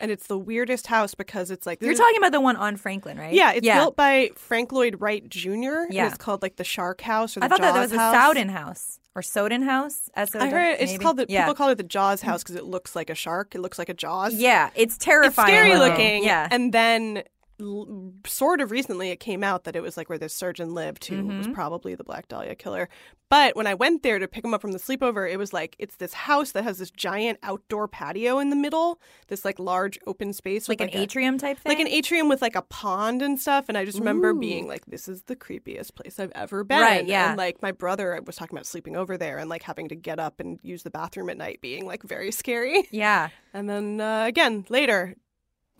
And 0.00 0.10
it's 0.10 0.26
the 0.26 0.38
weirdest 0.38 0.86
house 0.86 1.14
because 1.14 1.50
it's 1.50 1.66
like 1.66 1.80
You're 1.82 1.94
talking 1.94 2.16
about 2.16 2.32
the 2.32 2.40
one 2.40 2.56
on 2.56 2.76
Franklin, 2.76 3.18
right? 3.18 3.32
Yeah, 3.32 3.52
it's 3.52 3.66
built 3.66 3.96
by 3.96 4.30
Frank 4.34 4.72
Lloyd 4.72 4.96
Wright 5.00 5.28
Jr. 5.28 5.86
Yeah. 5.90 6.06
it's 6.06 6.16
called 6.16 6.42
like 6.42 6.56
the 6.56 6.64
Shark 6.64 7.00
House 7.00 7.36
or 7.36 7.40
the 7.40 7.46
I 7.46 7.48
thought 7.48 7.60
that, 7.60 7.74
Jaws 7.74 7.90
that 7.90 7.96
was 7.96 8.00
House. 8.00 8.14
a 8.14 8.40
Souden 8.40 8.50
house 8.50 9.00
or 9.14 9.22
Soden 9.22 9.62
house. 9.62 10.10
S-O-D- 10.14 10.44
I 10.44 10.50
heard 10.50 10.76
it's 10.80 10.92
maybe? 10.92 11.04
called 11.04 11.16
the 11.18 11.26
yeah. 11.28 11.42
people 11.42 11.54
call 11.54 11.68
it 11.68 11.76
the 11.76 11.82
Jaws 11.82 12.22
House 12.22 12.40
mm. 12.40 12.44
because 12.44 12.56
it 12.56 12.64
looks 12.64 12.96
like 12.96 13.10
a 13.10 13.14
shark. 13.14 13.54
It 13.54 13.60
looks 13.60 13.78
like 13.78 13.88
a 13.88 13.94
Jaws. 13.94 14.34
Yeah, 14.34 14.70
it's 14.74 14.94
it's 14.94 15.04
terrifying. 15.04 15.48
scary 15.48 15.76
looking. 15.76 16.24
Yeah, 16.24 16.48
and 16.50 16.72
then 16.72 17.24
l- 17.60 18.12
sort 18.26 18.60
of 18.60 18.70
recently 18.70 19.10
it 19.10 19.20
came 19.20 19.42
out 19.44 19.64
that 19.64 19.76
it 19.76 19.82
was 19.82 19.96
like 19.96 20.08
where 20.08 20.18
this 20.18 20.34
surgeon 20.34 20.74
lived 20.74 21.04
who 21.06 21.26
was 21.26 21.46
Mm-hmm. 21.46 21.52
probably 21.52 21.94
the 21.94 22.04
Black 22.04 22.28
Dahlia 22.28 22.54
killer. 22.54 22.88
But 23.28 23.54
when 23.54 23.68
I 23.68 23.74
went 23.74 24.02
there 24.02 24.18
to 24.18 24.26
pick 24.26 24.44
him 24.44 24.52
up 24.54 24.60
from 24.60 24.72
the 24.72 24.78
sleepover, 24.78 25.30
it 25.30 25.36
was 25.36 25.52
like 25.52 25.76
it's 25.78 25.96
this 25.96 26.12
house 26.12 26.50
that 26.52 26.64
has 26.64 26.78
this 26.78 26.90
giant 26.90 27.38
outdoor 27.44 27.86
patio 27.86 28.40
in 28.40 28.50
the 28.50 28.56
middle, 28.56 29.00
this 29.28 29.44
like 29.44 29.60
large 29.60 30.00
open 30.06 30.32
space, 30.32 30.68
like 30.68 30.80
with, 30.80 30.90
an 30.92 30.98
a- 30.98 31.02
atrium 31.02 31.38
type 31.38 31.58
thing. 31.60 31.70
like 31.70 31.78
an 31.78 31.86
atrium 31.86 32.28
with 32.28 32.42
like 32.42 32.56
a 32.56 32.62
pond 32.62 33.22
and 33.22 33.38
stuff. 33.40 33.66
And 33.68 33.78
I 33.78 33.84
just 33.84 33.98
remember 34.00 34.34
being 34.34 34.66
like, 34.66 34.84
this 34.86 35.06
is 35.06 35.22
the 35.22 35.36
creepiest 35.36 35.94
place 35.94 36.18
I've 36.18 36.32
ever 36.34 36.64
been. 36.64 36.80
Right, 36.80 37.06
yeah. 37.06 37.28
And 37.30 37.38
like 37.38 37.62
my 37.62 37.70
brother 37.70 38.20
was 38.26 38.34
talking 38.34 38.56
about 38.56 38.66
sleeping 38.66 38.96
over 38.96 39.16
there 39.16 39.38
and 39.38 39.48
like 39.48 39.62
having 39.62 39.88
to 39.90 39.94
get 39.94 40.18
up 40.18 40.40
and 40.40 40.58
use 40.64 40.82
the 40.82 40.90
bathroom 40.90 41.30
at 41.30 41.36
night 41.36 41.60
being 41.60 41.86
like 41.86 42.02
very 42.02 42.32
scary. 42.32 42.88
yeah, 42.90 43.28
And 43.54 43.70
then 43.70 44.00
uh, 44.00 44.24
again, 44.24 44.64
later, 44.68 45.14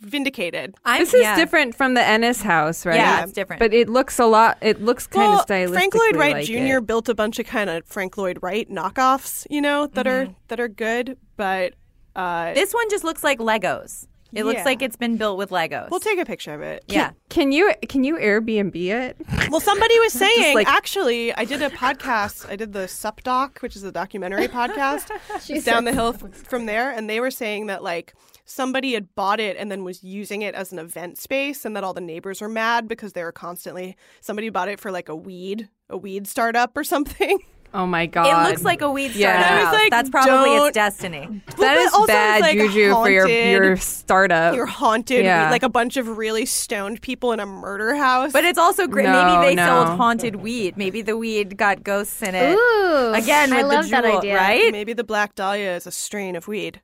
vindicated. 0.01 0.75
I'm, 0.85 0.99
This 1.01 1.13
is 1.13 1.21
yeah. 1.21 1.35
different 1.35 1.75
from 1.75 1.93
the 1.93 2.03
Ennis 2.05 2.41
house, 2.41 2.85
right? 2.85 2.95
Yeah, 2.95 3.23
it's 3.23 3.31
different. 3.33 3.59
But 3.59 3.73
it 3.73 3.87
looks 3.89 4.19
a 4.19 4.25
lot. 4.25 4.57
It 4.61 4.81
looks 4.81 5.07
kind 5.07 5.29
well, 5.31 5.39
of 5.41 5.45
stylistically 5.47 5.73
Frank 5.73 5.95
Lloyd 5.95 6.15
Wright 6.15 6.33
like 6.33 6.45
Jr. 6.47 6.53
it. 6.77 6.87
built 6.87 7.07
a 7.09 7.15
bunch 7.15 7.39
of 7.39 7.45
kind 7.45 7.69
of 7.69 7.85
Frank 7.85 8.17
Lloyd 8.17 8.39
Wright 8.41 8.69
knockoffs, 8.69 9.45
you 9.49 9.61
know, 9.61 9.87
that 9.87 10.07
are 10.07 10.27
that 10.49 10.59
are 10.59 10.67
good, 10.67 11.17
but 11.37 11.73
uh, 12.15 12.53
This 12.53 12.73
one 12.73 12.89
just 12.89 13.03
looks 13.03 13.23
like 13.23 13.39
Legos. 13.39 14.07
It 14.33 14.45
looks 14.45 14.63
like 14.63 14.81
it's 14.81 14.95
been 14.95 15.17
built 15.17 15.37
with 15.37 15.49
Legos. 15.49 15.89
we'll 15.89 15.99
take 15.99 16.17
a 16.17 16.23
picture 16.23 16.53
of 16.53 16.61
it. 16.61 16.85
yeah. 16.87 17.11
Can 17.27 17.51
you 17.51 17.73
can 17.89 18.05
you 18.05 18.15
Airbnb 18.15 18.73
it? 18.75 19.17
Well, 19.49 19.59
somebody 19.59 19.99
was 19.99 20.13
saying 20.25 20.55
like- 20.55 20.67
actually, 20.69 21.33
I 21.35 21.43
did 21.43 21.61
a 21.61 21.69
podcast. 21.69 22.49
I 22.49 22.55
did 22.55 22.71
the 22.71 22.87
Sup 22.87 23.21
Doc, 23.23 23.59
which 23.59 23.75
is 23.75 23.83
a 23.83 23.91
documentary 23.91 24.47
podcast. 24.59 25.09
It's 25.49 25.65
down 25.65 25.83
the 25.83 25.91
hill 25.93 26.15
f- 26.23 26.33
from 26.47 26.65
there, 26.65 26.91
and 26.91 27.09
they 27.09 27.19
were 27.19 27.29
saying 27.31 27.65
that 27.67 27.83
like 27.83 28.13
somebody 28.51 28.93
had 28.93 29.13
bought 29.15 29.39
it 29.39 29.55
and 29.57 29.71
then 29.71 29.83
was 29.83 30.03
using 30.03 30.41
it 30.41 30.53
as 30.55 30.71
an 30.71 30.79
event 30.79 31.17
space, 31.17 31.65
and 31.65 31.75
that 31.75 31.83
all 31.83 31.93
the 31.93 32.01
neighbors 32.01 32.41
were 32.41 32.49
mad 32.49 32.87
because 32.87 33.13
they 33.13 33.23
were 33.23 33.31
constantly 33.31 33.95
somebody 34.19 34.49
bought 34.49 34.67
it 34.69 34.79
for 34.79 34.91
like 34.91 35.09
a 35.09 35.15
weed 35.15 35.69
a 35.89 35.97
weed 35.97 36.27
startup 36.27 36.75
or 36.77 36.83
something. 36.95 37.39
Oh 37.73 37.85
my 37.87 38.05
god! 38.05 38.25
It 38.27 38.49
looks 38.49 38.63
like 38.63 38.81
a 38.81 38.91
weed 38.91 39.15
Yeah. 39.15 39.31
startup 39.41 39.51
I 39.51 39.63
was 39.71 39.79
like, 39.79 39.91
That's 39.91 40.09
probably 40.09 40.55
its 40.57 40.73
destiny. 40.73 41.41
that 41.45 41.55
but 41.57 41.77
is 41.77 41.93
also 41.93 42.03
it's, 42.03 42.11
bad 42.11 42.41
like, 42.41 42.57
juju 42.57 42.91
for 42.93 43.09
your 43.09 43.27
your 43.29 43.77
startup. 43.77 44.53
You're 44.55 44.65
haunted, 44.65 45.23
Yeah. 45.23 45.49
like 45.49 45.63
a 45.63 45.69
bunch 45.69 45.95
of 45.95 46.17
really 46.17 46.45
stoned 46.45 47.01
people 47.01 47.31
in 47.31 47.39
a 47.39 47.45
murder 47.45 47.95
house. 47.95 48.33
But 48.33 48.43
it's 48.43 48.57
also 48.59 48.87
great. 48.87 49.05
No, 49.05 49.39
Maybe 49.39 49.51
they 49.51 49.55
no. 49.55 49.85
sold 49.85 49.97
haunted 49.97 50.35
weed. 50.37 50.75
Maybe 50.75 51.01
the 51.01 51.15
weed 51.15 51.55
got 51.55 51.81
ghosts 51.81 52.21
in 52.21 52.35
it. 52.35 52.57
Ooh, 52.57 53.13
Again, 53.13 53.53
I 53.53 53.61
love 53.61 53.85
the 53.85 53.91
that 53.91 54.03
idea. 54.05 54.35
right? 54.35 54.69
maybe 54.73 54.91
the 54.91 55.05
Black 55.05 55.35
Dahlia 55.35 55.73
is 55.77 55.87
a 55.87 55.91
strain 55.91 56.35
of 56.35 56.49
weed 56.49 56.81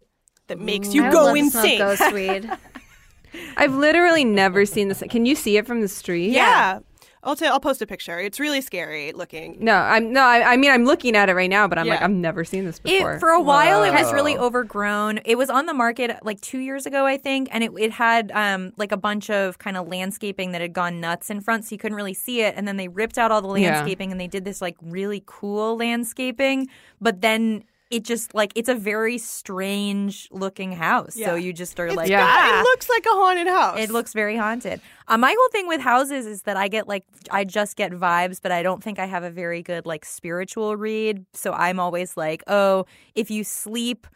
that 0.48 0.60
makes 0.60 0.94
you 0.94 1.04
would 1.04 1.12
go 1.12 1.26
love 1.26 1.36
to 1.36 1.50
smoke 1.52 1.64
insane. 1.66 1.78
ghost 1.80 2.14
weed. 2.14 2.52
I've 3.58 3.76
literally 3.76 4.24
never 4.26 4.66
seen 4.66 4.88
this. 4.88 5.04
Can 5.10 5.26
you 5.26 5.36
see 5.36 5.58
it 5.58 5.66
from 5.68 5.82
the 5.82 5.88
street? 5.88 6.32
Yeah. 6.32 6.80
I'll 7.24 7.36
tell. 7.36 7.52
I'll 7.52 7.60
post 7.60 7.82
a 7.82 7.88
picture. 7.88 8.20
It's 8.20 8.40
really 8.40 8.62
scary 8.62 9.12
looking. 9.12 9.58
No, 9.60 9.74
I'm 9.76 10.14
no. 10.14 10.22
I, 10.22 10.54
I 10.54 10.56
mean, 10.56 10.72
I'm 10.72 10.86
looking 10.86 11.14
at 11.14 11.28
it 11.28 11.34
right 11.34 11.50
now, 11.50 11.68
but 11.68 11.78
I'm 11.78 11.88
like, 11.88 12.02
I've 12.02 12.10
never 12.12 12.46
seen 12.46 12.64
this 12.64 12.78
It, 12.78 12.84
before. 12.84 13.20
for 13.20 13.30
a 13.30 13.42
while, 13.42 13.84
it 13.84 13.92
was 13.92 14.14
really 14.14 14.38
overgrown. 14.38 15.20
It 15.26 15.36
was 15.38 15.50
on 15.50 15.66
the 15.66 15.74
market 15.74 16.24
like 16.24 16.40
two 16.40 16.60
years 16.60 16.86
ago, 16.86 17.06
I 17.06 17.18
think, 17.18 17.50
and 17.52 17.66
it, 17.66 17.72
it 17.78 17.92
had 17.92 18.32
um, 18.34 18.72
like 18.78 18.94
a 18.94 18.98
bunch 18.98 19.30
of 19.30 19.58
kind 19.58 19.76
of 19.76 19.90
landscaping 19.90 20.54
that 20.54 20.62
had 20.62 20.72
gone 20.72 21.02
nuts 21.02 21.30
in 21.30 21.42
front, 21.42 21.66
so 21.66 21.74
you 21.74 21.80
couldn't 21.80 21.98
really 21.98 22.14
see 22.14 22.44
it. 22.44 22.54
And 22.56 22.66
then 22.66 22.78
they 22.78 22.88
ripped 22.88 23.18
out 23.18 23.30
all 23.32 23.42
the 23.42 23.60
Yeah. 23.60 23.72
landscaping 23.74 24.12
and 24.12 24.22
they 24.22 24.28
did 24.28 24.46
this 24.46 24.62
like 24.62 24.78
really 24.82 25.22
cool 25.26 25.76
landscaping, 25.76 26.70
but 27.02 27.20
then 27.22 27.64
it 27.90 28.04
just 28.04 28.34
like 28.34 28.52
it's 28.56 28.70
a 28.70 28.76
very 28.76 29.18
strange 29.18 30.28
looking 30.32 30.72
house. 30.74 31.16
So 31.16 31.36
you 31.36 31.54
just 31.54 31.80
are 31.80 31.88
It's 31.88 31.96
like, 31.96 32.10
Yeah. 32.10 32.60
It 32.60 32.64
looks 32.64 32.90
like 32.90 33.06
a 33.06 33.16
haunted 33.16 33.48
house. 33.48 33.80
It 33.80 33.90
looks 33.90 34.14
very 34.14 34.36
haunted. 34.36 34.82
Uh, 35.08 35.18
my 35.18 35.34
whole 35.38 35.50
thing 35.50 35.68
with 35.68 35.82
houses 35.82 36.26
is 36.26 36.42
that 36.44 36.58
I 36.58 36.68
get 36.68 36.88
like 36.88 37.06
I 37.32 37.44
just 37.44 37.76
get 37.76 37.92
vibes, 37.92 38.40
but 38.42 38.52
I 38.52 38.64
don't 38.64 38.84
think 38.84 39.00
I 39.00 39.06
have 39.06 39.24
a 39.24 39.30
very 39.30 39.62
good 39.62 39.86
like 39.86 40.06
spiritual 40.06 40.76
read. 40.76 41.26
So 41.34 41.54
I'm 41.54 41.80
always 41.80 42.18
like, 42.18 42.44
oh, 42.48 42.86
if 43.16 43.32
you 43.32 43.44
sleep 43.44 44.08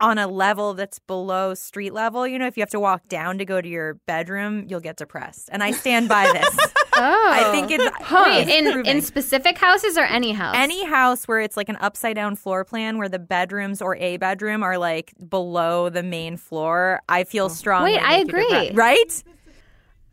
on 0.00 0.18
a 0.18 0.28
level 0.28 0.74
that's 0.74 0.98
below 1.00 1.54
street 1.54 1.92
level, 1.92 2.26
you 2.26 2.38
know, 2.38 2.46
if 2.46 2.56
you 2.56 2.62
have 2.62 2.70
to 2.70 2.80
walk 2.80 3.08
down 3.08 3.38
to 3.38 3.44
go 3.44 3.60
to 3.60 3.68
your 3.68 3.94
bedroom, 4.06 4.66
you'll 4.68 4.80
get 4.80 4.96
depressed. 4.96 5.48
And 5.52 5.62
I 5.62 5.72
stand 5.72 6.08
by 6.08 6.30
this. 6.32 6.58
Oh, 7.00 7.30
I 7.32 7.52
think 7.52 7.70
it's 7.70 7.84
Wait, 8.10 8.48
in 8.48 8.72
proving. 8.72 8.96
in 8.96 9.02
specific 9.02 9.56
houses 9.56 9.96
or 9.96 10.02
any 10.02 10.32
house? 10.32 10.56
any 10.58 10.84
house 10.84 11.28
where 11.28 11.38
it's 11.38 11.56
like 11.56 11.68
an 11.68 11.76
upside 11.76 12.16
down 12.16 12.34
floor 12.34 12.64
plan 12.64 12.98
where 12.98 13.08
the 13.08 13.20
bedrooms 13.20 13.80
or 13.80 13.94
a 13.98 14.16
bedroom 14.16 14.64
are 14.64 14.78
like 14.78 15.14
below 15.28 15.90
the 15.90 16.02
main 16.02 16.36
floor, 16.36 17.00
I 17.08 17.22
feel 17.22 17.44
oh. 17.44 17.48
strong. 17.50 17.84
Wait, 17.84 18.00
I 18.00 18.16
agree. 18.16 18.72
Right? 18.74 19.22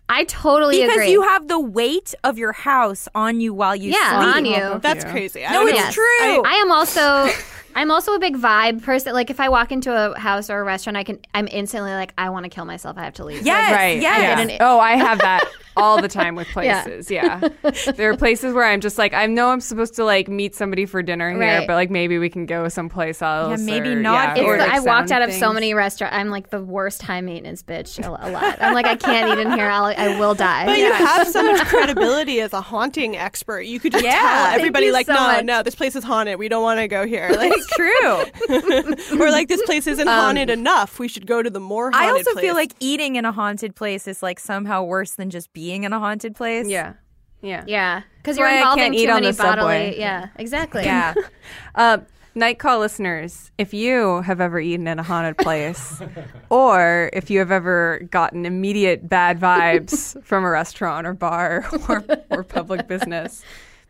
I 0.07 0.25
totally 0.25 0.81
because 0.81 0.93
agree. 0.95 1.11
you 1.11 1.23
have 1.23 1.47
the 1.47 1.59
weight 1.59 2.13
of 2.23 2.37
your 2.37 2.51
house 2.51 3.07
on 3.15 3.41
you 3.41 3.53
while 3.53 3.75
you 3.75 3.91
yeah 3.91 4.21
sleep. 4.21 4.35
on 4.35 4.45
you. 4.45 4.79
That's 4.79 5.03
crazy. 5.05 5.43
I 5.43 5.53
No, 5.53 5.65
it's. 5.65 5.77
Yes. 5.77 5.93
true. 5.93 6.03
I 6.45 6.61
am 6.61 6.71
also 6.71 7.27
I'm 7.75 7.91
also 7.91 8.13
a 8.13 8.19
big 8.19 8.37
vibe 8.37 8.81
person. 8.83 9.13
Like 9.13 9.29
if 9.29 9.39
I 9.39 9.49
walk 9.49 9.71
into 9.71 9.91
a 9.93 10.17
house 10.17 10.49
or 10.49 10.59
a 10.59 10.63
restaurant, 10.63 10.97
I 10.97 11.03
can 11.03 11.19
I'm 11.33 11.47
instantly 11.51 11.91
like 11.91 12.13
I 12.17 12.29
want 12.29 12.45
to 12.45 12.49
kill 12.49 12.65
myself. 12.65 12.97
I 12.97 13.03
have 13.03 13.13
to 13.15 13.25
leave. 13.25 13.45
yes, 13.45 13.71
right. 13.71 14.01
yes. 14.01 14.21
yeah. 14.21 14.39
And 14.39 14.51
it- 14.51 14.57
oh, 14.61 14.79
I 14.79 14.93
have 14.95 15.19
that 15.19 15.43
all 15.77 16.01
the 16.01 16.07
time 16.07 16.35
with 16.35 16.47
places. 16.47 17.11
Yeah. 17.11 17.49
there 17.97 18.09
are 18.11 18.15
places 18.15 18.53
where 18.53 18.63
I'm 18.63 18.79
just 18.79 18.97
like, 18.97 19.13
I 19.13 19.25
know 19.25 19.49
I'm 19.49 19.59
supposed 19.59 19.95
to 19.95 20.05
like 20.05 20.29
meet 20.29 20.55
somebody 20.55 20.85
for 20.85 21.03
dinner 21.03 21.29
here, 21.31 21.39
Right. 21.39 21.67
but 21.67 21.73
like 21.73 21.89
maybe 21.91 22.17
we 22.17 22.29
can 22.29 22.45
go 22.45 22.69
someplace 22.69 23.21
else. 23.21 23.59
maybe 23.59 23.89
or- 23.89 23.95
not 23.99 24.37
yeah, 24.37 24.43
Or, 24.45 24.57
like, 24.57 24.71
I 24.71 24.79
walked 24.79 25.11
out 25.11 25.21
of 25.21 25.33
so 25.33 25.51
many 25.51 25.73
restaurants. 25.73 26.15
I'm 26.15 26.29
like 26.29 26.49
the 26.49 26.63
worst 26.63 27.01
high 27.01 27.19
maintenance 27.19 27.61
bitch 27.61 28.01
a, 28.01 28.07
a 28.09 28.31
lot. 28.31 28.57
I'm 28.61 28.73
like 28.73 28.85
I 28.85 28.95
can't 28.95 29.37
eat 29.37 29.41
in 29.45 29.51
here. 29.51 29.67
I'll, 29.67 29.85
I 29.97 30.17
will 30.17 30.33
die. 30.33 30.65
But 30.65 30.77
you 30.77 30.93
have 30.93 31.27
so 31.27 31.43
much 31.43 31.59
credibility 31.67 32.39
as 32.39 32.53
a 32.53 32.61
haunting 32.61 33.17
expert. 33.17 33.61
You 33.61 33.81
could 33.81 33.91
just 33.91 34.05
Yeah. 34.05 34.11
tell 34.21 34.45
everybody 34.55 34.91
like, 34.91 35.07
so 35.07 35.13
no, 35.13 35.19
much. 35.27 35.43
no, 35.45 35.61
this 35.61 35.75
place 35.75 35.97
is 35.97 36.05
haunted. 36.05 36.39
We 36.39 36.47
don't 36.47 36.63
want 36.63 36.79
to 36.79 36.87
go 36.87 37.05
here. 37.05 37.29
Like, 37.35 37.51
It's 37.67 39.07
true. 39.07 39.19
or 39.19 39.31
like 39.31 39.47
this 39.47 39.61
place 39.63 39.87
isn't 39.87 40.07
haunted 40.07 40.49
enough. 40.49 40.99
We 40.99 41.07
should 41.07 41.27
go 41.27 41.41
to 41.41 41.49
the 41.49 41.59
more 41.59 41.91
haunted 41.91 42.01
I 42.01 42.05
haunted 42.09 42.27
also 42.27 42.39
feel 42.41 42.53
like 42.53 42.73
eating 42.79 43.15
in 43.15 43.25
a 43.25 43.31
haunted 43.31 43.75
place 43.75 44.07
is 44.07 44.21
like 44.23 44.39
somehow 44.39 44.83
worse 44.83 45.11
than 45.13 45.29
just 45.29 45.51
being 45.53 45.83
in 45.83 45.93
a 45.93 45.99
haunted 45.99 46.35
place. 46.35 46.67
Yeah. 46.67 46.93
Yeah. 47.41 47.63
yeah, 47.67 48.01
because 48.17 48.37
you're 48.37 48.47
why 48.47 48.55
I 48.55 48.57
involving 48.57 48.83
can't 48.83 48.95
too 48.95 49.01
eat 49.01 49.09
on 49.09 49.15
many 49.17 49.27
the 49.27 49.33
subway. 49.33 49.55
bodily. 49.89 49.99
Yeah, 49.99 50.29
exactly. 50.37 50.83
Yeah. 50.83 51.13
Uh, 51.75 51.97
night 52.33 52.57
call 52.57 52.79
listeners, 52.79 53.51
if 53.57 53.73
you 53.73 54.21
have 54.21 54.41
ever 54.41 54.59
eaten 54.59 54.87
in 54.87 54.97
a 54.97 55.03
haunted 55.03 55.37
place, 55.37 56.01
or 56.49 57.09
if 57.13 57.29
you 57.29 57.39
have 57.39 57.51
ever 57.51 57.99
gotten 58.09 58.45
immediate 58.45 59.07
bad 59.07 59.39
vibes 59.39 60.21
from 60.23 60.43
a 60.43 60.49
restaurant 60.49 61.05
or 61.05 61.13
bar 61.13 61.65
or, 61.89 62.03
or 62.31 62.43
public 62.43 62.87
business, 62.87 63.43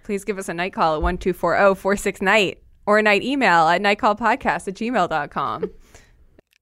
please 0.04 0.26
give 0.26 0.38
us 0.38 0.50
a 0.50 0.54
night 0.54 0.74
call 0.74 0.96
at 0.96 1.02
1240 1.02 1.80
46 1.80 2.22
night 2.22 2.60
or 2.86 2.98
a 3.00 3.02
night 3.02 3.24
email 3.24 3.68
at 3.68 3.82
nightcallpodcast 3.82 4.68
at 4.68 4.74
gmail.com. 4.76 5.72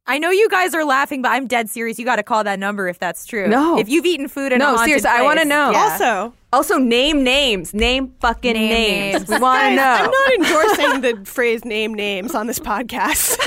I 0.06 0.18
know 0.20 0.32
you 0.32 0.50
guys 0.50 0.74
are 0.74 0.84
laughing, 0.84 1.22
but 1.22 1.30
I'm 1.30 1.48
dead 1.48 1.70
serious. 1.70 1.98
You 1.98 2.04
got 2.04 2.18
to 2.18 2.24
call 2.24 2.44
that 2.44 2.60
number 2.60 2.90
if 2.90 3.00
that's 3.00 3.26
true. 3.26 3.48
No. 3.48 3.78
If 3.80 3.88
you've 3.88 4.06
eaten 4.06 4.28
food 4.28 4.52
in 4.52 4.56
a 4.56 4.58
No, 4.60 4.66
haunted 4.76 4.86
seriously, 4.86 5.10
I 5.10 5.22
wanna 5.22 5.46
know. 5.46 5.72
Yeah. 5.72 5.80
also. 5.94 6.34
Also, 6.52 6.78
name 6.78 7.24
names. 7.24 7.74
Name 7.74 8.14
fucking 8.20 8.54
Name 8.54 8.70
names. 8.70 9.14
names. 9.22 9.30
We 9.30 9.38
want 9.40 9.62
to 9.62 9.76
know. 9.76 9.82
I'm 9.82 10.12
not 10.12 10.34
endorsing 10.78 11.02
the 11.02 11.26
phrase 11.26 11.64
"name 11.66 11.94
names" 11.96 12.36
on 12.36 12.48
this 12.48 12.60
podcast. 12.60 13.40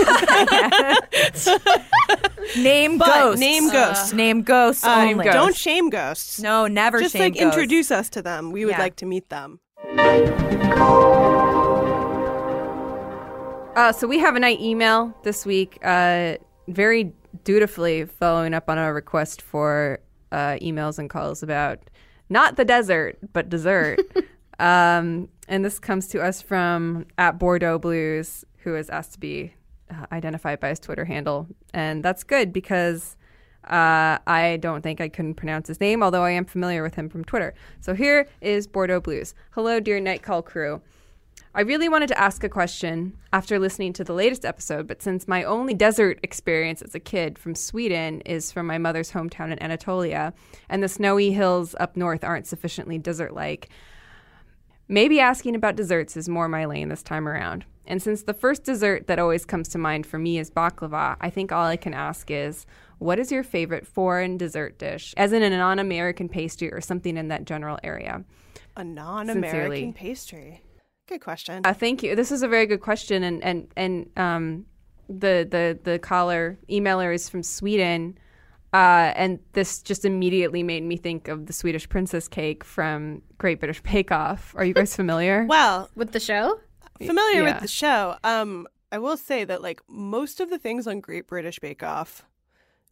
name 2.56 2.98
But 2.98 3.06
ghosts. 3.06 3.40
name 3.40 3.70
ghosts. 3.70 4.12
Name 4.14 4.42
ghosts 4.42 4.82
Uh, 4.84 5.06
only. 5.10 5.24
don't 5.26 5.54
shame 5.54 5.90
ghosts. 5.90 6.40
No, 6.40 6.66
never 6.66 7.00
Just 7.00 7.12
shame 7.12 7.20
like 7.22 7.34
ghosts. 7.34 7.44
introduce 7.44 7.90
us 7.90 8.08
to 8.10 8.22
them. 8.22 8.50
We 8.50 8.64
would 8.64 8.72
Yeah. 8.72 8.80
like 8.80 8.96
to 8.96 9.06
meet 9.06 9.28
them. 9.28 9.60
Uh, 13.76 13.92
so 13.92 14.06
we 14.06 14.18
have 14.18 14.36
a 14.36 14.40
night 14.40 14.58
email 14.58 15.14
this 15.22 15.44
week, 15.44 15.78
uh, 15.82 16.36
very 16.66 17.12
dutifully 17.44 18.06
following 18.06 18.54
up 18.54 18.70
on 18.70 18.78
our 18.78 18.94
request 18.94 19.42
for 19.42 20.00
uh, 20.32 20.56
emails 20.62 20.98
and 20.98 21.10
calls 21.10 21.42
about 21.42 21.78
not 22.30 22.56
the 22.56 22.64
desert, 22.64 23.18
but 23.34 23.50
dessert. 23.50 24.00
um, 24.58 25.28
and 25.46 25.62
this 25.62 25.78
comes 25.78 26.08
to 26.08 26.22
us 26.22 26.40
from 26.40 27.04
at 27.18 27.38
Bordeaux 27.38 27.78
Blues, 27.78 28.46
who 28.60 28.72
has 28.72 28.88
asked 28.88 29.12
to 29.12 29.20
be 29.20 29.52
uh, 29.90 30.06
identified 30.10 30.58
by 30.58 30.70
his 30.70 30.80
Twitter 30.80 31.04
handle. 31.04 31.46
And 31.74 32.02
that's 32.02 32.24
good 32.24 32.54
because 32.54 33.14
uh, 33.64 34.16
I 34.26 34.58
don't 34.58 34.80
think 34.80 35.02
I 35.02 35.10
couldn't 35.10 35.34
pronounce 35.34 35.68
his 35.68 35.82
name, 35.82 36.02
although 36.02 36.24
I 36.24 36.30
am 36.30 36.46
familiar 36.46 36.82
with 36.82 36.94
him 36.94 37.10
from 37.10 37.26
Twitter. 37.26 37.52
So 37.82 37.92
here 37.92 38.26
is 38.40 38.66
Bordeaux 38.66 39.00
Blues. 39.00 39.34
Hello, 39.50 39.80
dear 39.80 40.00
Night 40.00 40.22
Call 40.22 40.40
crew. 40.40 40.80
I 41.56 41.62
really 41.62 41.88
wanted 41.88 42.08
to 42.08 42.20
ask 42.20 42.44
a 42.44 42.50
question 42.50 43.16
after 43.32 43.58
listening 43.58 43.94
to 43.94 44.04
the 44.04 44.12
latest 44.12 44.44
episode, 44.44 44.86
but 44.86 45.00
since 45.00 45.26
my 45.26 45.42
only 45.42 45.72
desert 45.72 46.20
experience 46.22 46.82
as 46.82 46.94
a 46.94 47.00
kid 47.00 47.38
from 47.38 47.54
Sweden 47.54 48.20
is 48.26 48.52
from 48.52 48.66
my 48.66 48.76
mother's 48.76 49.12
hometown 49.12 49.50
in 49.50 49.62
Anatolia, 49.62 50.34
and 50.68 50.82
the 50.82 50.88
snowy 50.88 51.32
hills 51.32 51.74
up 51.80 51.96
north 51.96 52.22
aren't 52.22 52.46
sufficiently 52.46 52.98
desert 52.98 53.32
like, 53.32 53.70
maybe 54.86 55.18
asking 55.18 55.54
about 55.54 55.76
desserts 55.76 56.14
is 56.14 56.28
more 56.28 56.46
my 56.46 56.66
lane 56.66 56.90
this 56.90 57.02
time 57.02 57.26
around. 57.26 57.64
And 57.86 58.02
since 58.02 58.24
the 58.24 58.34
first 58.34 58.64
dessert 58.64 59.06
that 59.06 59.18
always 59.18 59.46
comes 59.46 59.68
to 59.68 59.78
mind 59.78 60.04
for 60.04 60.18
me 60.18 60.36
is 60.36 60.50
baklava, 60.50 61.16
I 61.22 61.30
think 61.30 61.52
all 61.52 61.64
I 61.64 61.78
can 61.78 61.94
ask 61.94 62.30
is 62.30 62.66
what 62.98 63.18
is 63.18 63.32
your 63.32 63.42
favorite 63.42 63.86
foreign 63.86 64.36
dessert 64.36 64.78
dish, 64.78 65.14
as 65.16 65.32
in 65.32 65.42
a 65.42 65.48
non 65.48 65.78
American 65.78 66.28
pastry 66.28 66.70
or 66.70 66.82
something 66.82 67.16
in 67.16 67.28
that 67.28 67.46
general 67.46 67.78
area? 67.82 68.24
A 68.76 68.84
non-American 68.84 69.94
pastry. 69.94 70.60
Good 71.08 71.20
question. 71.20 71.62
Uh, 71.64 71.72
thank 71.72 72.02
you. 72.02 72.16
This 72.16 72.32
is 72.32 72.42
a 72.42 72.48
very 72.48 72.66
good 72.66 72.80
question, 72.80 73.22
and 73.22 73.42
and 73.44 73.68
and 73.76 74.10
um, 74.16 74.66
the 75.08 75.46
the 75.48 75.78
the 75.82 75.98
caller 75.98 76.58
emailer 76.68 77.14
is 77.14 77.28
from 77.28 77.42
Sweden, 77.42 78.18
uh, 78.72 79.12
and 79.14 79.38
this 79.52 79.82
just 79.82 80.04
immediately 80.04 80.62
made 80.62 80.82
me 80.82 80.96
think 80.96 81.28
of 81.28 81.46
the 81.46 81.52
Swedish 81.52 81.88
princess 81.88 82.26
cake 82.26 82.64
from 82.64 83.22
Great 83.38 83.60
British 83.60 83.80
Bake 83.82 84.10
Off. 84.10 84.52
Are 84.56 84.64
you 84.64 84.74
guys 84.74 84.96
familiar? 85.02 85.44
well, 85.48 85.88
With 85.94 86.12
the 86.12 86.20
show? 86.20 86.60
familiar 86.98 87.42
yeah. 87.42 87.52
with 87.52 87.60
the 87.62 87.68
show. 87.68 88.16
Um, 88.24 88.66
I 88.90 88.98
will 88.98 89.16
say 89.16 89.44
that 89.44 89.62
like 89.62 89.80
most 89.88 90.40
of 90.40 90.50
the 90.50 90.58
things 90.58 90.86
on 90.86 91.00
Great 91.00 91.26
British 91.26 91.58
Bake 91.58 91.82
Off 91.82 92.24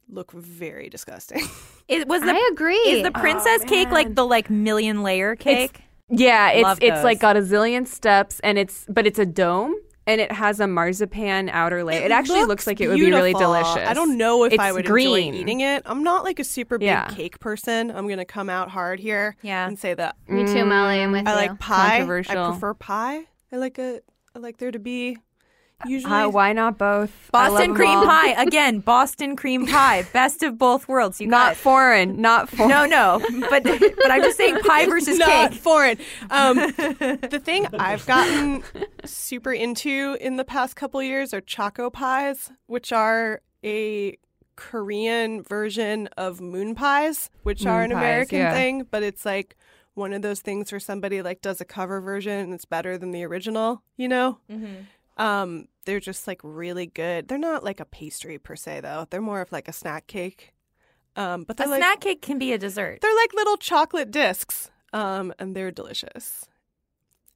look 0.09 0.31
very 0.33 0.89
disgusting. 0.89 1.43
It 1.87 2.09
was 2.09 2.23
the 2.23 2.33
I 2.33 2.49
agree. 2.51 2.77
is 2.77 3.03
the 3.03 3.11
princess 3.11 3.63
cake 3.65 3.91
like 3.91 4.15
the 4.15 4.25
like 4.25 4.49
million 4.49 5.03
layer 5.03 5.37
cake? 5.37 5.83
Yeah, 6.19 6.51
it's 6.51 6.63
Love 6.63 6.79
it's 6.83 6.97
those. 6.97 7.05
like 7.05 7.21
got 7.21 7.37
a 7.37 7.41
zillion 7.41 7.87
steps, 7.87 8.41
and 8.41 8.59
it's 8.59 8.87
but 8.89 9.07
it's 9.07 9.19
a 9.19 9.27
dome. 9.27 9.75
And 10.07 10.21
it 10.21 10.31
has 10.33 10.61
a 10.61 10.67
marzipan 10.67 11.49
outer 11.49 11.83
layer. 11.83 12.05
It, 12.05 12.11
actually 12.11 12.45
looks 12.45 12.67
like 12.67 12.79
it 12.79 12.89
would 12.89 12.99
be 13.01 13.11
really 13.11 13.33
delicious. 13.33 13.89
I 13.89 13.95
don't 13.95 14.19
know 14.19 14.45
if 14.45 14.53
it's 14.53 14.61
I 14.63 14.71
would 14.71 14.85
green. 14.85 15.29
enjoy 15.29 15.39
eating 15.41 15.61
it. 15.61 15.83
I'm 15.87 16.03
not 16.05 16.25
like 16.25 16.39
a 16.39 16.45
super 16.45 16.77
big 16.77 16.89
Yeah. 16.89 17.07
cake 17.09 17.41
person. 17.41 17.91
I'm 17.91 18.07
gonna 18.07 18.27
come 18.27 18.51
out 18.51 18.69
hard 18.69 19.01
here 19.01 19.35
Yeah. 19.41 19.67
and 19.67 19.79
say 19.79 19.95
that 19.95 20.17
Me 20.29 20.45
too, 20.45 20.67
Molly. 20.67 21.01
I'm 21.01 21.11
with 21.11 21.27
I 21.27 21.31
you. 21.31 21.49
like 21.49 21.59
pie. 21.59 22.03
I 22.03 22.05
prefer 22.51 22.75
pie. 22.75 23.21
I 23.51 23.57
like 23.57 23.79
a 23.79 24.01
I 24.37 24.41
like 24.41 24.59
there 24.59 24.71
to 24.73 24.79
be 24.79 25.17
usually 25.87 26.13
Uh, 26.13 26.29
why 26.29 26.53
not 26.53 26.79
both? 26.79 27.11
Boston 27.33 27.75
cream 27.75 28.01
pie 28.01 28.31
again. 28.43 28.81
Boston 28.81 29.37
cream 29.37 29.67
pie, 29.67 30.07
best 30.13 30.43
of 30.43 30.59
both 30.59 30.87
worlds. 30.89 31.21
You 31.21 31.27
Not 31.29 31.57
foreign. 31.57 32.21
Not 32.21 32.49
foreign. 32.49 32.71
no, 32.71 32.87
no, 32.87 33.21
but 33.51 33.63
but 33.65 34.11
I'm 34.11 34.23
just 34.23 34.37
saying 34.37 34.59
pie 34.61 34.87
versus 34.87 35.19
not 35.19 35.51
cake. 35.51 35.61
foreign. 35.61 35.99
Um, 36.31 36.57
the 36.77 37.41
thing 37.43 37.67
I've 37.79 38.05
gotten 38.07 38.63
super 39.05 39.53
into 39.53 40.17
in 40.21 40.37
the 40.37 40.45
past 40.45 40.77
couple 40.77 41.03
years 41.03 41.35
are 41.35 41.41
choco 41.41 41.91
pies, 41.91 42.51
which 42.67 42.93
are 42.93 43.41
a 43.65 44.17
Korean 44.57 45.43
version 45.43 46.09
of 46.17 46.41
moon 46.41 46.75
pies, 46.75 47.31
which 47.43 47.67
are 47.67 47.83
an 47.83 47.91
pies, 47.91 47.99
American 47.99 48.39
yeah. 48.39 48.53
thing, 48.55 48.87
but 48.91 49.03
it's 49.03 49.25
like 49.25 49.57
one 49.95 50.13
of 50.13 50.23
those 50.23 50.41
things 50.41 50.73
where 50.73 50.81
somebody 50.81 51.23
like 51.23 51.41
does 51.41 51.61
a 51.61 51.65
cover 51.65 52.01
version 52.01 52.33
and 52.39 52.53
it's 52.55 52.65
better 52.65 52.99
than 52.99 53.13
the 53.13 53.25
original, 53.25 53.83
you 53.97 54.09
know? 54.09 54.39
Um, 55.17 55.67
they're 55.85 56.01
just 56.01 56.27
like 56.27 56.41
really 56.43 56.87
good. 56.87 57.29
They're 57.29 57.39
not 57.39 57.63
like 57.63 57.81
a 57.81 57.85
pastry 57.85 58.39
per 58.39 58.57
se 58.57 58.81
though. 58.81 59.07
They're 59.11 59.21
more 59.21 59.41
of 59.41 59.53
like 59.53 59.69
a 59.69 59.73
snack 59.73 60.07
cake. 60.07 60.53
Um, 61.17 61.45
but 61.45 61.55
A 61.55 61.59
they're 61.59 61.69
like 61.69 61.79
snack 61.81 62.01
cake 62.01 62.23
can 62.23 62.39
be 62.39 62.53
a 62.53 62.59
dessert. 62.59 62.99
they're 63.01 63.15
like 63.17 63.33
little 63.35 63.57
chocolate 63.57 64.11
discs, 64.11 64.71
um, 64.93 65.33
and 65.39 65.55
they're 65.55 65.71
delicious. 65.71 66.47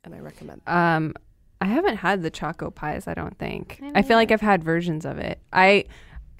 And 0.02 0.14
I 0.14 0.18
recommend 0.18 0.62
them. 0.66 0.76
Um, 0.76 1.14
I 1.60 1.66
haven't 1.66 1.96
had 1.96 2.22
the 2.22 2.30
choco 2.30 2.70
pies. 2.70 3.06
I 3.06 3.14
don't 3.14 3.38
think. 3.38 3.78
Me 3.80 3.92
I 3.94 4.02
feel 4.02 4.16
like 4.16 4.32
I've 4.32 4.40
had 4.40 4.64
versions 4.64 5.04
of 5.04 5.18
it. 5.18 5.40
I, 5.52 5.84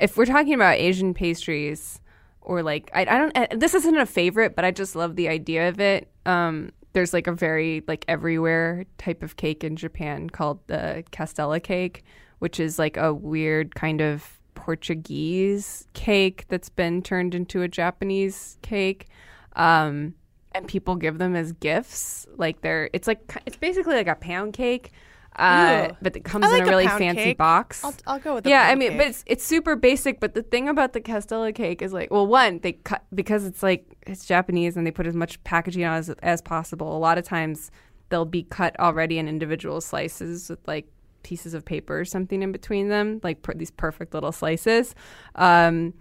if 0.01 0.17
we're 0.17 0.27
talking 0.27 0.55
about 0.55 0.79
Asian 0.79 1.15
pastries, 1.15 2.01
or 2.41 2.63
like 2.63 2.91
I, 2.95 3.03
I 3.03 3.05
don't. 3.19 3.37
uh, 3.37 3.47
This 3.57 3.75
isn't 3.75 3.97
a 3.97 4.07
favorite, 4.07 4.57
but 4.57 4.65
I 4.65 4.71
just 4.73 4.97
love 4.97 5.15
the 5.17 5.29
idea 5.29 5.69
of 5.69 5.79
it. 5.81 6.09
Um, 6.27 6.71
there's 6.93 7.13
like 7.13 7.27
a 7.27 7.33
very 7.33 7.83
like 7.87 8.05
everywhere 8.09 8.87
type 8.97 9.23
of 9.23 9.37
cake 9.37 9.65
in 9.65 9.77
Japan 9.77 10.31
called 10.31 10.61
the 10.67 11.05
Castella 11.13 11.63
cake, 11.63 12.05
which 12.39 12.59
is 12.61 12.79
like 12.79 12.97
a 12.97 13.13
weird 13.13 13.75
kind 13.75 14.01
of 14.01 14.39
Portuguese 14.55 15.87
cake 15.93 16.45
that's 16.49 16.69
been 16.69 17.03
turned 17.03 17.35
into 17.35 17.63
a 17.63 17.69
Japanese 17.69 18.59
cake. 18.63 19.07
Um, 19.55 20.15
and 20.53 20.67
people 20.67 20.97
give 20.97 21.19
them 21.19 21.37
as 21.37 21.53
gifts. 21.53 22.27
Like 22.37 22.61
they're, 22.63 22.91
it's 22.93 23.07
like 23.07 23.41
it's 23.47 23.57
basically 23.57 23.95
like 23.95 24.09
a 24.09 24.15
pound 24.15 24.55
cake, 24.55 24.93
uh, 25.39 25.93
but 26.03 26.17
it 26.17 26.25
comes 26.25 26.45
I 26.47 26.57
in 26.57 26.63
a 26.63 26.67
a 26.67 26.69
really 26.69 26.87
pound 26.87 26.99
fancy 26.99 27.23
cake. 27.23 27.39
box. 27.39 27.85
I'll, 27.85 27.95
I'll 28.07 28.19
go 28.19 28.35
with 28.35 28.45
the 28.45 28.51
yeah, 28.51 28.63
I 28.63 28.69
pound 28.69 28.79
mean, 28.81 28.89
cake. 28.91 28.99
but 28.99 29.07
it's 29.09 29.25
it's 29.27 29.45
super 29.45 29.77
basic. 29.77 30.21
But 30.21 30.35
the 30.35 30.43
thing 30.43 30.69
about 30.69 30.93
the 30.93 31.01
Castella 31.01 31.55
cake 31.55 31.83
is 31.83 31.93
like, 31.93 32.11
well, 32.11 32.27
one 32.27 32.61
they 32.61 32.73
cut 32.73 33.05
because 33.15 33.45
it's 33.45 33.63
like 33.63 33.97
it's 34.07 34.25
Japanese 34.25 34.77
and 34.77 34.87
they 34.87 34.91
put 34.91 35.07
as 35.07 35.15
much 35.15 35.43
packaging 35.45 35.85
on 35.85 35.95
as 35.95 36.11
as 36.23 36.43
possible. 36.43 36.97
A 36.97 36.99
lot 36.99 37.19
of 37.19 37.25
times 37.25 37.71
they'll 38.09 38.25
be 38.25 38.43
cut 38.43 38.79
already 38.81 39.19
in 39.19 39.29
individual 39.29 39.81
slices 39.81 40.49
with 40.51 40.61
like 40.67 40.87
pieces 41.23 41.53
of 41.55 41.65
paper 41.65 41.99
or 41.99 42.05
something 42.05 42.43
in 42.43 42.53
between 42.53 42.89
them, 42.89 43.21
like 43.23 43.43
per- 43.43 43.55
these 43.55 43.71
perfect 43.71 44.15
little 44.15 44.33
slices. 44.33 44.95
Um, 45.35 45.95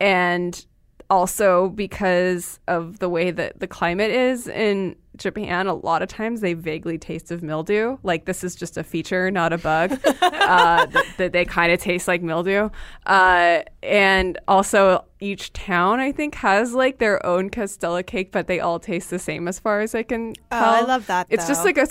and 0.00 0.64
also 1.10 1.68
because 1.70 2.60
of 2.68 3.00
the 3.00 3.08
way 3.08 3.30
that 3.32 3.58
the 3.60 3.66
climate 3.66 4.10
is 4.10 4.46
in 4.46 4.94
Japan, 5.16 5.66
a 5.66 5.74
lot 5.74 6.00
of 6.02 6.08
times 6.08 6.40
they 6.40 6.54
vaguely 6.54 6.96
taste 6.96 7.30
of 7.30 7.42
mildew. 7.42 7.98
Like 8.02 8.24
this 8.24 8.42
is 8.44 8.54
just 8.54 8.78
a 8.78 8.84
feature, 8.84 9.30
not 9.30 9.52
a 9.52 9.58
bug. 9.58 9.92
uh, 10.22 10.86
that, 10.86 11.04
that 11.18 11.32
they 11.32 11.44
kind 11.44 11.72
of 11.72 11.80
taste 11.80 12.06
like 12.08 12.22
mildew. 12.22 12.70
Uh, 13.06 13.60
and 13.82 14.38
also, 14.48 15.04
each 15.18 15.52
town 15.52 16.00
I 16.00 16.12
think 16.12 16.36
has 16.36 16.72
like 16.72 16.98
their 16.98 17.24
own 17.26 17.50
Castella 17.50 18.06
cake, 18.06 18.30
but 18.32 18.46
they 18.46 18.60
all 18.60 18.78
taste 18.78 19.10
the 19.10 19.18
same 19.18 19.48
as 19.48 19.58
far 19.58 19.80
as 19.80 19.94
I 19.94 20.04
can 20.04 20.34
Oh, 20.52 20.58
tell. 20.58 20.70
I 20.74 20.80
love 20.82 21.06
that, 21.08 21.26
It's 21.28 21.46
just 21.48 21.64
like 21.64 21.76
a 21.76 21.88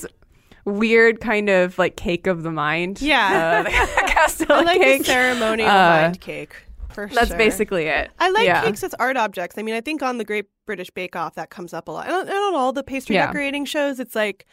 weird 0.65 1.20
kind 1.22 1.49
of 1.49 1.78
like 1.78 1.95
cake 1.97 2.26
of 2.26 2.43
the 2.43 2.51
mind. 2.51 3.01
Yeah. 3.01 3.63
uh, 3.67 3.70
Castella 4.07 4.63
like 4.65 4.80
cake. 4.82 5.05
ceremonial 5.05 5.70
Uh, 5.70 6.01
mind 6.03 6.22
cake. 6.22 6.55
For 7.08 7.16
That's 7.16 7.30
sure. 7.30 7.38
basically 7.38 7.86
it. 7.86 8.12
I 8.20 8.30
like 8.30 8.45
yeah. 8.45 8.64
cakes 8.64 8.84
as 8.84 8.93
art 8.95 9.16
objects. 9.18 9.58
I 9.58 9.62
mean, 9.64 9.76
I 9.76 9.82
think 9.82 10.02
on 10.04 10.18
the 10.18 10.26
Great 10.26 10.45
British 10.66 10.89
Bake 10.91 11.16
Off 11.16 11.36
that 11.36 11.50
comes 11.50 11.74
up 11.74 11.88
a 11.88 11.91
lot. 11.91 12.06
And 12.08 12.16
on, 12.16 12.22
and 12.28 12.32
on 12.38 12.56
all 12.56 12.74
the 12.74 12.84
pastry 12.84 13.16
Yeah. 13.16 13.28
decorating 13.28 13.66
shows, 13.66 14.00
it's 14.00 14.16
like 14.16 14.45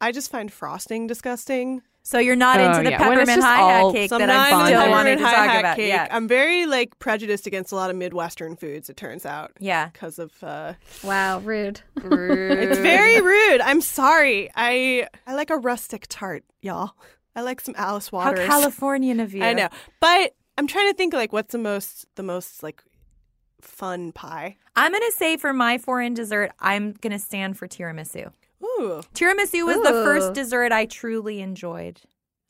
I 0.00 0.10
just 0.12 0.30
find 0.30 0.52
frosting 0.52 1.06
disgusting. 1.06 1.82
So 2.04 2.18
you're 2.18 2.34
not 2.34 2.58
Oh, 2.58 2.64
into 2.64 2.82
the 2.82 2.90
yeah. 2.90 3.08
When 3.08 3.16
it's 3.20 3.30
peppermint 3.30 3.42
just 3.42 3.46
hi 3.46 3.72
hat 3.72 3.92
cake 3.92 4.12
I'm 4.12 4.18
that 4.18 4.30
I'm 4.30 4.36
into 4.52 4.66
still 4.66 4.78
peppermint 4.80 4.90
wanting 4.90 5.16
to 5.18 5.22
talk 5.22 5.34
hi-hat 5.36 5.60
about. 5.60 5.76
cake. 5.76 5.88
Yeah, 5.88 6.08
I'm 6.10 6.26
very 6.26 6.66
like 6.66 6.98
prejudiced 6.98 7.46
against 7.46 7.70
a 7.70 7.76
lot 7.76 7.90
of 7.90 7.96
Midwestern 7.96 8.56
foods. 8.56 8.90
It 8.90 8.96
turns 8.96 9.24
out. 9.24 9.52
yeah. 9.60 9.88
Because 9.90 10.18
of 10.18 10.32
uh, 10.42 10.72
wow, 11.04 11.38
rude. 11.38 11.80
it's 11.96 12.78
very 12.80 13.20
rude. 13.20 13.60
I'm 13.60 13.80
sorry. 13.80 14.50
I 14.56 15.06
I 15.28 15.34
like 15.34 15.50
a 15.50 15.56
rustic 15.58 16.06
tart, 16.08 16.42
y'all. 16.60 16.90
I 17.36 17.42
like 17.42 17.60
some 17.60 17.76
Alice 17.78 18.10
Waters. 18.10 18.40
How 18.40 18.46
Waters. 18.46 18.62
Californian 18.62 19.20
of 19.20 19.32
you. 19.32 19.44
I 19.44 19.52
know, 19.52 19.68
but 20.00 20.34
I'm 20.58 20.66
trying 20.66 20.90
to 20.90 20.94
think 20.94 21.14
like 21.14 21.32
what's 21.32 21.52
the 21.52 21.58
most 21.58 22.06
the 22.14 22.22
most 22.22 22.62
like 22.62 22.82
fun 23.60 24.12
pie. 24.12 24.56
I'm 24.76 24.92
gonna 24.92 25.10
say 25.12 25.36
for 25.36 25.52
my 25.52 25.78
foreign 25.78 26.14
dessert, 26.14 26.52
I'm 26.60 26.92
gonna 27.00 27.18
stand 27.18 27.56
for 27.56 27.68
tiramisu. 27.68 28.32
Ooh, 28.62 29.02
Tiramisu 29.14 29.66
was 29.66 29.82
the 29.82 30.04
first 30.04 30.34
dessert 30.34 30.70
I 30.70 30.86
truly 30.86 31.40
enjoyed. 31.40 32.00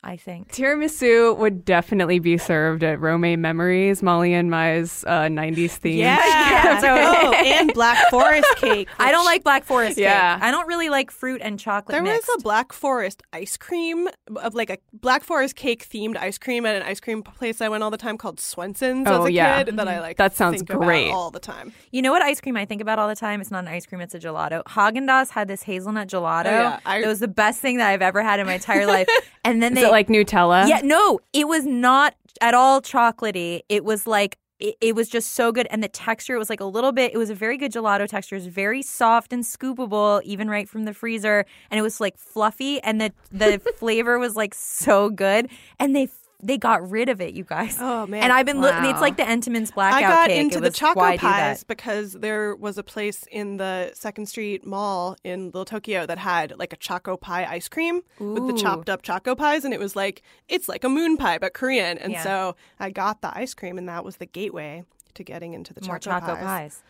I 0.05 0.17
think. 0.17 0.51
Tiramisu 0.51 1.37
would 1.37 1.63
definitely 1.63 2.19
be 2.19 2.37
served 2.37 2.83
at 2.83 2.99
Rome 2.99 3.21
Memories, 3.39 4.03
Molly 4.03 4.33
and 4.33 4.51
Mai's 4.51 5.05
uh, 5.05 5.23
90s 5.23 5.71
theme. 5.71 5.99
yeah. 5.99 6.79
oh, 6.83 7.33
and 7.33 7.73
Black 7.73 8.09
Forest 8.09 8.47
cake. 8.57 8.89
I 8.99 9.11
don't 9.11 9.23
like 9.25 9.43
Black 9.43 9.63
Forest 9.63 9.97
Yeah. 9.97 10.35
cake. 10.35 10.43
I 10.43 10.51
don't 10.51 10.67
really 10.67 10.89
like 10.89 11.09
fruit 11.09 11.41
and 11.41 11.57
chocolate 11.59 11.93
There 11.93 12.03
mixed. 12.03 12.27
was 12.27 12.41
a 12.41 12.43
Black 12.43 12.73
Forest 12.73 13.23
ice 13.31 13.55
cream 13.55 14.09
of 14.35 14.53
like 14.55 14.69
a 14.69 14.77
Black 14.91 15.23
Forest 15.23 15.55
cake 15.55 15.87
themed 15.87 16.17
ice 16.17 16.37
cream 16.37 16.65
at 16.65 16.75
an 16.75 16.83
ice 16.83 16.99
cream 16.99 17.23
place 17.23 17.61
I 17.61 17.69
went 17.69 17.83
all 17.83 17.91
the 17.91 17.97
time 17.97 18.17
called 18.17 18.39
Swenson's 18.39 19.07
Oh, 19.07 19.21
as 19.21 19.25
a 19.27 19.31
yeah. 19.31 19.63
kid 19.63 19.77
that 19.77 19.87
I 19.87 19.99
like. 20.01 20.17
That 20.17 20.35
sounds 20.35 20.57
think 20.57 20.69
about 20.69 20.83
great. 20.83 21.11
all 21.11 21.31
the 21.31 21.39
time. 21.39 21.71
You 21.91 22.01
know 22.01 22.11
what 22.11 22.21
ice 22.21 22.41
cream 22.41 22.57
I 22.57 22.65
think 22.65 22.81
about 22.81 22.99
all 22.99 23.07
the 23.07 23.15
time? 23.15 23.39
It's 23.39 23.51
not 23.51 23.59
an 23.63 23.67
ice 23.69 23.85
cream; 23.85 24.01
it's 24.01 24.13
a 24.15 24.19
gelato. 24.19 24.63
Haagen 24.65 25.07
Dazs 25.07 25.29
had 25.29 25.47
this 25.47 25.63
hazelnut 25.63 26.09
gelato. 26.09 26.47
Oh, 26.47 26.49
yeah. 26.51 26.79
I- 26.85 27.01
it 27.03 27.07
was 27.07 27.19
the 27.19 27.27
best 27.29 27.61
thing 27.61 27.77
that 27.77 27.89
I've 27.89 28.01
ever 28.01 28.21
had 28.21 28.39
in 28.41 28.47
my 28.47 28.55
entire 28.55 28.85
life. 28.85 29.07
And 29.45 29.61
then 29.61 29.73
they 29.73 29.81
it 29.83 29.91
like 29.93 30.09
Nutella? 30.09 30.67
Yeah, 30.67 30.81
no, 30.83 31.19
it 31.31 31.47
was 31.47 31.65
not 31.65 32.15
at 32.41 32.53
all 32.53 32.81
chocolatey. 32.81 33.61
It 33.69 33.85
was 33.85 34.05
like 34.05 34.37
it, 34.59 34.75
it 34.81 34.95
was 34.95 35.07
just 35.07 35.33
so 35.33 35.51
good, 35.51 35.67
and 35.69 35.83
the 35.83 35.87
texture 35.87 36.35
it 36.35 36.39
was 36.39 36.49
like 36.49 36.59
a 36.59 36.65
little 36.65 36.91
bit. 36.91 37.13
It 37.13 37.17
was 37.17 37.29
a 37.29 37.35
very 37.35 37.57
good 37.57 37.71
gelato 37.71 38.07
texture. 38.07 38.35
It 38.35 38.39
was 38.39 38.47
very 38.47 38.81
soft 38.81 39.31
and 39.31 39.43
scoopable, 39.43 40.21
even 40.23 40.49
right 40.49 40.67
from 40.67 40.85
the 40.85 40.93
freezer, 40.93 41.45
and 41.69 41.79
it 41.79 41.81
was 41.81 42.01
like 42.01 42.17
fluffy, 42.17 42.81
and 42.81 42.99
the 42.99 43.13
the 43.31 43.59
flavor 43.77 44.19
was 44.19 44.35
like 44.35 44.53
so 44.53 45.09
good. 45.09 45.49
And 45.79 45.95
they 45.95 46.09
they 46.43 46.57
got 46.57 46.87
rid 46.89 47.09
of 47.09 47.21
it, 47.21 47.33
you 47.33 47.43
guys. 47.43 47.77
Oh, 47.79 48.05
man. 48.05 48.21
And 48.23 48.31
I've 48.31 48.45
been 48.45 48.59
looking. 48.61 48.85
It's 48.85 49.01
like 49.01 49.17
the 49.17 49.23
Entenmann's 49.23 49.71
blackout 49.71 49.97
I 49.97 50.01
got 50.01 50.29
cake. 50.29 50.39
into 50.41 50.59
the 50.59 50.69
choco 50.69 51.17
pies 51.17 51.63
because 51.63 52.13
there 52.13 52.55
was 52.55 52.77
a 52.77 52.83
place 52.83 53.23
in 53.31 53.57
the 53.57 53.91
Second 53.93 54.27
Street 54.27 54.65
Mall 54.65 55.15
in 55.23 55.45
Little 55.45 55.65
Tokyo 55.65 56.05
that 56.05 56.17
had 56.19 56.53
like 56.59 56.73
a 56.73 56.77
choco 56.77 57.15
pie 57.17 57.45
ice 57.45 57.67
cream 57.69 58.01
with 58.19 58.45
the 58.47 58.53
chopped 58.53 58.89
up 58.89 59.01
choco 59.01 59.35
pies, 59.35 59.63
and 59.65 59.73
it 59.73 59.79
was 59.79 59.95
like 59.95 60.21
it's 60.49 60.67
like 60.67 60.83
a 60.83 60.89
moon 60.89 61.17
pie 61.17 61.37
but 61.37 61.53
Korean. 61.53 61.97
And 61.97 62.11
Yeah. 62.11 62.23
so 62.23 62.55
I 62.79 62.89
got 62.89 63.21
the 63.21 63.35
ice 63.35 63.53
cream, 63.53 63.77
and 63.77 63.87
that 63.89 64.03
was 64.03 64.17
the 64.17 64.25
gateway 64.25 64.83
to 65.13 65.23
getting 65.23 65.53
into 65.53 65.73
the 65.73 65.81
More 65.87 65.97
choco, 65.99 66.19
choco 66.19 66.35
pies. 66.35 66.43
pies. 66.43 66.83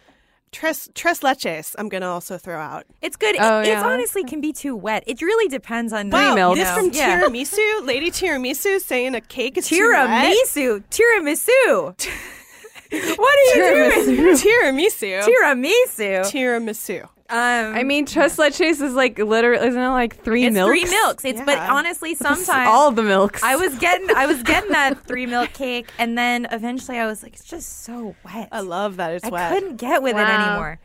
Tres 0.54 0.88
tres 0.94 1.20
leches. 1.22 1.76
I'm 1.78 1.90
gonna 1.90 2.08
also 2.08 2.38
throw 2.38 2.60
out. 2.60 2.86
It's 3.02 3.18
good. 3.18 3.36
Oh, 3.40 3.60
it, 3.60 3.68
yeah. 3.68 3.74
It's 3.74 3.84
honestly 3.84 4.24
can 4.24 4.40
be 4.40 4.54
too 4.54 4.76
wet. 4.76 5.04
It 5.08 5.22
really 5.22 5.50
depends 5.50 5.92
on 5.92 6.12
Three 6.12 6.20
the, 6.30 6.36
milks. 6.36 6.60
you 6.60 6.64
This 6.64 6.74
from 6.74 6.92
yeah. 6.94 7.20
tiramisu, 7.20 7.86
Lady 7.86 8.12
Tiramisu, 8.12 8.80
saying 8.80 9.16
a 9.16 9.22
cake 9.22 9.58
is 9.58 9.68
too 9.68 9.92
wet. 9.92 10.08
Tiramisu. 10.08 10.84
Tiramisu. 10.90 11.96
what 13.18 13.40
are 13.40 13.58
you 13.58 14.06
doing? 14.06 14.36
Tiramisu. 14.36 15.24
Tiramisu. 15.24 16.22
Tiramisu. 16.32 17.10
Um, 17.34 17.76
I 17.76 17.82
mean, 17.82 18.06
tres 18.06 18.38
leches 18.38 18.80
is 18.80 18.94
like 18.94 19.18
literally, 19.18 19.68
isn't 19.68 19.82
it 19.82 19.90
like 19.90 20.24
three 20.24 20.46
it's 20.46 20.54
milks? 20.54 20.70
three 20.70 20.86
milks. 20.90 21.26
It's 21.26 21.42
but 21.42 21.58
honestly, 21.58 22.14
sometimes 22.14 22.68
All 22.70 22.92
the 22.92 23.02
milks. 23.02 23.42
I 23.42 23.56
was 23.56 23.76
getting 23.80 24.08
I 24.16 24.28
was 24.28 24.44
getting 24.44 24.70
that 24.72 25.04
three 25.08 25.26
milk 25.26 25.52
cake, 25.54 25.90
and 25.98 26.16
then 26.16 26.48
eventually 26.52 27.00
I 27.00 27.08
was 27.08 27.24
like, 27.24 27.34
it's 27.34 27.44
just 27.46 27.84
so 27.84 28.16
wet. 28.24 28.50
I 28.52 28.60
love 28.62 28.98
that 28.98 29.14
it's 29.14 29.26
I 29.26 29.30
wet. 29.30 29.52
I 29.52 29.56
couldn't 29.60 29.78
get 29.78 30.04
with 30.04 30.16
it 30.16 30.20
anymore. 30.28 30.80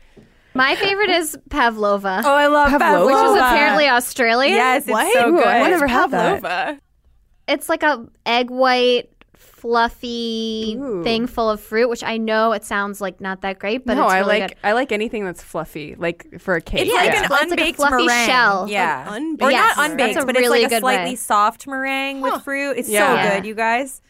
My 0.55 0.75
favorite 0.75 1.11
is 1.11 1.37
pavlova, 1.51 2.23
Oh, 2.25 2.33
I 2.33 2.47
love 2.47 2.71
Pavlova. 2.71 3.05
which 3.05 3.15
is 3.15 3.35
apparently 3.35 3.87
Australian. 3.87 4.55
yes, 4.55 4.81
it's 4.83 4.91
What? 4.91 5.13
so 5.13 5.29
Ooh, 5.29 5.37
good. 5.37 5.45
I 5.47 5.69
never 5.69 5.85
had 5.87 6.09
that. 6.09 6.41
Pavlova. 6.41 6.79
It's 7.47 7.69
like 7.69 7.83
a 7.83 8.07
egg 8.25 8.49
white, 8.49 9.09
fluffy 9.61 10.77
Ooh. 10.79 11.03
thing 11.03 11.27
full 11.27 11.49
of 11.49 11.59
fruit, 11.59 11.89
which 11.89 12.03
I 12.03 12.17
know 12.17 12.51
it 12.53 12.63
sounds 12.63 13.01
like 13.01 13.19
not 13.21 13.41
that 13.41 13.59
great, 13.59 13.85
but 13.85 13.95
no, 13.95 14.03
it's 14.05 14.13
I 14.13 14.21
like 14.21 14.47
good. 14.49 14.57
I 14.63 14.73
like 14.73 14.91
anything 14.91 15.25
that's 15.25 15.43
fluffy, 15.43 15.95
like 15.97 16.39
for 16.39 16.55
a 16.55 16.61
cake. 16.61 16.87
It's 16.87 16.93
like 16.93 17.05
Yeah. 17.11 17.17
an 17.17 17.23
It's 17.23 17.31
like 17.31 17.41
a 17.47 17.51
unbaked 17.51 17.75
fluffy 17.77 18.05
meringue. 18.05 18.25
shell. 18.27 18.67
Yeah, 18.69 19.07
An 19.07 19.15
unbaked 19.23 19.43
or 19.43 19.51
Yes, 19.51 19.77
not 19.77 19.91
unbaked, 19.91 20.13
that's 20.15 20.23
a 20.23 20.25
but 20.27 20.35
really 20.35 20.63
it's 20.63 20.71
like 20.71 20.77
a 20.79 20.81
slightly 20.81 21.11
way. 21.11 21.15
soft 21.15 21.67
meringue 21.67 22.21
with 22.21 22.41
fruit. 22.43 22.77
It's 22.77 22.89
Yeah. 22.89 23.29
so 23.29 23.35
good, 23.35 23.45
you 23.47 23.55
guys. 23.55 24.01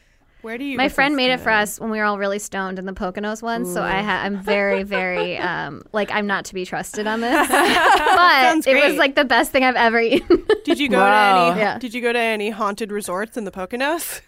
Where 0.41 0.57
do 0.57 0.63
you? 0.63 0.77
My 0.77 0.87
friend 0.87 1.17
made 1.17 1.31
it 1.31 1.41
for 1.41 1.49
us 1.49 1.81
when 1.81 1.89
we 1.89 1.97
were 1.97 2.05
all 2.05 2.17
really 2.17 2.39
stoned 2.39 2.79
in 2.79 2.85
the 2.85 2.93
Poconos 2.93 3.41
one, 3.43 3.65
so 3.65 3.83
I 3.83 4.01
ha- 4.01 4.21
I'm 4.23 4.41
very, 4.41 4.83
very 4.83 5.37
um, 5.51 5.81
like 5.91 6.11
I'm 6.11 6.27
not 6.27 6.45
to 6.45 6.53
be 6.53 6.65
trusted 6.65 7.07
on 7.07 7.19
this, 7.19 7.47
but 7.49 8.41
Sounds 8.41 8.65
it 8.65 8.81
was 8.81 8.95
like 8.95 9.15
the 9.15 9.25
best 9.25 9.51
thing 9.51 9.65
I've 9.65 9.75
ever 9.75 9.99
eaten. 9.99 10.45
Did 10.63 10.79
you 10.79 10.87
go 10.87 10.97
Wow. 10.99 11.47
to 11.47 11.51
any? 11.51 11.59
Yeah. 11.59 11.77
Did 11.77 11.93
you 11.93 12.01
go 12.01 12.13
to 12.13 12.19
any 12.19 12.51
haunted 12.51 12.89
resorts 12.89 13.35
in 13.35 13.43
the 13.43 13.51
Poconos? 13.51 14.21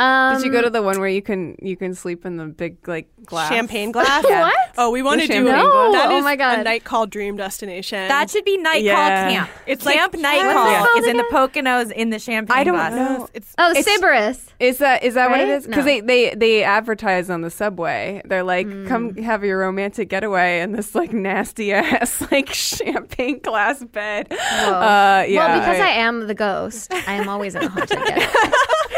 Um, 0.00 0.36
Did 0.36 0.46
you 0.46 0.52
go 0.52 0.62
to 0.62 0.70
the 0.70 0.82
one 0.82 0.98
where 1.00 1.08
you 1.08 1.22
can 1.22 1.56
you 1.60 1.76
can 1.76 1.94
sleep 1.94 2.24
in 2.24 2.36
the 2.36 2.46
big 2.46 2.88
like 2.88 3.08
glass 3.26 3.50
Champagne 3.50 3.92
glass. 3.96 4.24
What? 4.24 4.54
Oh, 4.78 4.90
we 4.90 5.02
want 5.02 5.20
to 5.20 5.26
do 5.26 5.32
champagne 5.34 5.52
That 5.54 5.92
No. 6.08 6.16
is 6.16 6.20
Oh 6.20 6.22
my 6.22 6.36
God. 6.36 6.58
a 6.60 6.62
night 6.62 6.84
called 6.84 7.10
Dream 7.10 7.36
Destination. 7.36 8.08
That 8.08 8.30
should 8.30 8.44
be 8.44 8.56
night 8.56 8.82
Yeah. 8.82 8.94
call 8.94 9.30
camp. 9.32 9.50
It's 9.66 9.84
like- 9.84 9.96
camp 9.96 10.14
night 10.14 10.38
What's 10.38 10.52
call 10.54 10.68
it 10.74 10.78
called 10.78 10.98
is 11.02 11.06
in 11.06 11.16
the 11.18 11.24
again? 11.26 11.48
Poconos 11.48 11.92
in 11.92 12.10
the 12.10 12.18
champagne. 12.18 12.56
I 12.58 12.64
don't 12.64 12.74
glass. 12.74 12.92
know. 12.92 13.28
It's 13.34 13.54
Oh, 13.58 13.70
It's- 13.72 13.86
Sybaris. 13.86 14.46
Is 14.58 14.78
that 14.78 15.02
is 15.04 15.14
that 15.14 15.30
what 15.30 15.40
it 15.40 15.48
is? 15.48 15.66
Because 15.66 15.84
No. 15.84 15.90
they, 15.90 16.00
they 16.00 16.34
they 16.34 16.64
advertise 16.64 17.28
on 17.30 17.40
the 17.42 17.50
subway. 17.50 18.22
They're 18.24 18.42
like, 18.42 18.66
Hmm. 18.66 18.86
come 18.88 19.16
have 19.16 19.44
your 19.44 19.58
romantic 19.58 20.08
getaway 20.08 20.60
in 20.60 20.72
this 20.72 20.94
like 20.94 21.12
nasty 21.12 21.72
ass 21.72 22.20
like 22.30 22.52
champagne 22.52 23.38
glass 23.40 23.82
bed. 23.84 24.28
Uh, 24.32 25.24
yeah, 25.28 25.46
well, 25.46 25.58
because 25.60 25.80
I, 25.80 25.88
am 25.90 26.26
the 26.26 26.34
ghost, 26.34 26.92
I 26.92 27.14
am 27.14 27.28
always 27.28 27.54
in 27.54 27.62
a 27.64 27.68
haunted 27.68 27.98
getaway. 28.06 28.26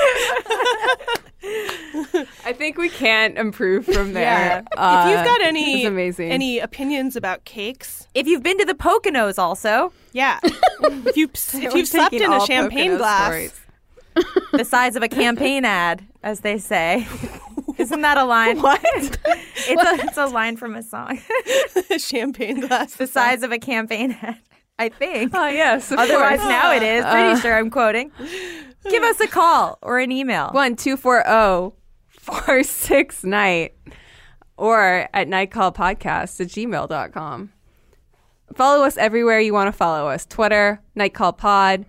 I 2.45 2.53
think 2.53 2.79
we 2.79 2.89
can't 2.89 3.37
improve 3.37 3.87
from 3.87 4.13
there. 4.13 4.23
yeah. 4.23 4.63
Uh, 4.77 5.05
if 5.07 5.11
you've 5.17 5.25
got 5.27 5.41
any 5.43 5.85
amazing. 5.87 6.31
any 6.31 6.59
opinions 6.59 7.17
about 7.17 7.45
cakes, 7.45 8.07
If 8.15 8.27
you've 8.27 8.43
been 8.43 8.59
to 8.59 8.65
the 8.65 8.75
Poconos, 8.75 9.39
also 9.39 9.93
yeah. 10.13 10.39
if 10.43 10.53
you 11.17 11.29
if 11.35 11.75
you've 11.75 11.89
slept 11.89 12.15
in 12.15 12.33
a 12.33 12.45
champagne 12.47 12.93
Pocono 12.93 12.99
glass, 12.99 13.27
stories. 13.29 13.61
the 14.53 14.65
size 14.65 14.97
of 14.97 15.03
a 15.03 15.09
campaign 15.09 15.65
ad, 15.65 16.05
as 16.23 16.41
they 16.41 16.59
say. 16.59 17.07
Isn't 17.79 18.03
that 18.03 18.19
a 18.19 18.25
line? 18.25 18.61
What? 18.61 18.81
It's 18.85 19.17
a 19.17 20.07
it's 20.07 20.19
a 20.19 20.27
line 20.27 20.57
from 20.57 20.75
a 20.75 20.83
song. 20.83 21.21
a 21.91 21.99
champagne 21.99 22.61
glass, 22.61 22.95
the 22.95 23.07
size 23.07 23.43
of 23.43 23.53
a 23.53 23.59
campaign 23.59 24.17
ad. 24.23 24.39
I 24.79 24.89
think. 24.89 25.33
Oh 25.35 25.49
yes. 25.49 25.91
Of 25.93 25.99
Otherwise, 25.99 26.41
course. 26.41 26.49
now 26.51 26.73
it 26.73 26.83
is. 26.83 27.05
Pretty 27.05 27.41
sure 27.41 27.57
I'm 27.57 27.71
quoting. 27.71 28.11
Give 28.89 29.03
us 29.03 29.21
a 29.21 29.27
call 29.29 29.79
or 29.83 29.99
an 29.99 30.11
email. 30.13 30.51
one 30.51 30.77
two 30.77 30.97
four 30.97 31.23
zero 31.25 31.75
four 32.09 32.63
six 32.65 33.25
night 33.25 33.75
or 34.57 35.09
at 35.13 35.29
nightcallpodcast 35.29 36.41
at 36.41 36.49
gmail.com. 36.49 37.53
Follow 38.55 38.85
us 38.85 38.97
everywhere 38.97 39.41
you 39.41 39.53
want 39.53 39.69
to 39.69 39.73
follow 39.73 40.09
us 40.09 40.27
Twitter, 40.27 40.81
Nightcall 40.95 41.33
Pod, 41.33 41.87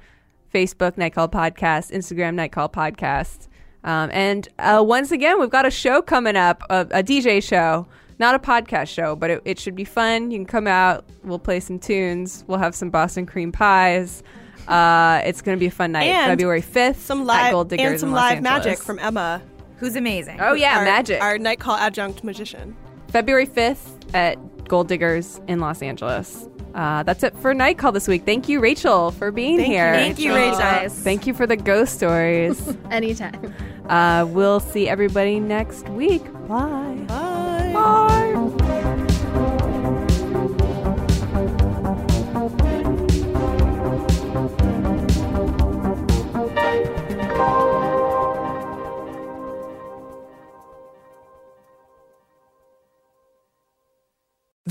Facebook, 0.54 0.98
Nightcall 0.98 1.28
Podcast, 1.28 1.91
Instagram, 1.91 2.36
Nightcall 2.36 2.70
Podcast. 2.70 3.48
Um, 3.84 4.10
and 4.14 4.48
uh, 4.60 4.82
once 4.86 5.12
again, 5.12 5.39
we've 5.41 5.50
got 5.50 5.66
a 5.66 5.72
show 5.72 6.02
coming 6.02 6.38
up, 6.38 6.64
a, 6.70 6.82
a 6.91 7.04
DJ 7.04 7.44
show, 7.44 7.86
not 8.18 8.34
a 8.34 8.39
podcast 8.39 8.88
show, 8.88 9.16
but 9.16 9.30
it, 9.30 9.41
it 9.44 9.60
should 9.60 9.76
be 9.76 9.84
fun. 9.84 10.32
You 10.32 10.38
can 10.38 10.46
come 10.46 10.68
out, 10.68 11.04
we'll 11.24 11.38
play 11.39 11.60
some 11.60 11.80
tunes, 11.80 12.46
we'll 12.48 12.60
have 12.60 12.76
some 12.76 12.89
Boston 12.89 13.26
cream 13.26 13.52
pies. 13.52 14.24
Uh, 14.68 15.22
it's 15.26 15.41
going 15.41 15.57
to 15.57 15.59
be 15.59 15.68
a 15.68 15.72
fun 15.72 15.91
night. 15.91 16.05
And 16.05 16.32
February 16.32 16.61
5th 16.61 16.95
some 16.97 17.22
at 17.22 17.26
live 17.26 17.51
Gold 17.51 17.70
Diggers 17.70 17.91
and 17.91 17.99
some 17.99 18.09
in 18.09 18.16
Los 18.16 18.32
live 18.34 18.43
magic 18.43 18.78
from 18.80 18.99
Emma. 18.99 19.41
Who's 19.78 19.95
amazing? 19.95 20.39
Oh 20.39 20.53
yeah, 20.53 20.80
our, 20.80 20.86
magic. 20.86 21.22
Our 21.22 21.38
night 21.38 21.59
call 21.59 21.76
adjunct 21.76 22.24
magician. 22.24 22.76
February 23.09 23.47
5th 23.47 24.16
at 24.16 24.68
Gold 24.68 24.88
Diggers 24.88 25.41
in 25.47 25.59
Los 25.59 25.82
Angeles. 25.82 26.47
Uh, 26.74 27.03
that's 27.03 27.24
it 27.24 27.38
for 27.38 27.53
Night 27.53 27.78
Call 27.78 27.91
this 27.91 28.07
week. 28.07 28.26
Thank 28.26 28.49
you, 28.49 28.59
Rachel, 28.59 29.11
for 29.11 29.32
being 29.32 29.57
Thank 29.57 29.70
you, 29.70 29.76
here. 29.76 29.93
Thank 29.93 30.20
you, 30.20 30.34
Rachel. 30.34 30.57
Guys. 30.57 30.99
Thank 30.99 31.28
you 31.28 31.34
for 31.34 31.45
the 31.45 31.55
ghost 31.55 31.95
stories. 31.95 32.76
Anytime. 32.89 33.53
uh, 33.89 34.26
we'll 34.28 34.59
see 34.59 34.89
everybody 34.89 35.39
next 35.39 35.88
week. 35.89 36.24
Bye. 36.47 37.05
Bye. 37.07 37.72
Bye. 37.74 38.93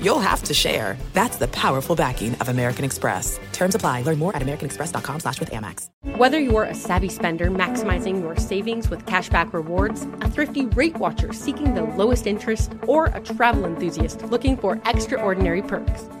you'll 0.00 0.18
have 0.18 0.42
to 0.44 0.54
share. 0.54 0.96
That's 1.14 1.36
the 1.38 1.48
powerful 1.48 1.96
backing 1.96 2.34
of 2.36 2.48
American 2.48 2.84
Express. 2.84 3.38
Terms 3.52 3.74
apply. 3.74 4.02
Learn 4.02 4.18
more 4.18 4.34
at 4.36 4.42
americanexpress.com 4.42 5.20
slash 5.20 5.40
with 5.40 5.50
Amex. 5.50 5.88
Whether 6.16 6.38
you're 6.38 6.64
a 6.64 6.74
savvy 6.74 7.08
spender 7.08 7.50
maximizing 7.50 8.20
your 8.20 8.36
savings 8.36 8.90
with 8.90 9.06
cashback 9.06 9.52
rewards, 9.52 10.02
a 10.20 10.30
thrifty 10.30 10.66
rate 10.66 10.96
watcher 10.96 11.32
seeking 11.32 11.74
the 11.74 11.82
lowest 11.82 12.26
interest, 12.26 12.72
or 12.86 13.06
a 13.06 13.20
travel 13.20 13.64
enthusiast 13.64 14.22
looking 14.24 14.56
for 14.56 14.80
extraordinary 14.84 15.62
perks, 15.62 16.08